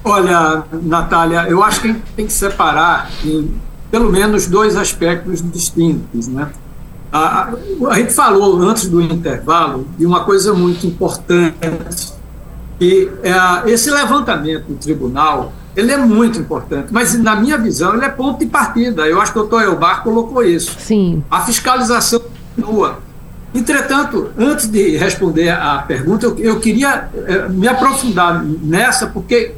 Olha, 0.05 0.65
Natália, 0.83 1.47
eu 1.49 1.63
acho 1.63 1.81
que 1.83 1.95
tem 2.17 2.27
que 2.27 2.33
separar 2.33 3.11
em 3.25 3.55
pelo 3.93 4.11
menos 4.11 4.47
dois 4.47 4.75
aspectos 4.75 5.43
distintos. 5.53 6.27
Né? 6.27 6.49
A, 7.13 7.53
a 7.91 7.99
gente 7.99 8.15
falou 8.15 8.59
antes 8.63 8.89
do 8.89 9.03
intervalo 9.03 9.87
de 9.99 10.07
uma 10.07 10.25
coisa 10.25 10.55
muito 10.55 10.87
importante, 10.87 12.15
que 12.79 13.11
é 13.23 13.71
esse 13.71 13.91
levantamento 13.91 14.65
do 14.65 14.75
tribunal 14.77 15.53
ele 15.75 15.91
é 15.91 15.97
muito 15.97 16.39
importante, 16.39 16.89
mas 16.91 17.19
na 17.19 17.35
minha 17.37 17.57
visão 17.57 17.95
ele 17.95 18.05
é 18.05 18.09
ponto 18.09 18.39
de 18.39 18.47
partida. 18.47 19.07
Eu 19.07 19.21
acho 19.21 19.33
que 19.33 19.39
o 19.39 19.43
doutor 19.43 19.63
Elbar 19.63 20.03
colocou 20.03 20.45
isso. 20.45 20.77
Sim. 20.79 21.25
A 21.31 21.41
fiscalização 21.41 22.21
continua. 22.55 22.99
Entretanto, 23.55 24.31
antes 24.39 24.67
de 24.67 24.97
responder 24.97 25.51
à 25.51 25.79
pergunta, 25.79 26.27
eu, 26.27 26.39
eu 26.39 26.61
queria 26.61 27.09
é, 27.27 27.49
me 27.49 27.69
aprofundar 27.69 28.43
nessa, 28.45 29.07
porque 29.07 29.55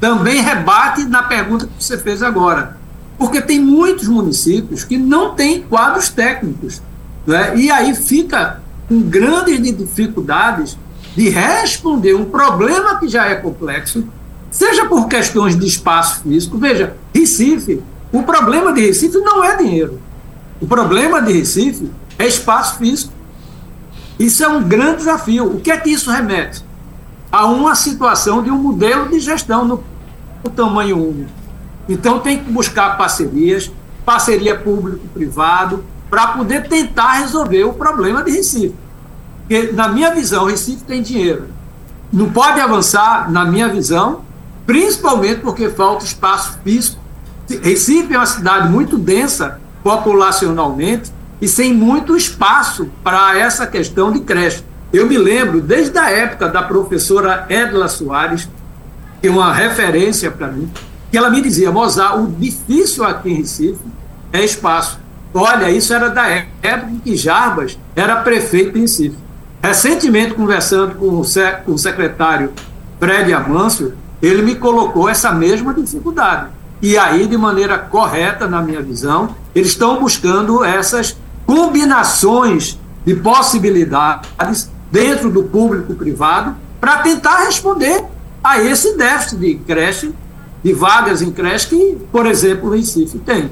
também 0.00 0.40
rebate 0.40 1.04
na 1.04 1.22
pergunta 1.22 1.66
que 1.66 1.84
você 1.84 1.96
fez 1.96 2.22
agora. 2.22 2.76
Porque 3.18 3.40
tem 3.40 3.60
muitos 3.60 4.08
municípios 4.08 4.82
que 4.84 4.98
não 4.98 5.34
têm 5.34 5.62
quadros 5.62 6.08
técnicos. 6.08 6.82
Né? 7.26 7.56
E 7.56 7.70
aí 7.70 7.94
fica 7.94 8.60
com 8.88 9.00
grandes 9.00 9.60
dificuldades 9.76 10.76
de 11.14 11.28
responder 11.28 12.14
um 12.14 12.24
problema 12.24 12.98
que 12.98 13.06
já 13.06 13.26
é 13.26 13.36
complexo, 13.36 14.08
seja 14.52 14.84
por 14.84 15.08
questões 15.08 15.58
de 15.58 15.66
espaço 15.66 16.22
físico. 16.22 16.58
Veja, 16.58 16.94
Recife, 17.12 17.82
o 18.12 18.22
problema 18.22 18.72
de 18.72 18.82
Recife 18.82 19.18
não 19.18 19.42
é 19.42 19.56
dinheiro. 19.56 19.98
O 20.60 20.66
problema 20.66 21.20
de 21.20 21.32
Recife 21.32 21.90
é 22.18 22.26
espaço 22.28 22.78
físico. 22.78 23.12
Isso 24.18 24.44
é 24.44 24.48
um 24.48 24.62
grande 24.62 24.98
desafio. 24.98 25.46
O 25.46 25.60
que 25.60 25.70
é 25.70 25.76
que 25.78 25.90
isso 25.90 26.10
remete? 26.10 26.62
A 27.32 27.46
uma 27.46 27.74
situação 27.74 28.42
de 28.42 28.50
um 28.50 28.58
modelo 28.58 29.08
de 29.08 29.18
gestão 29.18 29.64
no, 29.64 29.82
no 30.44 30.50
tamanho 30.50 30.98
único. 30.98 31.30
Então 31.88 32.20
tem 32.20 32.38
que 32.38 32.52
buscar 32.52 32.96
parcerias, 32.98 33.72
parceria 34.04 34.56
público-privado, 34.56 35.82
para 36.10 36.26
poder 36.28 36.68
tentar 36.68 37.14
resolver 37.14 37.64
o 37.64 37.72
problema 37.72 38.22
de 38.22 38.32
Recife. 38.32 38.74
Porque, 39.40 39.72
na 39.72 39.88
minha 39.88 40.14
visão, 40.14 40.44
Recife 40.44 40.84
tem 40.84 41.00
dinheiro. 41.00 41.46
Não 42.12 42.30
pode 42.30 42.60
avançar, 42.60 43.32
na 43.32 43.46
minha 43.46 43.68
visão, 43.70 44.20
principalmente 44.72 45.40
porque 45.40 45.68
falta 45.68 46.02
espaço 46.02 46.58
físico. 46.64 46.98
Recife 47.62 48.14
é 48.14 48.16
uma 48.16 48.24
cidade 48.24 48.70
muito 48.70 48.96
densa 48.96 49.60
populacionalmente 49.84 51.12
e 51.42 51.46
sem 51.46 51.74
muito 51.74 52.16
espaço 52.16 52.88
para 53.04 53.38
essa 53.38 53.66
questão 53.66 54.10
de 54.10 54.20
creche. 54.20 54.64
Eu 54.90 55.06
me 55.06 55.18
lembro, 55.18 55.60
desde 55.60 55.98
a 55.98 56.08
época 56.08 56.48
da 56.48 56.62
professora 56.62 57.44
Edla 57.50 57.86
Soares, 57.86 58.48
que 59.20 59.28
é 59.28 59.30
uma 59.30 59.52
referência 59.52 60.30
para 60.30 60.48
mim, 60.48 60.70
que 61.10 61.18
ela 61.18 61.28
me 61.28 61.42
dizia, 61.42 61.70
Mozart, 61.70 62.16
o 62.18 62.28
difícil 62.28 63.04
aqui 63.04 63.28
em 63.28 63.34
Recife 63.34 63.78
é 64.32 64.42
espaço. 64.42 64.98
Olha, 65.34 65.70
isso 65.70 65.92
era 65.92 66.08
da 66.08 66.26
época 66.28 66.90
em 66.90 66.98
que 66.98 67.14
Jarbas 67.14 67.78
era 67.94 68.16
prefeito 68.22 68.78
em 68.78 68.82
Recife. 68.82 69.18
Recentemente, 69.62 70.32
conversando 70.32 70.94
com 70.94 71.20
o, 71.20 71.78
secretário 71.78 72.54
Fred 72.98 73.34
Amâncio, 73.34 74.00
ele 74.22 74.40
me 74.40 74.54
colocou 74.54 75.08
essa 75.08 75.32
mesma 75.32 75.74
dificuldade. 75.74 76.50
E 76.80 76.96
aí, 76.96 77.26
de 77.26 77.36
maneira 77.36 77.76
correta, 77.76 78.46
na 78.46 78.62
minha 78.62 78.80
visão, 78.80 79.34
eles 79.54 79.70
estão 79.70 80.00
buscando 80.00 80.64
essas 80.64 81.16
combinações 81.44 82.78
de 83.04 83.16
possibilidades 83.16 84.70
dentro 84.90 85.28
do 85.30 85.42
público 85.42 85.94
privado 85.94 86.54
para 86.80 86.98
tentar 86.98 87.44
responder 87.44 88.04
a 88.42 88.60
esse 88.60 88.96
déficit 88.96 89.38
de 89.38 89.54
creche, 89.56 90.14
de 90.62 90.72
vagas 90.72 91.20
em 91.20 91.30
creche 91.30 91.68
que, 91.68 91.98
por 92.10 92.26
exemplo, 92.26 92.68
o 92.68 92.72
Recife 92.72 93.18
tem. 93.18 93.50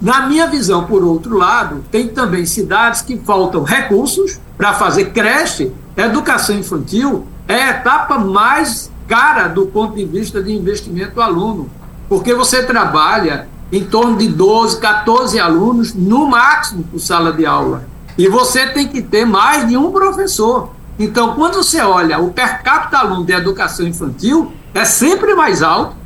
Na 0.00 0.26
minha 0.26 0.46
visão, 0.46 0.86
por 0.86 1.04
outro 1.04 1.36
lado, 1.36 1.84
tem 1.90 2.08
também 2.08 2.46
cidades 2.46 3.02
que 3.02 3.18
faltam 3.18 3.62
recursos 3.62 4.40
para 4.56 4.72
fazer 4.72 5.12
creche, 5.12 5.72
educação 5.96 6.58
infantil 6.58 7.26
é 7.46 7.54
a 7.54 7.70
etapa 7.70 8.18
mais 8.18 8.89
cara 9.10 9.48
do 9.48 9.66
ponto 9.66 9.96
de 9.96 10.04
vista 10.04 10.40
de 10.40 10.52
investimento 10.52 11.20
aluno, 11.20 11.68
porque 12.08 12.32
você 12.32 12.62
trabalha 12.62 13.48
em 13.72 13.84
torno 13.84 14.16
de 14.16 14.28
12, 14.28 14.78
14 14.78 15.40
alunos 15.40 15.92
no 15.92 16.26
máximo 16.26 16.84
por 16.84 17.00
sala 17.00 17.32
de 17.32 17.44
aula. 17.44 17.88
E 18.16 18.28
você 18.28 18.68
tem 18.68 18.86
que 18.86 19.02
ter 19.02 19.24
mais 19.24 19.66
de 19.66 19.76
um 19.76 19.90
professor. 19.90 20.70
Então, 20.96 21.34
quando 21.34 21.56
você 21.56 21.80
olha 21.80 22.20
o 22.20 22.30
per 22.30 22.62
capita 22.62 22.98
aluno 22.98 23.24
de 23.24 23.32
educação 23.32 23.84
infantil, 23.84 24.52
é 24.72 24.84
sempre 24.84 25.34
mais 25.34 25.60
alto 25.60 25.96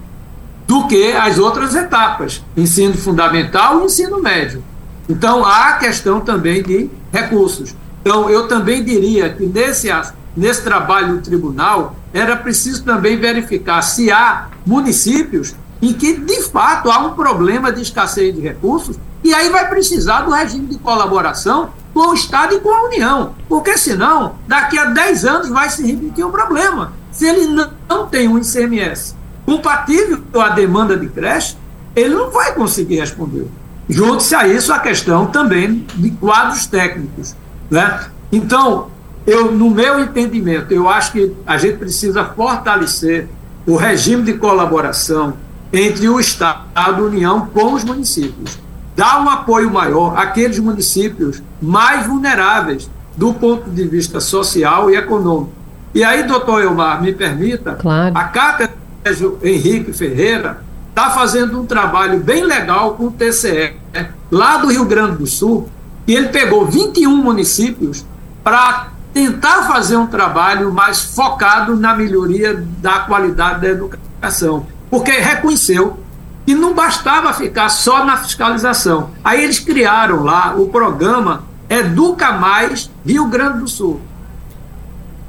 do 0.67 0.87
que 0.87 1.13
as 1.13 1.39
outras 1.39 1.75
etapas, 1.75 2.43
ensino 2.57 2.95
fundamental 2.95 3.83
e 3.83 3.85
ensino 3.85 4.23
médio. 4.23 4.65
Então, 5.07 5.45
há 5.45 5.71
a 5.71 5.73
questão 5.75 6.21
também 6.21 6.63
de 6.63 6.89
recursos. 7.13 7.75
Então, 8.01 8.31
eu 8.31 8.49
também 8.49 8.83
diria 8.83 9.29
que 9.29 9.45
nesse, 9.45 9.91
nesse 10.37 10.63
trabalho 10.63 11.17
do 11.17 11.23
tribunal, 11.23 11.97
era 12.13 12.37
preciso 12.37 12.85
também 12.85 13.19
verificar 13.19 13.83
se 13.83 14.11
há 14.11 14.49
municípios 14.67 15.55
em 15.81 15.93
que, 15.93 16.17
de 16.17 16.43
fato, 16.45 16.91
há 16.91 16.99
um 16.99 17.15
problema 17.15 17.71
de 17.71 17.83
escassez 17.83 18.35
de 18.35 18.41
recursos, 18.41 18.99
e 19.23 19.35
aí 19.35 19.49
vai 19.51 19.69
precisar 19.69 20.23
do 20.23 20.31
regime 20.31 20.67
de 20.67 20.79
colaboração 20.79 21.71
com 21.93 22.09
o 22.09 22.15
Estado 22.15 22.55
e 22.55 22.61
com 22.61 22.71
a 22.71 22.85
União, 22.85 23.35
porque 23.49 23.79
senão, 23.79 24.37
daqui 24.47 24.79
a 24.79 24.87
10 24.87 25.25
anos 25.25 25.49
vai 25.49 25.71
se 25.71 25.87
repetir 25.87 26.25
o 26.25 26.31
problema. 26.31 26.93
Se 27.13 27.27
ele 27.27 27.47
não 27.89 28.07
tem 28.09 28.27
um 28.27 28.39
ICMS 28.39 29.15
compatível 29.47 30.23
à 30.35 30.49
demanda 30.49 30.97
de 30.97 31.09
creche, 31.09 31.57
ele 31.95 32.15
não 32.15 32.31
vai 32.31 32.53
conseguir 32.55 32.97
responder. 32.97 33.47
Junte-se 33.89 34.35
a 34.35 34.49
isso 34.49 34.73
a 34.73 34.79
questão 34.79 35.27
também 35.27 35.87
de 35.95 36.11
quadros 36.13 36.67
técnicos. 36.67 37.37
Né? 37.71 38.01
Então, 38.33 38.91
eu, 39.27 39.51
no 39.53 39.71
meu 39.71 40.01
entendimento, 40.01 40.73
eu 40.73 40.89
acho 40.89 41.13
que 41.13 41.35
a 41.47 41.57
gente 41.57 41.79
precisa 41.79 42.25
fortalecer 42.25 43.29
o 43.67 43.77
regime 43.77 44.23
de 44.23 44.35
colaboração 44.35 45.35
entre 45.73 46.09
o 46.09 46.21
Estado 46.21 46.67
e 46.75 46.79
a 46.79 46.91
União 46.91 47.47
com 47.47 47.73
os 47.73 47.83
municípios. 47.83 48.59
Dar 48.95 49.23
um 49.23 49.29
apoio 49.29 49.71
maior 49.71 50.17
àqueles 50.17 50.59
municípios 50.59 51.43
mais 51.61 52.07
vulneráveis 52.07 52.89
do 53.17 53.33
ponto 53.33 53.71
de 53.71 53.85
vista 53.87 54.21
social 54.21 54.91
e 54.91 54.97
econômico. 54.97 55.53
E 55.95 56.05
aí, 56.05 56.25
doutor 56.25 56.63
Elmar, 56.63 57.01
me 57.01 57.13
permita, 57.13 57.75
claro. 57.75 58.17
a 58.17 58.25
Cátedra 58.25 58.75
Henrique 59.43 59.93
Ferreira 59.93 60.63
está 60.91 61.11
fazendo 61.11 61.61
um 61.61 61.67
trabalho 61.67 62.21
bem 62.21 62.45
legal 62.45 62.95
com 62.95 63.07
o 63.07 63.11
TCE, 63.11 63.75
lá 64.31 64.59
do 64.59 64.69
Rio 64.69 64.85
Grande 64.85 65.17
do 65.17 65.27
Sul, 65.27 65.69
e 66.07 66.15
ele 66.15 66.29
pegou 66.29 66.67
21 66.67 67.17
municípios 67.17 68.05
para 68.43 68.89
tentar 69.15 69.63
fazer 69.63 69.97
um 69.97 70.09
trabalho 70.09 70.73
mais 70.73 71.01
focado 71.01 71.77
na 71.77 71.95
melhoria 71.95 72.67
da 72.79 72.99
qualidade 73.01 73.61
da 73.61 73.69
educação, 73.69 74.67
porque 74.91 75.13
reconheceu 75.13 76.01
que 76.45 76.55
não 76.55 76.75
bastava 76.75 77.33
ficar 77.33 77.69
só 77.69 78.05
na 78.05 78.17
fiscalização. 78.17 79.13
Aí 79.23 79.43
eles 79.43 79.61
criaram 79.61 80.25
lá 80.25 80.55
o 80.57 80.69
programa 80.69 81.45
Educa 81.71 82.33
Mais 82.33 82.91
Rio 83.07 83.27
Grande 83.27 83.61
do 83.61 83.69
Sul. 83.69 84.01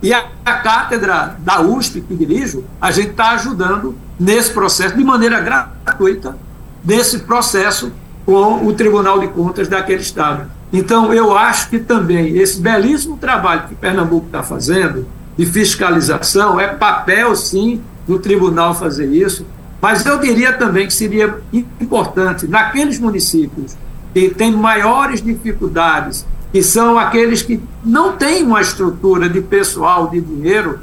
E 0.02 0.14
a, 0.14 0.26
a 0.44 0.54
cátedra 0.56 1.38
da 1.40 1.62
USP, 1.62 2.02
que 2.02 2.16
dirijo, 2.16 2.66
a 2.82 2.92
gente 2.92 3.12
está 3.12 3.32
ajudando 3.32 3.96
nesse 4.20 4.52
processo, 4.52 4.98
de 4.98 5.04
maneira 5.04 5.40
gratuita, 5.40 6.38
nesse 6.84 7.20
processo 7.20 7.94
com 8.26 8.66
o 8.66 8.74
Tribunal 8.74 9.20
de 9.20 9.28
Contas 9.28 9.68
daquele 9.68 10.02
Estado. 10.02 10.52
Então, 10.78 11.14
eu 11.14 11.38
acho 11.38 11.70
que 11.70 11.80
também 11.80 12.38
esse 12.38 12.60
belíssimo 12.60 13.18
trabalho 13.18 13.70
que 13.70 13.76
Pernambuco 13.76 14.26
está 14.26 14.44
fazendo, 14.44 15.08
de 15.38 15.46
fiscalização, 15.46 16.60
é 16.60 16.68
papel, 16.68 17.34
sim, 17.34 17.82
do 18.06 18.20
tribunal 18.20 18.76
fazer 18.76 19.06
isso, 19.06 19.46
mas 19.82 20.06
eu 20.06 20.20
diria 20.20 20.52
também 20.52 20.86
que 20.86 20.94
seria 20.94 21.40
importante, 21.80 22.46
naqueles 22.46 23.00
municípios 23.00 23.78
que 24.14 24.30
têm 24.30 24.52
maiores 24.52 25.22
dificuldades 25.22 26.26
que 26.52 26.62
são 26.62 27.00
aqueles 27.00 27.42
que 27.42 27.62
não 27.84 28.18
têm 28.18 28.44
uma 28.44 28.60
estrutura 28.60 29.30
de 29.30 29.40
pessoal, 29.40 30.10
de 30.10 30.20
dinheiro, 30.20 30.80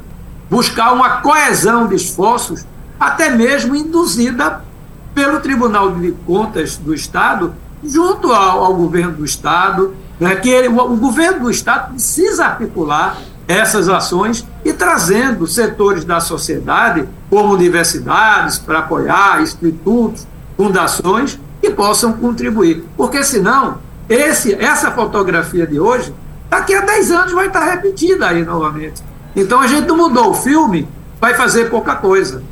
buscar 0.49 0.91
uma 0.91 1.17
coesão 1.17 1.87
de 1.87 1.95
esforços, 1.95 2.65
até 2.99 3.29
mesmo 3.29 3.75
induzida 3.75 4.61
pelo 5.13 5.39
Tribunal 5.39 5.91
de 5.91 6.11
Contas 6.25 6.77
do 6.77 6.95
Estado, 6.95 7.53
junto 7.83 8.31
ao, 8.31 8.63
ao 8.63 8.73
governo 8.75 9.13
do 9.13 9.25
Estado, 9.25 9.93
né, 10.19 10.35
que 10.35 10.49
ele, 10.49 10.67
o, 10.67 10.95
governo 10.95 11.41
do 11.41 11.51
Estado 11.51 11.91
precisa 11.91 12.45
articular 12.45 13.17
essas 13.47 13.89
ações 13.89 14.45
e 14.63 14.71
trazendo 14.71 15.45
setores 15.45 16.05
da 16.05 16.19
sociedade, 16.19 17.07
como 17.29 17.53
universidades, 17.53 18.57
para 18.57 18.79
apoiar, 18.79 19.41
institutos, 19.41 20.25
fundações, 20.55 21.39
que 21.61 21.69
possam 21.69 22.13
contribuir. 22.13 22.85
Porque 22.95 23.23
senão 23.23 23.79
esse, 24.07 24.53
essa 24.55 24.91
fotografia 24.91 25.65
de 25.67 25.79
hoje, 25.79 26.13
daqui 26.49 26.73
a 26.73 26.81
10 26.81 27.11
anos 27.11 27.31
vai 27.33 27.47
estar 27.47 27.63
repetida 27.65 28.27
aí 28.27 28.45
novamente. 28.45 29.03
Então 29.35 29.59
a 29.59 29.67
gente 29.67 29.87
não 29.87 29.97
mudou 29.97 30.29
o 30.29 30.33
filme, 30.33 30.87
vai 31.19 31.33
fazer 31.33 31.69
pouca 31.69 31.95
coisa. 31.95 32.43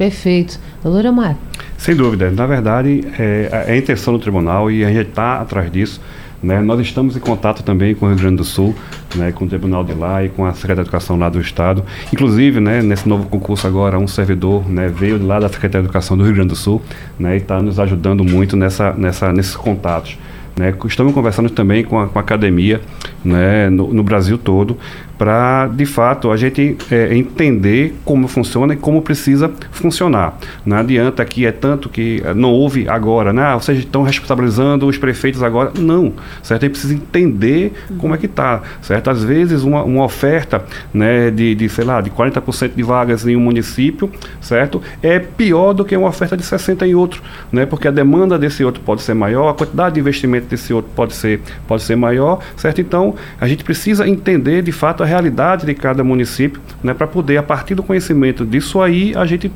Perfeito. 0.00 0.58
Doutora 0.82 1.12
Mar. 1.12 1.36
Sem 1.76 1.94
dúvida. 1.94 2.30
Na 2.30 2.46
verdade, 2.46 3.04
é, 3.18 3.66
é 3.68 3.72
a 3.72 3.76
intenção 3.76 4.14
do 4.14 4.18
tribunal 4.18 4.70
e 4.70 4.82
a 4.82 4.88
gente 4.88 5.10
está 5.10 5.42
atrás 5.42 5.70
disso. 5.70 6.00
Né? 6.42 6.58
Nós 6.62 6.80
estamos 6.80 7.18
em 7.18 7.20
contato 7.20 7.62
também 7.62 7.94
com 7.94 8.06
o 8.06 8.08
Rio 8.08 8.16
Grande 8.16 8.36
do 8.36 8.44
Sul, 8.44 8.74
né, 9.14 9.30
com 9.30 9.44
o 9.44 9.46
tribunal 9.46 9.84
de 9.84 9.92
lá 9.92 10.24
e 10.24 10.30
com 10.30 10.46
a 10.46 10.54
Secretaria 10.54 10.84
de 10.84 10.88
Educação 10.88 11.18
lá 11.18 11.28
do 11.28 11.38
Estado. 11.38 11.84
Inclusive, 12.10 12.60
né, 12.60 12.80
nesse 12.80 13.06
novo 13.06 13.28
concurso 13.28 13.66
agora, 13.66 13.98
um 13.98 14.08
servidor 14.08 14.66
né, 14.66 14.88
veio 14.88 15.22
lá 15.22 15.38
da 15.38 15.50
Secretaria 15.50 15.82
de 15.82 15.88
Educação 15.88 16.16
do 16.16 16.24
Rio 16.24 16.32
Grande 16.32 16.48
do 16.48 16.56
Sul 16.56 16.80
né, 17.18 17.34
e 17.34 17.36
está 17.36 17.60
nos 17.60 17.78
ajudando 17.78 18.24
muito 18.24 18.56
nessa, 18.56 18.94
nessa, 18.94 19.30
nesses 19.34 19.54
contatos. 19.54 20.16
Né? 20.56 20.74
Estamos 20.86 21.12
conversando 21.12 21.50
também 21.50 21.84
com 21.84 21.98
a, 22.00 22.08
com 22.08 22.18
a 22.18 22.22
academia 22.22 22.80
né, 23.24 23.68
no, 23.70 23.92
no, 23.92 24.02
Brasil 24.02 24.38
todo, 24.38 24.76
para, 25.18 25.66
de 25.66 25.84
fato, 25.84 26.30
a 26.30 26.36
gente 26.36 26.78
é, 26.90 27.14
entender 27.14 27.94
como 28.06 28.26
funciona 28.26 28.72
e 28.72 28.76
como 28.76 29.02
precisa 29.02 29.52
funcionar. 29.70 30.38
Não 30.64 30.78
adianta 30.78 31.22
que 31.26 31.44
é 31.44 31.52
tanto 31.52 31.90
que 31.90 32.22
é, 32.24 32.32
não 32.32 32.50
houve 32.52 32.88
agora, 32.88 33.30
né? 33.30 33.42
Ah, 33.42 33.56
vocês 33.56 33.78
estão 33.80 34.02
responsabilizando 34.02 34.86
os 34.86 34.96
prefeitos 34.96 35.42
agora. 35.42 35.72
Não, 35.78 36.14
certo? 36.42 36.62
Gente 36.62 36.72
precisa 36.72 36.94
entender 36.94 37.74
como 37.98 38.14
é 38.14 38.18
que 38.18 38.24
está, 38.24 38.62
certo? 38.80 39.10
Às 39.10 39.22
vezes, 39.22 39.62
uma, 39.62 39.82
uma 39.82 40.04
oferta 40.04 40.64
né, 40.92 41.30
de, 41.30 41.54
de, 41.54 41.68
sei 41.68 41.84
lá, 41.84 42.00
de 42.00 42.10
40% 42.10 42.74
de 42.74 42.82
vagas 42.82 43.26
em 43.26 43.36
um 43.36 43.40
município, 43.40 44.10
certo? 44.40 44.80
É 45.02 45.18
pior 45.18 45.74
do 45.74 45.84
que 45.84 45.94
uma 45.94 46.08
oferta 46.08 46.34
de 46.34 46.42
60% 46.42 46.82
em 46.86 46.94
outro, 46.94 47.22
né? 47.52 47.66
Porque 47.66 47.86
a 47.86 47.90
demanda 47.90 48.38
desse 48.38 48.64
outro 48.64 48.80
pode 48.82 49.02
ser 49.02 49.12
maior, 49.12 49.50
a 49.50 49.54
quantidade 49.54 49.96
de 49.96 50.00
investimento 50.00 50.46
desse 50.46 50.72
outro 50.72 50.90
pode 50.96 51.12
ser, 51.12 51.42
pode 51.68 51.82
ser 51.82 51.96
maior, 51.96 52.40
certo? 52.56 52.80
Então, 52.80 53.09
a 53.40 53.46
gente 53.46 53.64
precisa 53.64 54.08
entender, 54.08 54.62
de 54.62 54.72
fato, 54.72 55.02
a 55.02 55.06
realidade 55.06 55.66
de 55.66 55.74
cada 55.74 56.02
município, 56.04 56.60
né, 56.82 56.94
para 56.94 57.06
poder, 57.06 57.36
a 57.36 57.42
partir 57.42 57.74
do 57.74 57.82
conhecimento 57.82 58.44
disso 58.44 58.80
aí, 58.80 59.14
a 59.16 59.24
gente 59.26 59.50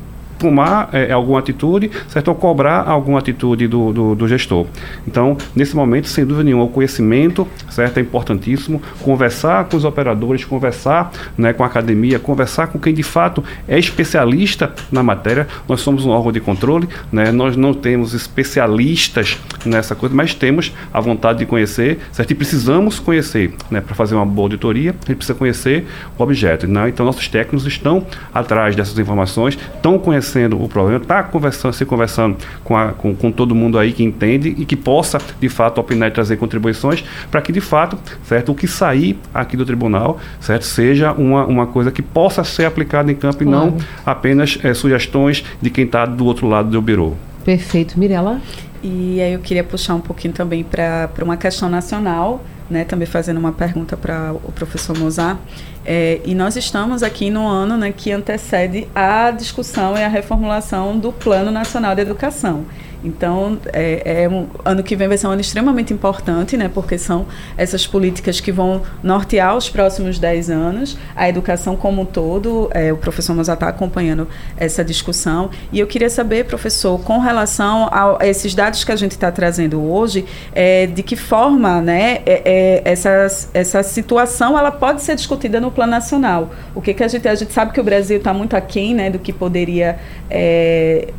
tomar 0.45 0.89
é, 0.93 1.11
alguma 1.11 1.39
atitude, 1.39 1.89
certo? 2.07 2.27
Ou 2.27 2.35
cobrar 2.35 2.87
alguma 2.87 3.17
atitude 3.17 3.67
do, 3.67 3.91
do, 3.91 4.15
do, 4.15 4.27
gestor. 4.27 4.67
Então, 5.07 5.35
nesse 5.55 5.75
momento, 5.75 6.07
sem 6.07 6.23
dúvida 6.23 6.43
nenhuma, 6.43 6.65
o 6.65 6.69
conhecimento, 6.69 7.47
certo? 7.69 7.97
É 7.97 8.01
importantíssimo. 8.01 8.79
Conversar 9.01 9.65
com 9.65 9.75
os 9.75 9.83
operadores, 9.83 10.45
conversar 10.45 11.11
né, 11.35 11.51
com 11.51 11.63
a 11.63 11.65
academia, 11.65 12.19
conversar 12.19 12.67
com 12.67 12.77
quem 12.77 12.93
de 12.93 13.01
fato 13.01 13.43
é 13.67 13.79
especialista 13.79 14.71
na 14.91 15.01
matéria. 15.01 15.47
Nós 15.67 15.81
somos 15.81 16.05
um 16.05 16.11
órgão 16.11 16.31
de 16.31 16.39
controle, 16.39 16.87
né? 17.11 17.31
Nós 17.31 17.55
não 17.57 17.73
temos 17.73 18.13
especialistas 18.13 19.39
nessa 19.65 19.95
coisa, 19.95 20.13
mas 20.13 20.35
temos 20.35 20.71
a 20.93 21.01
vontade 21.01 21.39
de 21.39 21.45
conhecer, 21.47 21.99
certo? 22.11 22.31
E 22.31 22.35
precisamos 22.35 22.99
conhecer, 22.99 23.51
né? 23.71 23.81
Para 23.81 23.95
fazer 23.95 24.13
uma 24.13 24.25
boa 24.25 24.45
auditoria, 24.45 24.91
a 24.91 25.07
gente 25.07 25.17
precisa 25.17 25.33
conhecer 25.37 25.87
o 26.17 26.21
objeto. 26.21 26.67
Né? 26.67 26.89
Então, 26.89 27.05
nossos 27.05 27.27
técnicos 27.27 27.65
estão 27.65 28.05
atrás 28.33 28.75
dessas 28.75 28.97
informações, 28.99 29.57
estão 29.75 29.97
conhecendo 29.97 30.34
o 30.53 30.67
problema, 30.67 31.01
está 31.01 31.23
conversando, 31.23 31.73
se 31.73 31.85
conversando 31.85 32.37
com, 32.63 32.75
a, 32.75 32.93
com, 32.93 33.15
com, 33.15 33.31
todo 33.31 33.55
mundo 33.55 33.77
aí 33.77 33.91
que 33.93 34.03
entende 34.03 34.49
e 34.49 34.65
que 34.65 34.75
possa, 34.75 35.19
de 35.39 35.49
fato, 35.49 35.79
opinar 35.79 36.09
e 36.09 36.11
trazer 36.11 36.37
contribuições 36.37 37.03
para 37.31 37.41
que, 37.41 37.51
de 37.51 37.61
fato, 37.61 37.97
certo, 38.23 38.51
o 38.51 38.55
que 38.55 38.67
sair 38.67 39.17
aqui 39.33 39.55
do 39.55 39.65
tribunal, 39.65 40.19
certo, 40.39 40.65
seja 40.65 41.13
uma, 41.13 41.45
uma 41.45 41.67
coisa 41.67 41.91
que 41.91 42.01
possa 42.01 42.43
ser 42.43 42.65
aplicada 42.65 43.11
em 43.11 43.15
campo 43.15 43.43
claro. 43.43 43.67
e 43.67 43.71
não 43.71 43.77
apenas 44.05 44.59
é, 44.63 44.73
sugestões 44.73 45.43
de 45.61 45.69
quem 45.69 45.85
está 45.85 46.05
do 46.05 46.25
outro 46.25 46.47
lado 46.47 46.69
do 46.69 46.81
birô. 46.81 47.13
Perfeito. 47.43 47.99
Mirela? 47.99 48.41
E 48.83 49.21
aí 49.21 49.33
eu 49.33 49.39
queria 49.39 49.63
puxar 49.63 49.95
um 49.95 50.01
pouquinho 50.01 50.33
também 50.33 50.63
para 50.63 51.09
uma 51.21 51.37
questão 51.37 51.69
nacional, 51.69 52.43
né, 52.69 52.83
também 52.83 53.07
fazendo 53.07 53.37
uma 53.37 53.51
pergunta 53.51 53.95
para 53.95 54.33
o 54.43 54.51
professor 54.51 54.97
Mozart. 54.97 55.37
É, 55.85 56.19
e 56.25 56.33
nós 56.33 56.55
estamos 56.55 57.03
aqui 57.03 57.29
no 57.29 57.47
ano 57.47 57.77
né, 57.77 57.93
que 57.95 58.11
antecede 58.11 58.87
a 58.95 59.29
discussão 59.29 59.95
e 59.95 60.03
a 60.03 60.07
reformulação 60.07 60.97
do 60.97 61.11
Plano 61.11 61.51
Nacional 61.51 61.93
de 61.93 62.01
Educação. 62.01 62.65
Então, 63.05 63.59
é, 63.71 64.23
é 64.23 64.29
um, 64.29 64.47
ano 64.65 64.81
que 64.81 64.95
vem 64.95 65.07
vai 65.07 65.17
ser 65.17 65.27
um 65.27 65.31
ano 65.31 65.41
extremamente 65.41 65.93
importante, 65.93 66.57
né, 66.57 66.69
porque 66.73 66.97
são 66.97 67.27
essas 67.55 67.85
políticas 67.85 68.39
que 68.39 68.51
vão 68.51 68.81
nortear 69.03 69.55
os 69.55 69.69
próximos 69.69 70.17
10 70.17 70.49
anos, 70.49 70.97
a 71.15 71.29
educação 71.29 71.75
como 71.75 72.01
um 72.01 72.05
todo. 72.05 72.67
É, 72.73 72.91
o 72.91 72.97
professor 72.97 73.35
Mozart 73.35 73.57
está 73.57 73.69
acompanhando 73.69 74.27
essa 74.57 74.83
discussão. 74.83 75.51
E 75.71 75.79
eu 75.79 75.85
queria 75.85 76.09
saber, 76.09 76.45
professor, 76.45 76.99
com 76.99 77.19
relação 77.19 77.87
a, 77.91 78.25
esses 78.25 78.55
dados 78.55 78.83
que 78.83 78.91
a 78.91 78.95
gente 78.95 79.11
está 79.11 79.31
trazendo 79.31 79.81
hoje, 79.81 80.25
é, 80.53 80.87
de 80.87 81.03
que 81.03 81.15
forma 81.15 81.81
né, 81.81 82.21
é, 82.25 82.41
é, 82.45 82.81
essa, 82.83 83.27
essa 83.53 83.83
situação 83.83 84.57
ela 84.57 84.71
pode 84.71 85.03
ser 85.03 85.15
discutida 85.15 85.61
no 85.61 85.69
plano 85.69 85.91
nacional. 85.91 86.49
O 86.73 86.81
que, 86.81 86.93
que 86.93 87.03
a 87.03 87.07
gente. 87.07 87.27
A 87.27 87.35
gente 87.35 87.53
sabe 87.53 87.71
que 87.71 87.79
o 87.79 87.83
Brasil 87.83 88.17
está 88.17 88.33
muito 88.33 88.55
aquém 88.55 88.93
né, 88.95 89.09
do 89.09 89.19
que 89.19 89.33
poderia 89.33 89.99
é, 90.29 91.13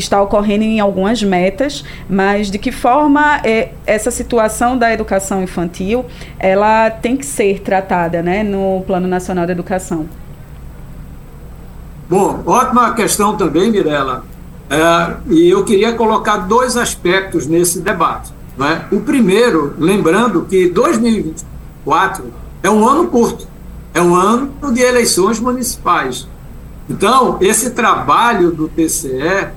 está 0.00 0.20
ocorrendo 0.20 0.64
em 0.64 0.80
algumas 0.80 1.22
metas, 1.22 1.84
mas 2.08 2.50
de 2.50 2.58
que 2.58 2.72
forma 2.72 3.40
é, 3.44 3.70
essa 3.86 4.10
situação 4.10 4.76
da 4.76 4.92
educação 4.92 5.42
infantil 5.42 6.04
ela 6.38 6.90
tem 6.90 7.16
que 7.16 7.24
ser 7.24 7.60
tratada 7.60 8.22
né, 8.22 8.42
no 8.42 8.82
Plano 8.86 9.06
Nacional 9.06 9.46
de 9.46 9.52
Educação? 9.52 10.08
Bom, 12.08 12.42
ótima 12.44 12.92
questão 12.94 13.36
também, 13.36 13.70
Mirella. 13.70 14.24
É, 14.68 15.16
e 15.28 15.48
eu 15.48 15.64
queria 15.64 15.92
colocar 15.92 16.38
dois 16.38 16.76
aspectos 16.76 17.46
nesse 17.46 17.80
debate. 17.80 18.32
Né? 18.56 18.84
O 18.90 19.00
primeiro, 19.00 19.74
lembrando 19.78 20.42
que 20.42 20.68
2024 20.68 22.24
é 22.62 22.70
um 22.70 22.86
ano 22.88 23.08
curto, 23.08 23.46
é 23.94 24.00
um 24.00 24.14
ano 24.14 24.50
de 24.72 24.80
eleições 24.80 25.38
municipais. 25.38 26.26
Então, 26.88 27.38
esse 27.40 27.70
trabalho 27.70 28.50
do 28.50 28.68
TCE 28.68 29.48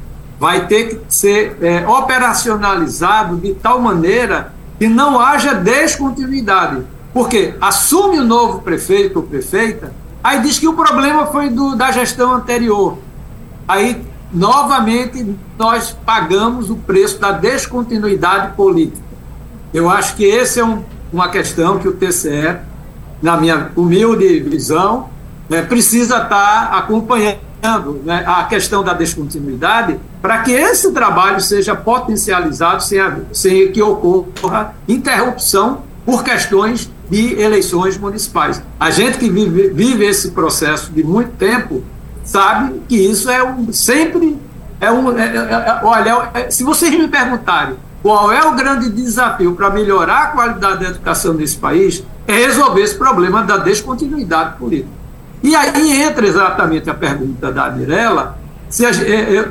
vai 0.43 0.67
ter 0.67 0.89
que 0.89 0.99
ser 1.07 1.57
é, 1.61 1.87
operacionalizado 1.87 3.37
de 3.37 3.53
tal 3.53 3.79
maneira 3.79 4.51
que 4.77 4.89
não 4.89 5.17
haja 5.17 5.53
descontinuidade. 5.53 6.83
Porque 7.13 7.53
assume 7.61 8.19
o 8.19 8.25
novo 8.25 8.59
prefeito 8.59 9.19
ou 9.19 9.23
prefeita, 9.23 9.93
aí 10.21 10.41
diz 10.41 10.59
que 10.59 10.67
o 10.67 10.73
problema 10.73 11.27
foi 11.27 11.49
do, 11.49 11.77
da 11.77 11.93
gestão 11.93 12.33
anterior. 12.33 12.97
Aí, 13.65 14.03
novamente, 14.33 15.33
nós 15.57 15.95
pagamos 16.05 16.69
o 16.69 16.75
preço 16.75 17.21
da 17.21 17.31
descontinuidade 17.31 18.53
política. 18.53 19.01
Eu 19.73 19.89
acho 19.89 20.13
que 20.17 20.29
essa 20.29 20.59
é 20.59 20.65
um, 20.65 20.83
uma 21.13 21.29
questão 21.29 21.79
que 21.79 21.87
o 21.87 21.93
TCE, 21.93 22.57
na 23.21 23.37
minha 23.37 23.71
humilde 23.77 24.41
visão, 24.41 25.07
né, 25.47 25.61
precisa 25.61 26.17
estar 26.17 26.73
acompanhando 26.73 28.01
né, 28.03 28.25
a 28.27 28.43
questão 28.43 28.83
da 28.83 28.91
descontinuidade 28.91 29.97
para 30.23 30.37
que 30.37 30.53
esse 30.53 30.89
trabalho 30.93 31.41
seja 31.41 31.75
potencializado 31.75 32.81
sem, 32.81 33.01
sem 33.33 33.69
que 33.73 33.81
ocorra 33.81 34.73
interrupção 34.87 35.81
por 36.05 36.23
questões 36.23 36.89
de 37.09 37.37
eleições 37.41 37.97
municipais. 37.97 38.63
A 38.79 38.89
gente 38.89 39.17
que 39.17 39.29
vive, 39.29 39.71
vive 39.71 40.05
esse 40.05 40.31
processo 40.31 40.93
de 40.93 41.03
muito 41.03 41.33
tempo 41.33 41.83
sabe 42.23 42.83
que 42.87 42.95
isso 42.95 43.29
é 43.29 43.43
um, 43.43 43.73
sempre 43.73 44.39
é 44.79 44.89
um. 44.89 45.11
É, 45.19 45.25
é, 45.25 45.35
é 45.35 45.79
olha, 45.83 46.29
é, 46.33 46.49
se 46.49 46.63
vocês 46.63 46.97
me 46.97 47.09
perguntarem 47.09 47.75
qual 48.01 48.31
é 48.31 48.45
o 48.47 48.55
grande 48.55 48.89
desafio 48.89 49.53
para 49.55 49.69
melhorar 49.71 50.23
a 50.23 50.27
qualidade 50.27 50.85
da 50.85 50.89
educação 50.91 51.33
nesse 51.33 51.57
país, 51.57 52.01
é 52.25 52.33
resolver 52.33 52.81
esse 52.81 52.95
problema 52.95 53.43
da 53.43 53.57
descontinuidade 53.57 54.55
política. 54.55 55.03
E 55.43 55.53
aí 55.53 56.01
entra 56.01 56.25
exatamente 56.25 56.89
a 56.89 56.93
pergunta 56.93 57.51
da 57.51 57.69
Mirella, 57.69 58.37
é, 58.37 58.41
é, 58.41 58.42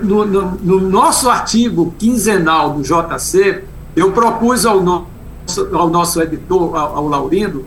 no, 0.03 0.25
no, 0.25 0.51
no, 0.51 0.81
nosso 0.81 1.31
artigo 1.31 1.95
quinzenal 1.99 2.71
do 2.71 2.83
JC, 2.83 3.63
eu 3.95 4.11
propus 4.13 4.67
ao 4.67 4.81
nosso, 4.81 5.69
ao 5.73 5.89
nosso 5.89 6.21
editor, 6.21 6.75
ao, 6.77 6.97
ao 6.97 7.09
Laurindo, 7.09 7.65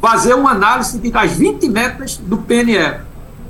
fazer 0.00 0.34
uma 0.34 0.52
análise 0.52 0.98
das 1.10 1.32
20 1.32 1.68
metas 1.68 2.16
do 2.16 2.38
PNE. 2.38 3.00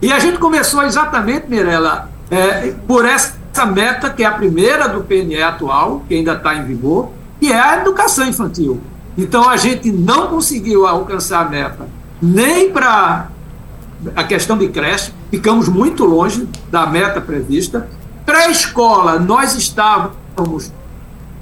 E 0.01 0.13
a 0.13 0.19
gente 0.19 0.39
começou 0.39 0.83
exatamente, 0.83 1.49
Mirella, 1.49 2.11
é, 2.31 2.73
por 2.87 3.05
essa 3.05 3.67
meta, 3.67 4.09
que 4.11 4.23
é 4.23 4.27
a 4.27 4.33
primeira 4.33 4.89
do 4.89 5.03
PNE 5.03 5.43
atual, 5.43 6.03
que 6.09 6.15
ainda 6.15 6.35
está 6.35 6.55
em 6.55 6.65
vigor, 6.65 7.11
que 7.39 7.53
é 7.53 7.61
a 7.61 7.81
educação 7.81 8.27
infantil. 8.27 8.81
Então 9.17 9.49
a 9.49 9.57
gente 9.57 9.91
não 9.91 10.29
conseguiu 10.29 10.87
alcançar 10.87 11.45
a 11.45 11.49
meta 11.49 11.89
nem 12.21 12.71
para 12.71 13.29
a 14.15 14.25
questão 14.25 14.57
de 14.57 14.69
creche, 14.69 15.13
ficamos 15.31 15.69
muito 15.69 16.05
longe 16.05 16.49
da 16.71 16.87
meta 16.87 17.21
prevista. 17.21 17.89
Pré-escola, 18.25 19.19
nós 19.19 19.55
estávamos 19.55 20.73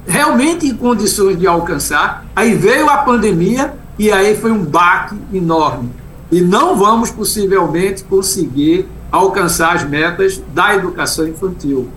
realmente 0.06 0.66
em 0.66 0.74
condições 0.74 1.38
de 1.38 1.46
alcançar, 1.46 2.24
aí 2.34 2.54
veio 2.54 2.88
a 2.88 2.98
pandemia 2.98 3.74
e 3.98 4.10
aí 4.12 4.36
foi 4.36 4.52
um 4.52 4.64
baque 4.64 5.16
enorme. 5.32 5.90
E 6.30 6.40
não 6.40 6.76
vamos 6.76 7.10
possivelmente 7.10 8.04
conseguir 8.04 8.88
alcançar 9.10 9.74
as 9.74 9.84
metas 9.84 10.42
da 10.52 10.74
educação 10.74 11.26
infantil. 11.26 11.88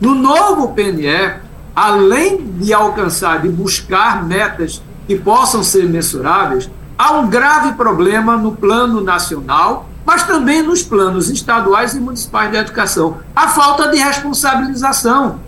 No 0.00 0.14
novo 0.14 0.68
PNE, 0.68 1.34
além 1.74 2.44
de 2.58 2.72
alcançar, 2.72 3.42
de 3.42 3.48
buscar 3.48 4.24
metas 4.24 4.82
que 5.06 5.16
possam 5.16 5.62
ser 5.62 5.88
mensuráveis, 5.88 6.70
há 6.96 7.12
um 7.12 7.28
grave 7.28 7.74
problema 7.74 8.36
no 8.36 8.52
plano 8.52 9.00
nacional 9.00 9.87
mas 10.08 10.22
também 10.22 10.62
nos 10.62 10.82
planos 10.82 11.28
estaduais 11.28 11.94
e 11.94 12.00
municipais 12.00 12.50
de 12.50 12.56
educação. 12.56 13.18
A 13.36 13.48
falta 13.48 13.88
de 13.88 13.98
responsabilização. 13.98 15.38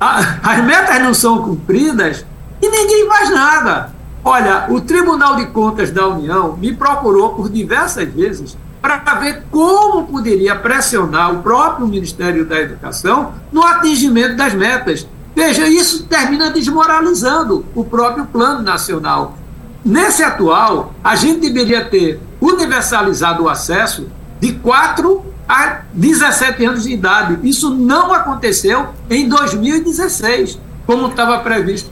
as 0.00 0.64
metas 0.64 1.02
não 1.02 1.12
são 1.12 1.42
cumpridas 1.42 2.24
e 2.62 2.66
ninguém 2.66 3.06
faz 3.06 3.28
nada. 3.28 3.90
Olha, 4.24 4.68
o 4.70 4.80
Tribunal 4.80 5.36
de 5.36 5.44
Contas 5.48 5.90
da 5.90 6.08
União 6.08 6.56
me 6.56 6.72
procurou 6.72 7.34
por 7.34 7.50
diversas 7.50 8.08
vezes 8.08 8.56
para 8.80 8.96
ver 9.16 9.42
como 9.50 10.06
poderia 10.06 10.56
pressionar 10.56 11.34
o 11.34 11.42
próprio 11.42 11.86
Ministério 11.86 12.46
da 12.46 12.58
Educação 12.58 13.34
no 13.52 13.62
atingimento 13.62 14.34
das 14.34 14.54
metas. 14.54 15.06
Veja, 15.34 15.68
isso 15.68 16.04
termina 16.04 16.50
desmoralizando 16.50 17.66
o 17.74 17.84
próprio 17.84 18.24
Plano 18.24 18.62
Nacional. 18.62 19.36
Nesse 19.84 20.22
atual, 20.22 20.94
a 21.04 21.14
gente 21.14 21.40
deveria 21.40 21.84
ter 21.84 22.18
universalizado 22.40 23.44
o 23.44 23.48
acesso 23.48 24.08
de 24.40 24.52
4 24.54 25.24
a 25.48 25.82
17 25.92 26.64
anos 26.64 26.84
de 26.84 26.92
idade. 26.92 27.38
Isso 27.48 27.70
não 27.70 28.12
aconteceu 28.12 28.88
em 29.08 29.28
2016, 29.28 30.58
como 30.86 31.08
estava 31.08 31.38
previsto. 31.38 31.90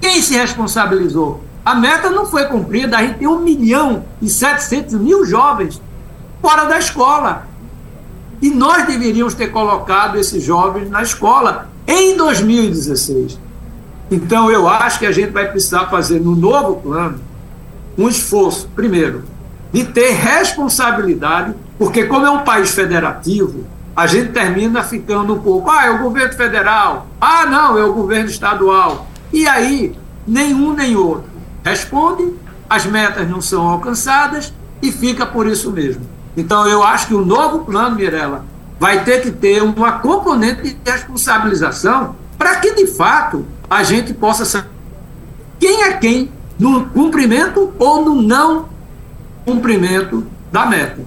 Quem 0.00 0.20
se 0.20 0.34
responsabilizou? 0.34 1.44
A 1.64 1.74
meta 1.74 2.10
não 2.10 2.26
foi 2.26 2.46
cumprida, 2.46 2.96
a 2.96 3.02
gente 3.02 3.18
tem 3.18 3.28
1 3.28 3.38
milhão 3.40 4.04
e 4.20 4.28
700 4.28 4.94
mil 4.94 5.24
jovens 5.24 5.80
fora 6.40 6.64
da 6.64 6.78
escola. 6.78 7.46
E 8.40 8.50
nós 8.50 8.84
deveríamos 8.86 9.34
ter 9.34 9.48
colocado 9.48 10.18
esses 10.18 10.42
jovens 10.42 10.90
na 10.90 11.02
escola 11.02 11.68
em 11.86 12.16
2016. 12.16 13.38
Então, 14.10 14.50
eu 14.50 14.68
acho 14.68 14.98
que 14.98 15.06
a 15.06 15.12
gente 15.12 15.30
vai 15.30 15.48
precisar 15.48 15.86
fazer 15.86 16.20
no 16.20 16.34
novo 16.34 16.80
plano 16.80 17.20
um 17.96 18.08
esforço, 18.08 18.68
primeiro, 18.74 19.22
de 19.72 19.84
ter 19.84 20.10
responsabilidade, 20.12 21.54
porque 21.78 22.04
como 22.04 22.26
é 22.26 22.30
um 22.30 22.44
país 22.44 22.72
federativo, 22.72 23.64
a 23.96 24.06
gente 24.06 24.32
termina 24.32 24.82
ficando 24.82 25.34
um 25.34 25.40
pouco, 25.40 25.70
ah, 25.70 25.86
é 25.86 25.90
o 25.90 25.98
governo 25.98 26.32
federal, 26.34 27.06
ah, 27.20 27.46
não, 27.46 27.78
é 27.78 27.84
o 27.84 27.92
governo 27.92 28.28
estadual. 28.28 29.06
E 29.32 29.46
aí, 29.46 29.96
nenhum 30.26 30.72
nem 30.74 30.96
outro 30.96 31.32
responde, 31.64 32.32
as 32.68 32.84
metas 32.86 33.28
não 33.28 33.40
são 33.40 33.68
alcançadas 33.68 34.52
e 34.80 34.90
fica 34.90 35.24
por 35.24 35.46
isso 35.46 35.70
mesmo. 35.70 36.02
Então, 36.36 36.66
eu 36.66 36.82
acho 36.82 37.08
que 37.08 37.14
o 37.14 37.24
novo 37.24 37.60
plano, 37.60 37.96
Mirella, 37.96 38.44
vai 38.80 39.04
ter 39.04 39.22
que 39.22 39.30
ter 39.30 39.62
uma 39.62 39.92
componente 39.92 40.62
de 40.62 40.76
responsabilização 40.84 42.16
para 42.36 42.56
que, 42.56 42.74
de 42.74 42.86
fato, 42.86 43.46
a 43.68 43.82
gente 43.82 44.12
possa 44.12 44.44
saber 44.44 44.68
quem 45.60 45.84
é 45.84 45.92
quem 45.92 46.32
no 46.58 46.86
cumprimento 46.86 47.72
ou 47.78 48.04
no 48.04 48.20
não 48.20 48.71
cumprimento 49.44 50.26
da 50.50 50.66
meta. 50.66 51.00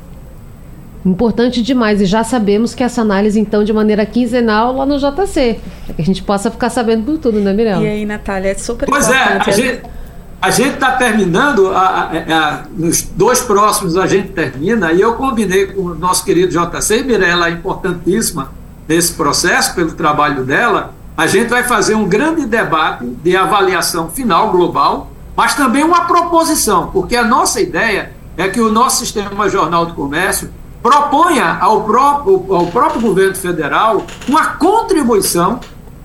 Importante 1.05 1.61
demais. 1.61 2.01
E 2.01 2.05
já 2.05 2.23
sabemos 2.23 2.73
que 2.73 2.83
essa 2.83 3.01
análise, 3.01 3.39
então, 3.39 3.63
de 3.63 3.71
maneira 3.71 4.05
quinzenal 4.05 4.75
lá 4.75 4.85
no 4.85 4.97
JC. 4.97 5.59
Para 5.85 5.93
que 5.95 6.01
a 6.01 6.05
gente 6.05 6.23
possa 6.23 6.49
ficar 6.49 6.69
sabendo 6.69 7.03
por 7.03 7.17
tudo, 7.19 7.39
né, 7.39 7.53
Mirella? 7.53 7.83
E 7.83 7.87
aí, 7.87 8.05
Natália, 8.05 8.49
é 8.49 8.55
super 8.55 8.87
pois 8.87 9.07
importante. 9.07 9.43
Pois 9.45 9.59
é, 9.59 9.81
a 10.41 10.51
gente 10.51 10.75
está 10.75 10.91
terminando, 10.91 11.69
a, 11.69 11.79
a, 11.79 12.09
a, 12.37 12.63
nos 12.75 13.01
dois 13.01 13.41
próximos 13.41 13.97
a 13.97 14.05
gente 14.05 14.29
termina, 14.29 14.91
e 14.91 15.01
eu 15.01 15.13
combinei 15.15 15.67
com 15.67 15.81
o 15.81 15.95
nosso 15.95 16.23
querido 16.23 16.51
JC, 16.51 17.03
Mirella 17.03 17.47
é 17.47 17.51
importantíssima 17.51 18.51
nesse 18.87 19.13
processo, 19.13 19.73
pelo 19.73 19.93
trabalho 19.93 20.43
dela, 20.43 20.93
a 21.17 21.25
gente 21.25 21.49
vai 21.49 21.63
fazer 21.63 21.95
um 21.95 22.07
grande 22.07 22.45
debate 22.45 23.05
de 23.23 23.35
avaliação 23.35 24.09
final 24.09 24.51
global, 24.51 25.09
mas 25.35 25.55
também 25.55 25.83
uma 25.83 26.05
proposição, 26.05 26.91
porque 26.91 27.15
a 27.15 27.23
nossa 27.23 27.59
ideia 27.59 28.11
é 28.37 28.47
que 28.47 28.59
o 28.59 28.71
nosso 28.71 28.99
sistema 28.99 29.49
Jornal 29.49 29.85
do 29.85 29.93
Comércio 29.93 30.49
proponha 30.81 31.57
ao 31.59 31.83
próprio, 31.83 32.53
ao 32.53 32.67
próprio 32.67 33.01
governo 33.01 33.35
federal 33.35 34.05
uma 34.27 34.45
contribuição 34.53 35.59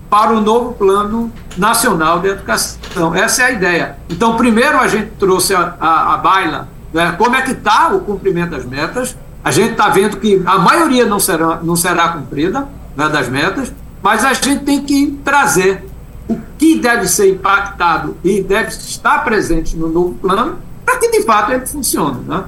para 0.09 0.33
o 0.33 0.41
novo 0.41 0.73
Plano 0.73 1.31
Nacional 1.57 2.19
de 2.21 2.29
Educação. 2.29 3.15
Essa 3.15 3.43
é 3.43 3.45
a 3.45 3.51
ideia. 3.53 3.97
Então, 4.09 4.37
primeiro 4.37 4.79
a 4.79 4.89
gente 4.89 5.11
trouxe 5.19 5.55
a, 5.55 5.75
a, 5.79 6.15
a 6.15 6.17
baila, 6.17 6.69
né, 6.93 7.15
como 7.17 7.37
é 7.37 7.43
que 7.43 7.53
está 7.53 7.89
o 7.95 8.01
cumprimento 8.01 8.51
das 8.51 8.65
metas. 8.65 9.17
A 9.45 9.51
gente 9.51 9.73
está 9.73 9.89
vendo 9.89 10.17
que 10.17 10.43
a 10.45 10.59
maioria 10.59 11.07
não 11.07 11.21
será, 11.21 11.61
não 11.63 11.77
será 11.77 12.09
cumprida 12.09 12.67
né, 12.97 13.09
das 13.09 13.29
metas, 13.29 13.73
mas 14.03 14.25
a 14.25 14.33
gente 14.33 14.65
tem 14.65 14.83
que 14.83 15.19
trazer 15.25 15.87
o 16.29 16.39
que 16.59 16.79
deve 16.79 17.07
ser 17.07 17.31
impactado 17.31 18.17
e 18.25 18.43
deve 18.43 18.69
estar 18.69 19.25
presente 19.25 19.77
no 19.77 19.89
novo 19.89 20.15
plano 20.15 20.59
para 20.91 20.99
que 20.99 21.11
de 21.11 21.23
fato 21.23 21.53
ele 21.53 21.67
funcione. 21.67 22.25
Né? 22.27 22.45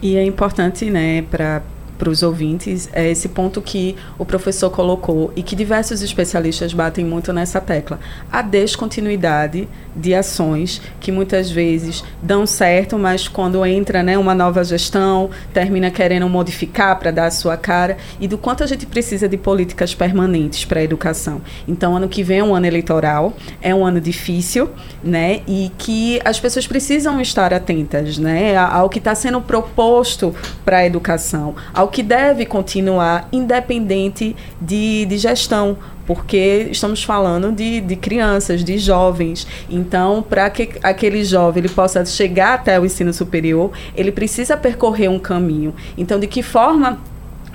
E 0.00 0.16
é 0.16 0.24
importante, 0.24 0.88
né, 0.90 1.22
para 1.22 1.62
para 1.98 2.08
os 2.08 2.22
ouvintes 2.22 2.88
é 2.92 3.10
esse 3.10 3.28
ponto 3.28 3.60
que 3.60 3.96
o 4.16 4.24
professor 4.24 4.70
colocou 4.70 5.32
e 5.34 5.42
que 5.42 5.56
diversos 5.56 6.00
especialistas 6.00 6.72
batem 6.72 7.04
muito 7.04 7.32
nessa 7.32 7.60
tecla: 7.60 7.98
a 8.30 8.40
descontinuidade 8.40 9.68
de 9.98 10.14
ações 10.14 10.80
que 11.00 11.10
muitas 11.10 11.50
vezes 11.50 12.04
dão 12.22 12.46
certo, 12.46 12.96
mas 12.98 13.26
quando 13.26 13.64
entra 13.66 14.02
né, 14.02 14.16
uma 14.16 14.34
nova 14.34 14.62
gestão, 14.62 15.30
termina 15.52 15.90
querendo 15.90 16.28
modificar 16.28 16.98
para 16.98 17.10
dar 17.10 17.26
a 17.26 17.30
sua 17.30 17.56
cara, 17.56 17.96
e 18.20 18.28
do 18.28 18.38
quanto 18.38 18.62
a 18.62 18.66
gente 18.66 18.86
precisa 18.86 19.28
de 19.28 19.36
políticas 19.36 19.94
permanentes 19.94 20.64
para 20.64 20.80
a 20.80 20.82
educação. 20.82 21.42
Então, 21.66 21.96
ano 21.96 22.08
que 22.08 22.22
vem 22.22 22.38
é 22.38 22.44
um 22.44 22.54
ano 22.54 22.66
eleitoral, 22.66 23.36
é 23.60 23.74
um 23.74 23.84
ano 23.84 24.00
difícil, 24.00 24.70
né, 25.02 25.40
e 25.48 25.72
que 25.76 26.20
as 26.24 26.38
pessoas 26.38 26.66
precisam 26.66 27.20
estar 27.20 27.52
atentas 27.52 28.18
né, 28.18 28.56
ao 28.56 28.88
que 28.88 28.98
está 28.98 29.14
sendo 29.14 29.40
proposto 29.40 30.34
para 30.64 30.78
a 30.78 30.86
educação, 30.86 31.56
ao 31.74 31.87
que 31.88 32.02
deve 32.02 32.46
continuar 32.46 33.28
independente 33.32 34.34
de, 34.60 35.06
de 35.06 35.18
gestão, 35.18 35.76
porque 36.06 36.68
estamos 36.70 37.02
falando 37.02 37.52
de, 37.52 37.80
de 37.80 37.96
crianças, 37.96 38.64
de 38.64 38.78
jovens. 38.78 39.46
Então, 39.68 40.22
para 40.22 40.48
que 40.48 40.70
aquele 40.82 41.22
jovem 41.24 41.62
ele 41.62 41.68
possa 41.68 42.04
chegar 42.04 42.54
até 42.54 42.78
o 42.80 42.86
ensino 42.86 43.12
superior, 43.12 43.70
ele 43.94 44.10
precisa 44.10 44.56
percorrer 44.56 45.10
um 45.10 45.18
caminho. 45.18 45.74
Então, 45.96 46.18
de 46.18 46.26
que 46.26 46.42
forma 46.42 46.98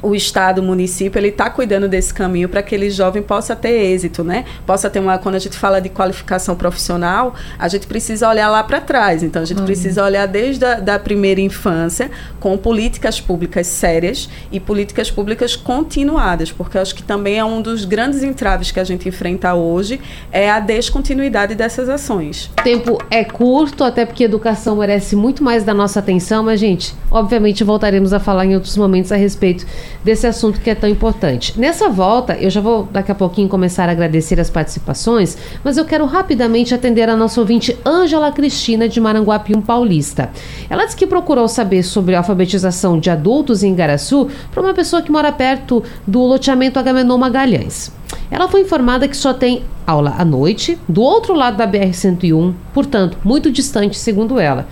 o 0.04 0.14
Estado, 0.14 0.60
o 0.60 0.64
município, 0.64 1.18
ele 1.18 1.30
está 1.30 1.50
cuidando 1.50 1.88
desse 1.88 2.14
caminho 2.14 2.50
para 2.50 2.62
que 2.62 2.74
aquele 2.74 2.90
jovem 2.90 3.22
possa 3.22 3.56
ter 3.56 3.70
êxito, 3.70 4.24
né? 4.24 4.46
Possa 4.66 4.90
ter 4.90 5.00
uma. 5.00 5.18
Quando 5.18 5.36
a 5.36 5.40
gente 5.40 5.58
fala 5.58 5.80
de 5.80 5.90
qualificação 5.90 6.56
profissional, 6.56 7.36
a 7.58 7.68
gente 7.68 7.88
precisa 7.88 8.28
olhar 8.28 8.50
lá 8.50 8.64
para 8.64 8.82
trás. 8.82 9.24
Então, 9.24 9.42
a 9.42 9.46
gente 9.46 9.60
uhum. 9.60 9.66
precisa 9.66 10.04
olhar 10.04 10.28
desde 10.28 10.66
a 10.66 10.80
da 10.80 11.00
primeira 11.00 11.40
infância, 11.40 12.12
com 12.40 12.58
políticas 12.58 13.22
públicas 13.22 13.68
sérias 13.68 14.30
e 14.52 14.60
políticas 14.60 15.10
públicas 15.10 15.56
continuadas, 15.56 16.52
porque 16.52 16.78
eu 16.78 16.82
acho 16.82 16.96
que 16.96 17.04
também 17.04 17.40
é 17.40 17.46
um 17.46 17.62
dos 17.62 17.86
grandes 17.86 18.24
entraves 18.24 18.72
que 18.72 18.80
a 18.80 18.84
gente 18.84 19.08
enfrenta 19.08 19.54
hoje, 19.54 20.02
é 20.32 20.50
a 20.50 20.60
descontinuidade 20.60 21.56
dessas 21.56 21.88
ações. 21.88 22.52
O 22.60 22.64
tempo 22.64 22.98
é 23.10 23.24
curto, 23.24 23.84
até 23.84 24.06
porque 24.06 24.24
a 24.24 24.26
educação 24.26 24.76
merece 24.76 25.16
muito 25.16 25.44
mais 25.44 25.64
da 25.64 25.74
nossa 25.74 26.00
atenção, 26.00 26.44
mas, 26.44 26.60
gente, 26.60 26.94
obviamente 27.10 27.64
voltaremos 27.64 28.12
a 28.12 28.20
falar 28.20 28.46
em 28.46 28.56
outros 28.56 28.76
momentos 28.76 29.12
a 29.12 29.16
respeito 29.16 29.66
desse 30.04 30.26
assunto 30.28 30.60
que 30.60 30.70
é 30.70 30.76
tão 30.76 30.90
importante. 30.90 31.60
Nessa 31.60 31.90
volta, 31.90 32.36
eu 32.36 32.50
já 32.50 32.62
vou 32.62 32.88
daqui 32.92 33.12
a 33.12 33.16
pouquinho 33.16 33.50
começar 33.50 33.90
a 33.90 33.92
agradecer 33.92 34.40
as 34.40 34.50
participações, 34.50 35.38
mas 35.64 35.78
eu 35.78 35.86
quero 35.86 36.06
rapidamente 36.06 36.74
atender 36.74 37.10
a 37.10 37.16
nossa 37.16 37.40
ouvinte 37.40 37.78
Ângela 37.86 38.32
Cristina 38.32 38.88
de 38.88 39.00
Maranguapium 39.00 39.62
Paulista. 39.62 40.30
Ela 40.70 40.86
disse 40.86 40.96
que 40.96 41.08
procurou 41.08 41.48
saber 41.48 41.84
sobre 41.84 42.16
a 42.16 42.20
alfabetização 42.20 43.00
de 43.00 43.10
adultos 43.10 43.64
em 43.64 43.74
Igaraçu 43.74 44.30
para 44.52 44.62
uma 44.62 44.74
pessoa 44.74 45.02
que 45.02 45.12
mora 45.12 45.32
perto 45.32 45.84
do 46.06 46.22
loteamento 46.22 46.80
Agamenon 46.80 47.18
Magalhães. 47.18 47.92
Ela 48.30 48.48
foi 48.48 48.62
informada 48.62 49.08
que 49.08 49.18
só 49.18 49.34
tem 49.34 49.64
aula 49.86 50.16
à 50.18 50.26
noite, 50.26 50.78
do 50.88 51.02
outro 51.02 51.34
lado 51.34 51.58
da 51.58 51.68
BR-101, 51.68 52.54
portanto, 52.74 53.18
muito 53.24 53.52
distante, 53.52 53.98
segundo 53.98 54.40
ela. 54.40 54.68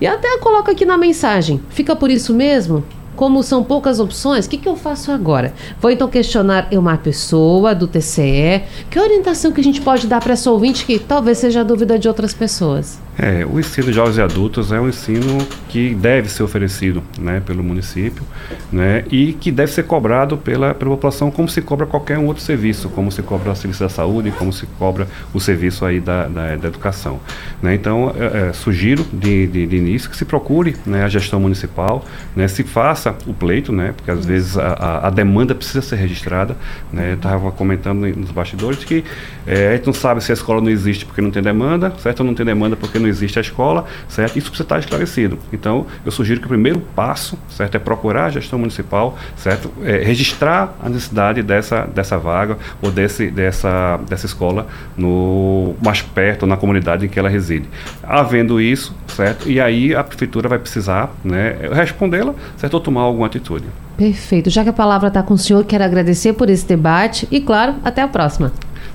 E 0.00 0.06
até 0.06 0.38
coloca 0.38 0.72
aqui 0.72 0.84
na 0.84 0.98
mensagem: 0.98 1.60
fica 1.70 1.94
por 1.94 2.10
isso 2.10 2.34
mesmo? 2.34 2.84
Como 3.16 3.42
são 3.42 3.62
poucas 3.62 4.00
opções, 4.00 4.46
o 4.46 4.48
que, 4.48 4.56
que 4.56 4.68
eu 4.68 4.76
faço 4.76 5.12
agora? 5.12 5.52
Vou 5.80 5.90
então 5.90 6.08
questionar 6.08 6.68
uma 6.72 6.96
pessoa 6.96 7.74
do 7.74 7.86
TCE. 7.86 8.62
Que 8.90 8.98
orientação 8.98 9.52
que 9.52 9.60
a 9.60 9.64
gente 9.64 9.80
pode 9.80 10.06
dar 10.06 10.20
para 10.20 10.32
essa 10.32 10.50
ouvinte 10.50 10.86
que 10.86 10.98
talvez 10.98 11.38
seja 11.38 11.60
a 11.60 11.64
dúvida 11.64 11.98
de 11.98 12.08
outras 12.08 12.32
pessoas? 12.32 12.98
É, 13.18 13.44
o 13.44 13.60
ensino 13.60 13.88
de 13.88 13.92
jovens 13.92 14.16
e 14.16 14.22
adultos 14.22 14.72
é 14.72 14.80
um 14.80 14.88
ensino 14.88 15.38
que 15.68 15.94
deve 15.94 16.30
ser 16.30 16.42
oferecido 16.42 17.02
né, 17.18 17.42
pelo 17.44 17.62
município 17.62 18.22
né, 18.70 19.04
e 19.10 19.34
que 19.34 19.50
deve 19.50 19.70
ser 19.70 19.82
cobrado 19.82 20.38
pela, 20.38 20.72
pela 20.72 20.92
população 20.92 21.30
como 21.30 21.46
se 21.46 21.60
cobra 21.60 21.84
qualquer 21.84 22.18
um 22.18 22.26
outro 22.26 22.42
serviço, 22.42 22.88
como 22.88 23.12
se 23.12 23.22
cobra 23.22 23.52
o 23.52 23.56
serviço 23.56 23.82
da 23.82 23.88
saúde, 23.90 24.30
como 24.30 24.50
se 24.50 24.64
cobra 24.78 25.06
o 25.34 25.38
serviço 25.38 25.84
aí 25.84 26.00
da, 26.00 26.26
da, 26.26 26.56
da 26.56 26.68
educação. 26.68 27.20
Né, 27.62 27.74
então, 27.74 28.14
é, 28.18 28.48
é, 28.48 28.52
sugiro 28.54 29.04
de, 29.12 29.46
de, 29.46 29.66
de, 29.66 29.76
início 29.76 30.08
que 30.08 30.16
se 30.16 30.24
procure 30.24 30.74
né, 30.86 31.04
a 31.04 31.08
gestão 31.08 31.38
municipal, 31.38 32.04
né, 32.34 32.48
se 32.48 32.62
faça 32.64 33.14
o 33.26 33.34
pleito, 33.34 33.72
né, 33.72 33.92
porque 33.94 34.10
às 34.10 34.24
vezes 34.24 34.56
a, 34.56 34.68
a, 34.68 35.06
a 35.08 35.10
demanda 35.10 35.54
precisa 35.54 35.82
ser 35.82 35.96
registrada. 35.96 36.56
Né, 36.90 37.12
Estava 37.12 37.52
comentando 37.52 38.06
nos 38.16 38.30
bastidores 38.30 38.84
que 38.84 39.04
é, 39.46 39.68
a 39.68 39.76
gente 39.76 39.86
não 39.86 39.92
sabe 39.92 40.22
se 40.22 40.32
a 40.32 40.34
escola 40.34 40.60
não 40.60 40.70
existe 40.70 41.04
porque 41.04 41.20
não 41.20 41.30
tem 41.30 41.42
demanda, 41.42 41.92
certo? 41.98 42.20
Ou 42.20 42.26
não 42.26 42.34
tem 42.34 42.46
demanda 42.46 42.74
porque 42.74 42.98
existe 43.06 43.38
a 43.38 43.42
escola, 43.42 43.84
certo? 44.08 44.38
Isso 44.38 44.48
precisa 44.48 44.64
estar 44.64 44.78
esclarecido. 44.78 45.38
Então, 45.52 45.86
eu 46.04 46.12
sugiro 46.12 46.40
que 46.40 46.46
o 46.46 46.48
primeiro 46.48 46.80
passo, 46.80 47.38
certo, 47.48 47.74
é 47.76 47.78
procurar 47.78 48.26
a 48.26 48.30
gestão 48.30 48.58
municipal, 48.58 49.16
certo? 49.36 49.72
É, 49.84 49.98
registrar 49.98 50.74
a 50.82 50.88
necessidade 50.88 51.42
dessa, 51.42 51.82
dessa 51.86 52.18
vaga 52.18 52.58
ou 52.80 52.90
desse, 52.90 53.30
dessa, 53.30 53.98
dessa 54.08 54.26
escola 54.26 54.66
no 54.96 55.74
mais 55.82 56.02
perto, 56.02 56.46
na 56.46 56.56
comunidade 56.56 57.06
em 57.06 57.08
que 57.08 57.18
ela 57.18 57.28
reside. 57.28 57.68
Havendo 58.02 58.60
isso, 58.60 58.94
certo? 59.08 59.50
E 59.50 59.60
aí 59.60 59.94
a 59.94 60.04
prefeitura 60.04 60.48
vai 60.48 60.58
precisar, 60.58 61.10
né, 61.24 61.56
respondê-la, 61.72 62.34
certo? 62.56 62.74
Ou 62.74 62.80
tomar 62.80 63.02
alguma 63.02 63.26
atitude. 63.26 63.64
Perfeito. 63.96 64.50
Já 64.50 64.62
que 64.64 64.70
a 64.70 64.72
palavra 64.72 65.08
está 65.08 65.22
com 65.22 65.34
o 65.34 65.38
senhor, 65.38 65.64
quero 65.64 65.84
agradecer 65.84 66.32
por 66.32 66.48
esse 66.48 66.66
debate 66.66 67.28
e, 67.30 67.40
claro, 67.40 67.74
até 67.84 68.02
a 68.02 68.08
próxima. 68.08 68.52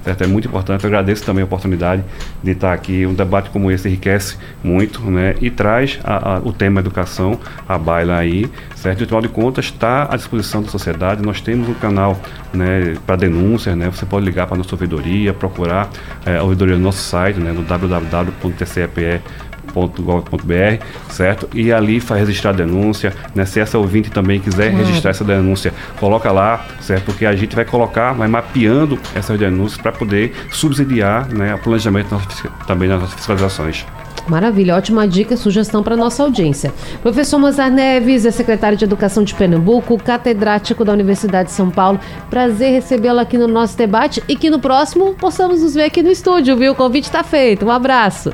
Certo? 0.08 0.24
É 0.24 0.28
muito 0.28 0.48
importante. 0.48 0.86
Eu 0.86 0.88
agradeço 0.88 1.26
também 1.26 1.42
a 1.42 1.46
oportunidade 1.46 2.02
de 2.42 2.52
estar 2.52 2.72
aqui. 2.72 3.06
Um 3.06 3.14
debate 3.14 3.50
como 3.50 3.70
esse 3.70 3.90
enriquece 3.90 4.38
muito 4.64 5.02
né? 5.02 5.36
e 5.42 5.50
traz 5.50 6.00
a, 6.02 6.36
a, 6.36 6.40
o 6.40 6.54
tema 6.54 6.80
educação 6.80 7.38
à 7.68 7.78
baila 7.78 8.16
aí. 8.16 8.50
Certo? 8.74 9.02
E, 9.02 9.04
afinal 9.04 9.22
de 9.22 9.28
contas, 9.28 9.66
está 9.66 10.08
à 10.10 10.16
disposição 10.16 10.64
da 10.64 10.70
sociedade. 10.70 11.22
Nós 11.22 11.42
temos 11.42 11.68
um 11.68 11.74
canal 11.74 12.18
né, 12.54 12.94
para 13.06 13.18
denúncias. 13.18 13.76
Né? 13.76 13.90
Você 13.90 14.06
pode 14.06 14.26
ligar 14.26 14.48
para 14.48 14.56
a 14.56 14.58
nossa 14.60 14.74
ouvidoria, 14.76 15.34
procurar 15.34 15.90
é, 16.26 16.38
a 16.38 16.44
ouvidoria 16.44 16.78
no 16.78 16.84
nosso 16.84 17.00
site, 17.00 17.38
né, 17.38 17.52
no 17.52 17.64
www.tcepe.com 17.64 19.47
www.gov.br, 19.86 20.84
certo? 21.10 21.48
E 21.54 21.72
ali 21.72 22.00
faz 22.00 22.22
registrar 22.22 22.52
a 22.52 22.54
denúncia, 22.54 23.14
né? 23.36 23.46
Se 23.46 23.60
essa 23.60 23.78
ouvinte 23.78 24.10
também 24.10 24.40
quiser 24.40 24.72
claro. 24.72 24.86
registrar 24.86 25.12
essa 25.12 25.24
denúncia, 25.24 25.74
coloca 26.00 26.32
lá, 26.32 26.66
certo? 26.82 27.06
Porque 27.06 27.26
a 27.26 27.36
gente 27.36 27.56
vai 27.56 27.66
colocar, 27.66 28.14
vai 28.14 28.28
mapeando 28.28 28.98
essas 29.16 29.38
denúncias 29.38 29.80
para 29.80 29.92
poder 29.92 30.34
subsidiar 30.52 31.28
né, 31.30 31.54
o 31.56 31.60
planejamento 31.60 32.20
também 32.66 32.90
nas 32.90 33.02
nossas 33.02 33.16
fiscalizações. 33.16 33.86
Maravilha, 34.28 34.76
ótima 34.76 35.08
dica, 35.08 35.38
sugestão 35.38 35.82
para 35.82 35.96
nossa 35.96 36.22
audiência. 36.22 36.74
Professor 37.02 37.40
Mozart 37.40 37.72
Neves 37.72 38.26
é 38.26 38.32
secretário 38.32 38.78
de 38.78 38.84
Educação 38.84 39.24
de 39.24 39.34
Pernambuco, 39.34 39.98
catedrático 39.98 40.84
da 40.84 40.92
Universidade 40.92 41.48
de 41.48 41.56
São 41.56 41.70
Paulo. 41.70 41.98
Prazer 42.30 42.74
recebê-lo 42.74 43.20
aqui 43.20 43.38
no 43.38 43.48
nosso 43.48 43.78
debate 43.78 44.22
e 44.28 44.36
que 44.36 44.50
no 44.50 44.60
próximo 44.60 45.14
possamos 45.14 45.62
nos 45.62 45.76
ver 45.76 45.86
aqui 45.86 46.04
no 46.04 46.12
estúdio, 46.12 46.58
viu? 46.58 46.74
O 46.74 46.76
convite 46.76 47.06
está 47.06 47.24
feito. 47.24 47.66
Um 47.66 47.72
abraço. 47.72 48.34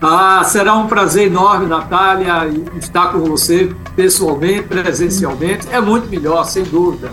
Ah, 0.00 0.42
será 0.44 0.74
um 0.74 0.86
prazer 0.86 1.28
enorme, 1.28 1.66
Natália, 1.66 2.50
estar 2.78 3.12
com 3.12 3.20
você 3.20 3.74
pessoalmente, 3.94 4.64
presencialmente. 4.64 5.66
É 5.70 5.80
muito 5.80 6.08
melhor, 6.08 6.44
sem 6.44 6.64
dúvida. 6.64 7.10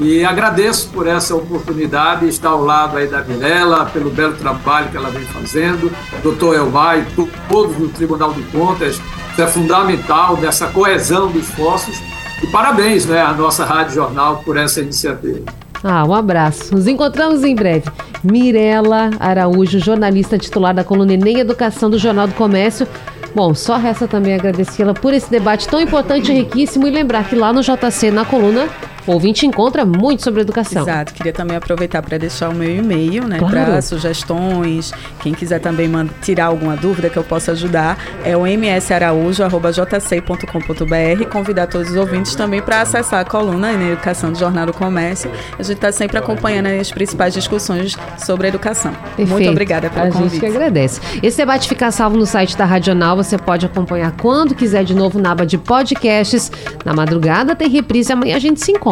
E 0.00 0.24
agradeço 0.24 0.88
por 0.88 1.06
essa 1.06 1.34
oportunidade 1.34 2.22
de 2.22 2.28
estar 2.28 2.48
ao 2.48 2.64
lado 2.64 2.96
aí 2.96 3.06
da 3.06 3.22
Mirella, 3.22 3.84
pelo 3.86 4.10
belo 4.10 4.34
trabalho 4.34 4.90
que 4.90 4.96
ela 4.96 5.10
vem 5.10 5.24
fazendo, 5.26 5.92
doutor 6.22 6.56
Elmar 6.56 6.98
e 6.98 7.06
todos 7.48 7.76
no 7.78 7.88
Tribunal 7.88 8.32
de 8.32 8.42
Contas. 8.44 9.00
Isso 9.30 9.42
é 9.42 9.46
fundamental 9.46 10.36
nessa 10.38 10.66
coesão 10.68 11.30
dos 11.30 11.48
esforços. 11.48 12.02
E 12.42 12.46
parabéns 12.48 13.06
né, 13.06 13.20
à 13.20 13.32
nossa 13.32 13.64
Rádio 13.64 13.94
Jornal 13.94 14.42
por 14.44 14.56
essa 14.56 14.80
iniciativa. 14.80 15.44
Ah, 15.84 16.04
um 16.04 16.14
abraço. 16.14 16.74
Nos 16.74 16.86
encontramos 16.86 17.42
em 17.42 17.54
breve. 17.54 17.90
Mirela 18.22 19.10
Araújo, 19.18 19.80
jornalista 19.80 20.38
titular 20.38 20.72
da 20.72 20.84
coluna 20.84 21.14
Enem 21.14 21.40
Educação 21.40 21.90
do 21.90 21.98
Jornal 21.98 22.28
do 22.28 22.34
Comércio. 22.34 22.86
Bom, 23.34 23.54
só 23.54 23.76
resta 23.76 24.06
também 24.06 24.34
agradecê-la 24.34 24.94
por 24.94 25.12
esse 25.12 25.30
debate 25.30 25.66
tão 25.66 25.80
importante 25.80 26.30
e 26.30 26.34
riquíssimo 26.34 26.86
e 26.86 26.90
lembrar 26.90 27.28
que 27.28 27.34
lá 27.34 27.52
no 27.52 27.62
JC, 27.62 28.10
na 28.10 28.24
coluna 28.24 28.68
o 29.06 29.12
ouvinte 29.12 29.46
encontra 29.46 29.84
muito 29.84 30.22
sobre 30.22 30.40
educação. 30.40 30.82
Exato. 30.82 31.12
Queria 31.12 31.32
também 31.32 31.56
aproveitar 31.56 32.02
para 32.02 32.18
deixar 32.18 32.50
o 32.50 32.54
meu 32.54 32.70
e-mail, 32.70 33.26
né? 33.26 33.38
Claro. 33.38 33.54
Para 33.54 33.82
sugestões. 33.82 34.92
Quem 35.20 35.34
quiser 35.34 35.58
também 35.60 35.90
tirar 36.20 36.46
alguma 36.46 36.76
dúvida 36.76 37.10
que 37.10 37.16
eu 37.16 37.24
possa 37.24 37.50
ajudar, 37.52 37.98
é 38.24 38.36
o 38.36 38.46
msaraújo.jc.com.br. 38.46 41.28
Convidar 41.30 41.66
todos 41.66 41.90
os 41.90 41.96
ouvintes 41.96 42.36
também 42.36 42.62
para 42.62 42.82
acessar 42.82 43.20
a 43.20 43.24
coluna 43.24 43.72
na 43.72 43.88
Educação 43.88 44.30
do 44.32 44.38
Jornal 44.38 44.66
do 44.66 44.72
Comércio. 44.72 45.28
A 45.58 45.62
gente 45.62 45.76
está 45.76 45.90
sempre 45.90 46.18
acompanhando 46.18 46.66
as 46.66 46.92
principais 46.92 47.34
discussões 47.34 47.96
sobre 48.18 48.46
a 48.46 48.50
educação. 48.50 48.92
Perfeito. 49.16 49.30
Muito 49.30 49.50
obrigada 49.50 49.90
pelo 49.90 50.06
a 50.06 50.10
convite. 50.10 50.26
A 50.26 50.28
gente 50.28 50.40
que 50.40 50.46
agradece. 50.46 51.00
Esse 51.22 51.36
debate 51.36 51.68
fica 51.68 51.90
salvo 51.90 52.16
no 52.16 52.26
site 52.26 52.56
da 52.56 52.64
Radional. 52.64 53.16
Você 53.16 53.36
pode 53.36 53.66
acompanhar 53.66 54.12
quando 54.12 54.54
quiser 54.54 54.84
de 54.84 54.94
novo 54.94 55.18
na 55.18 55.32
aba 55.32 55.44
de 55.44 55.58
podcasts. 55.58 56.52
Na 56.84 56.94
madrugada 56.94 57.56
tem 57.56 57.68
reprise. 57.68 58.12
Amanhã 58.12 58.36
a 58.36 58.40
gente 58.40 58.60
se 58.60 58.70
encontra 58.70 58.91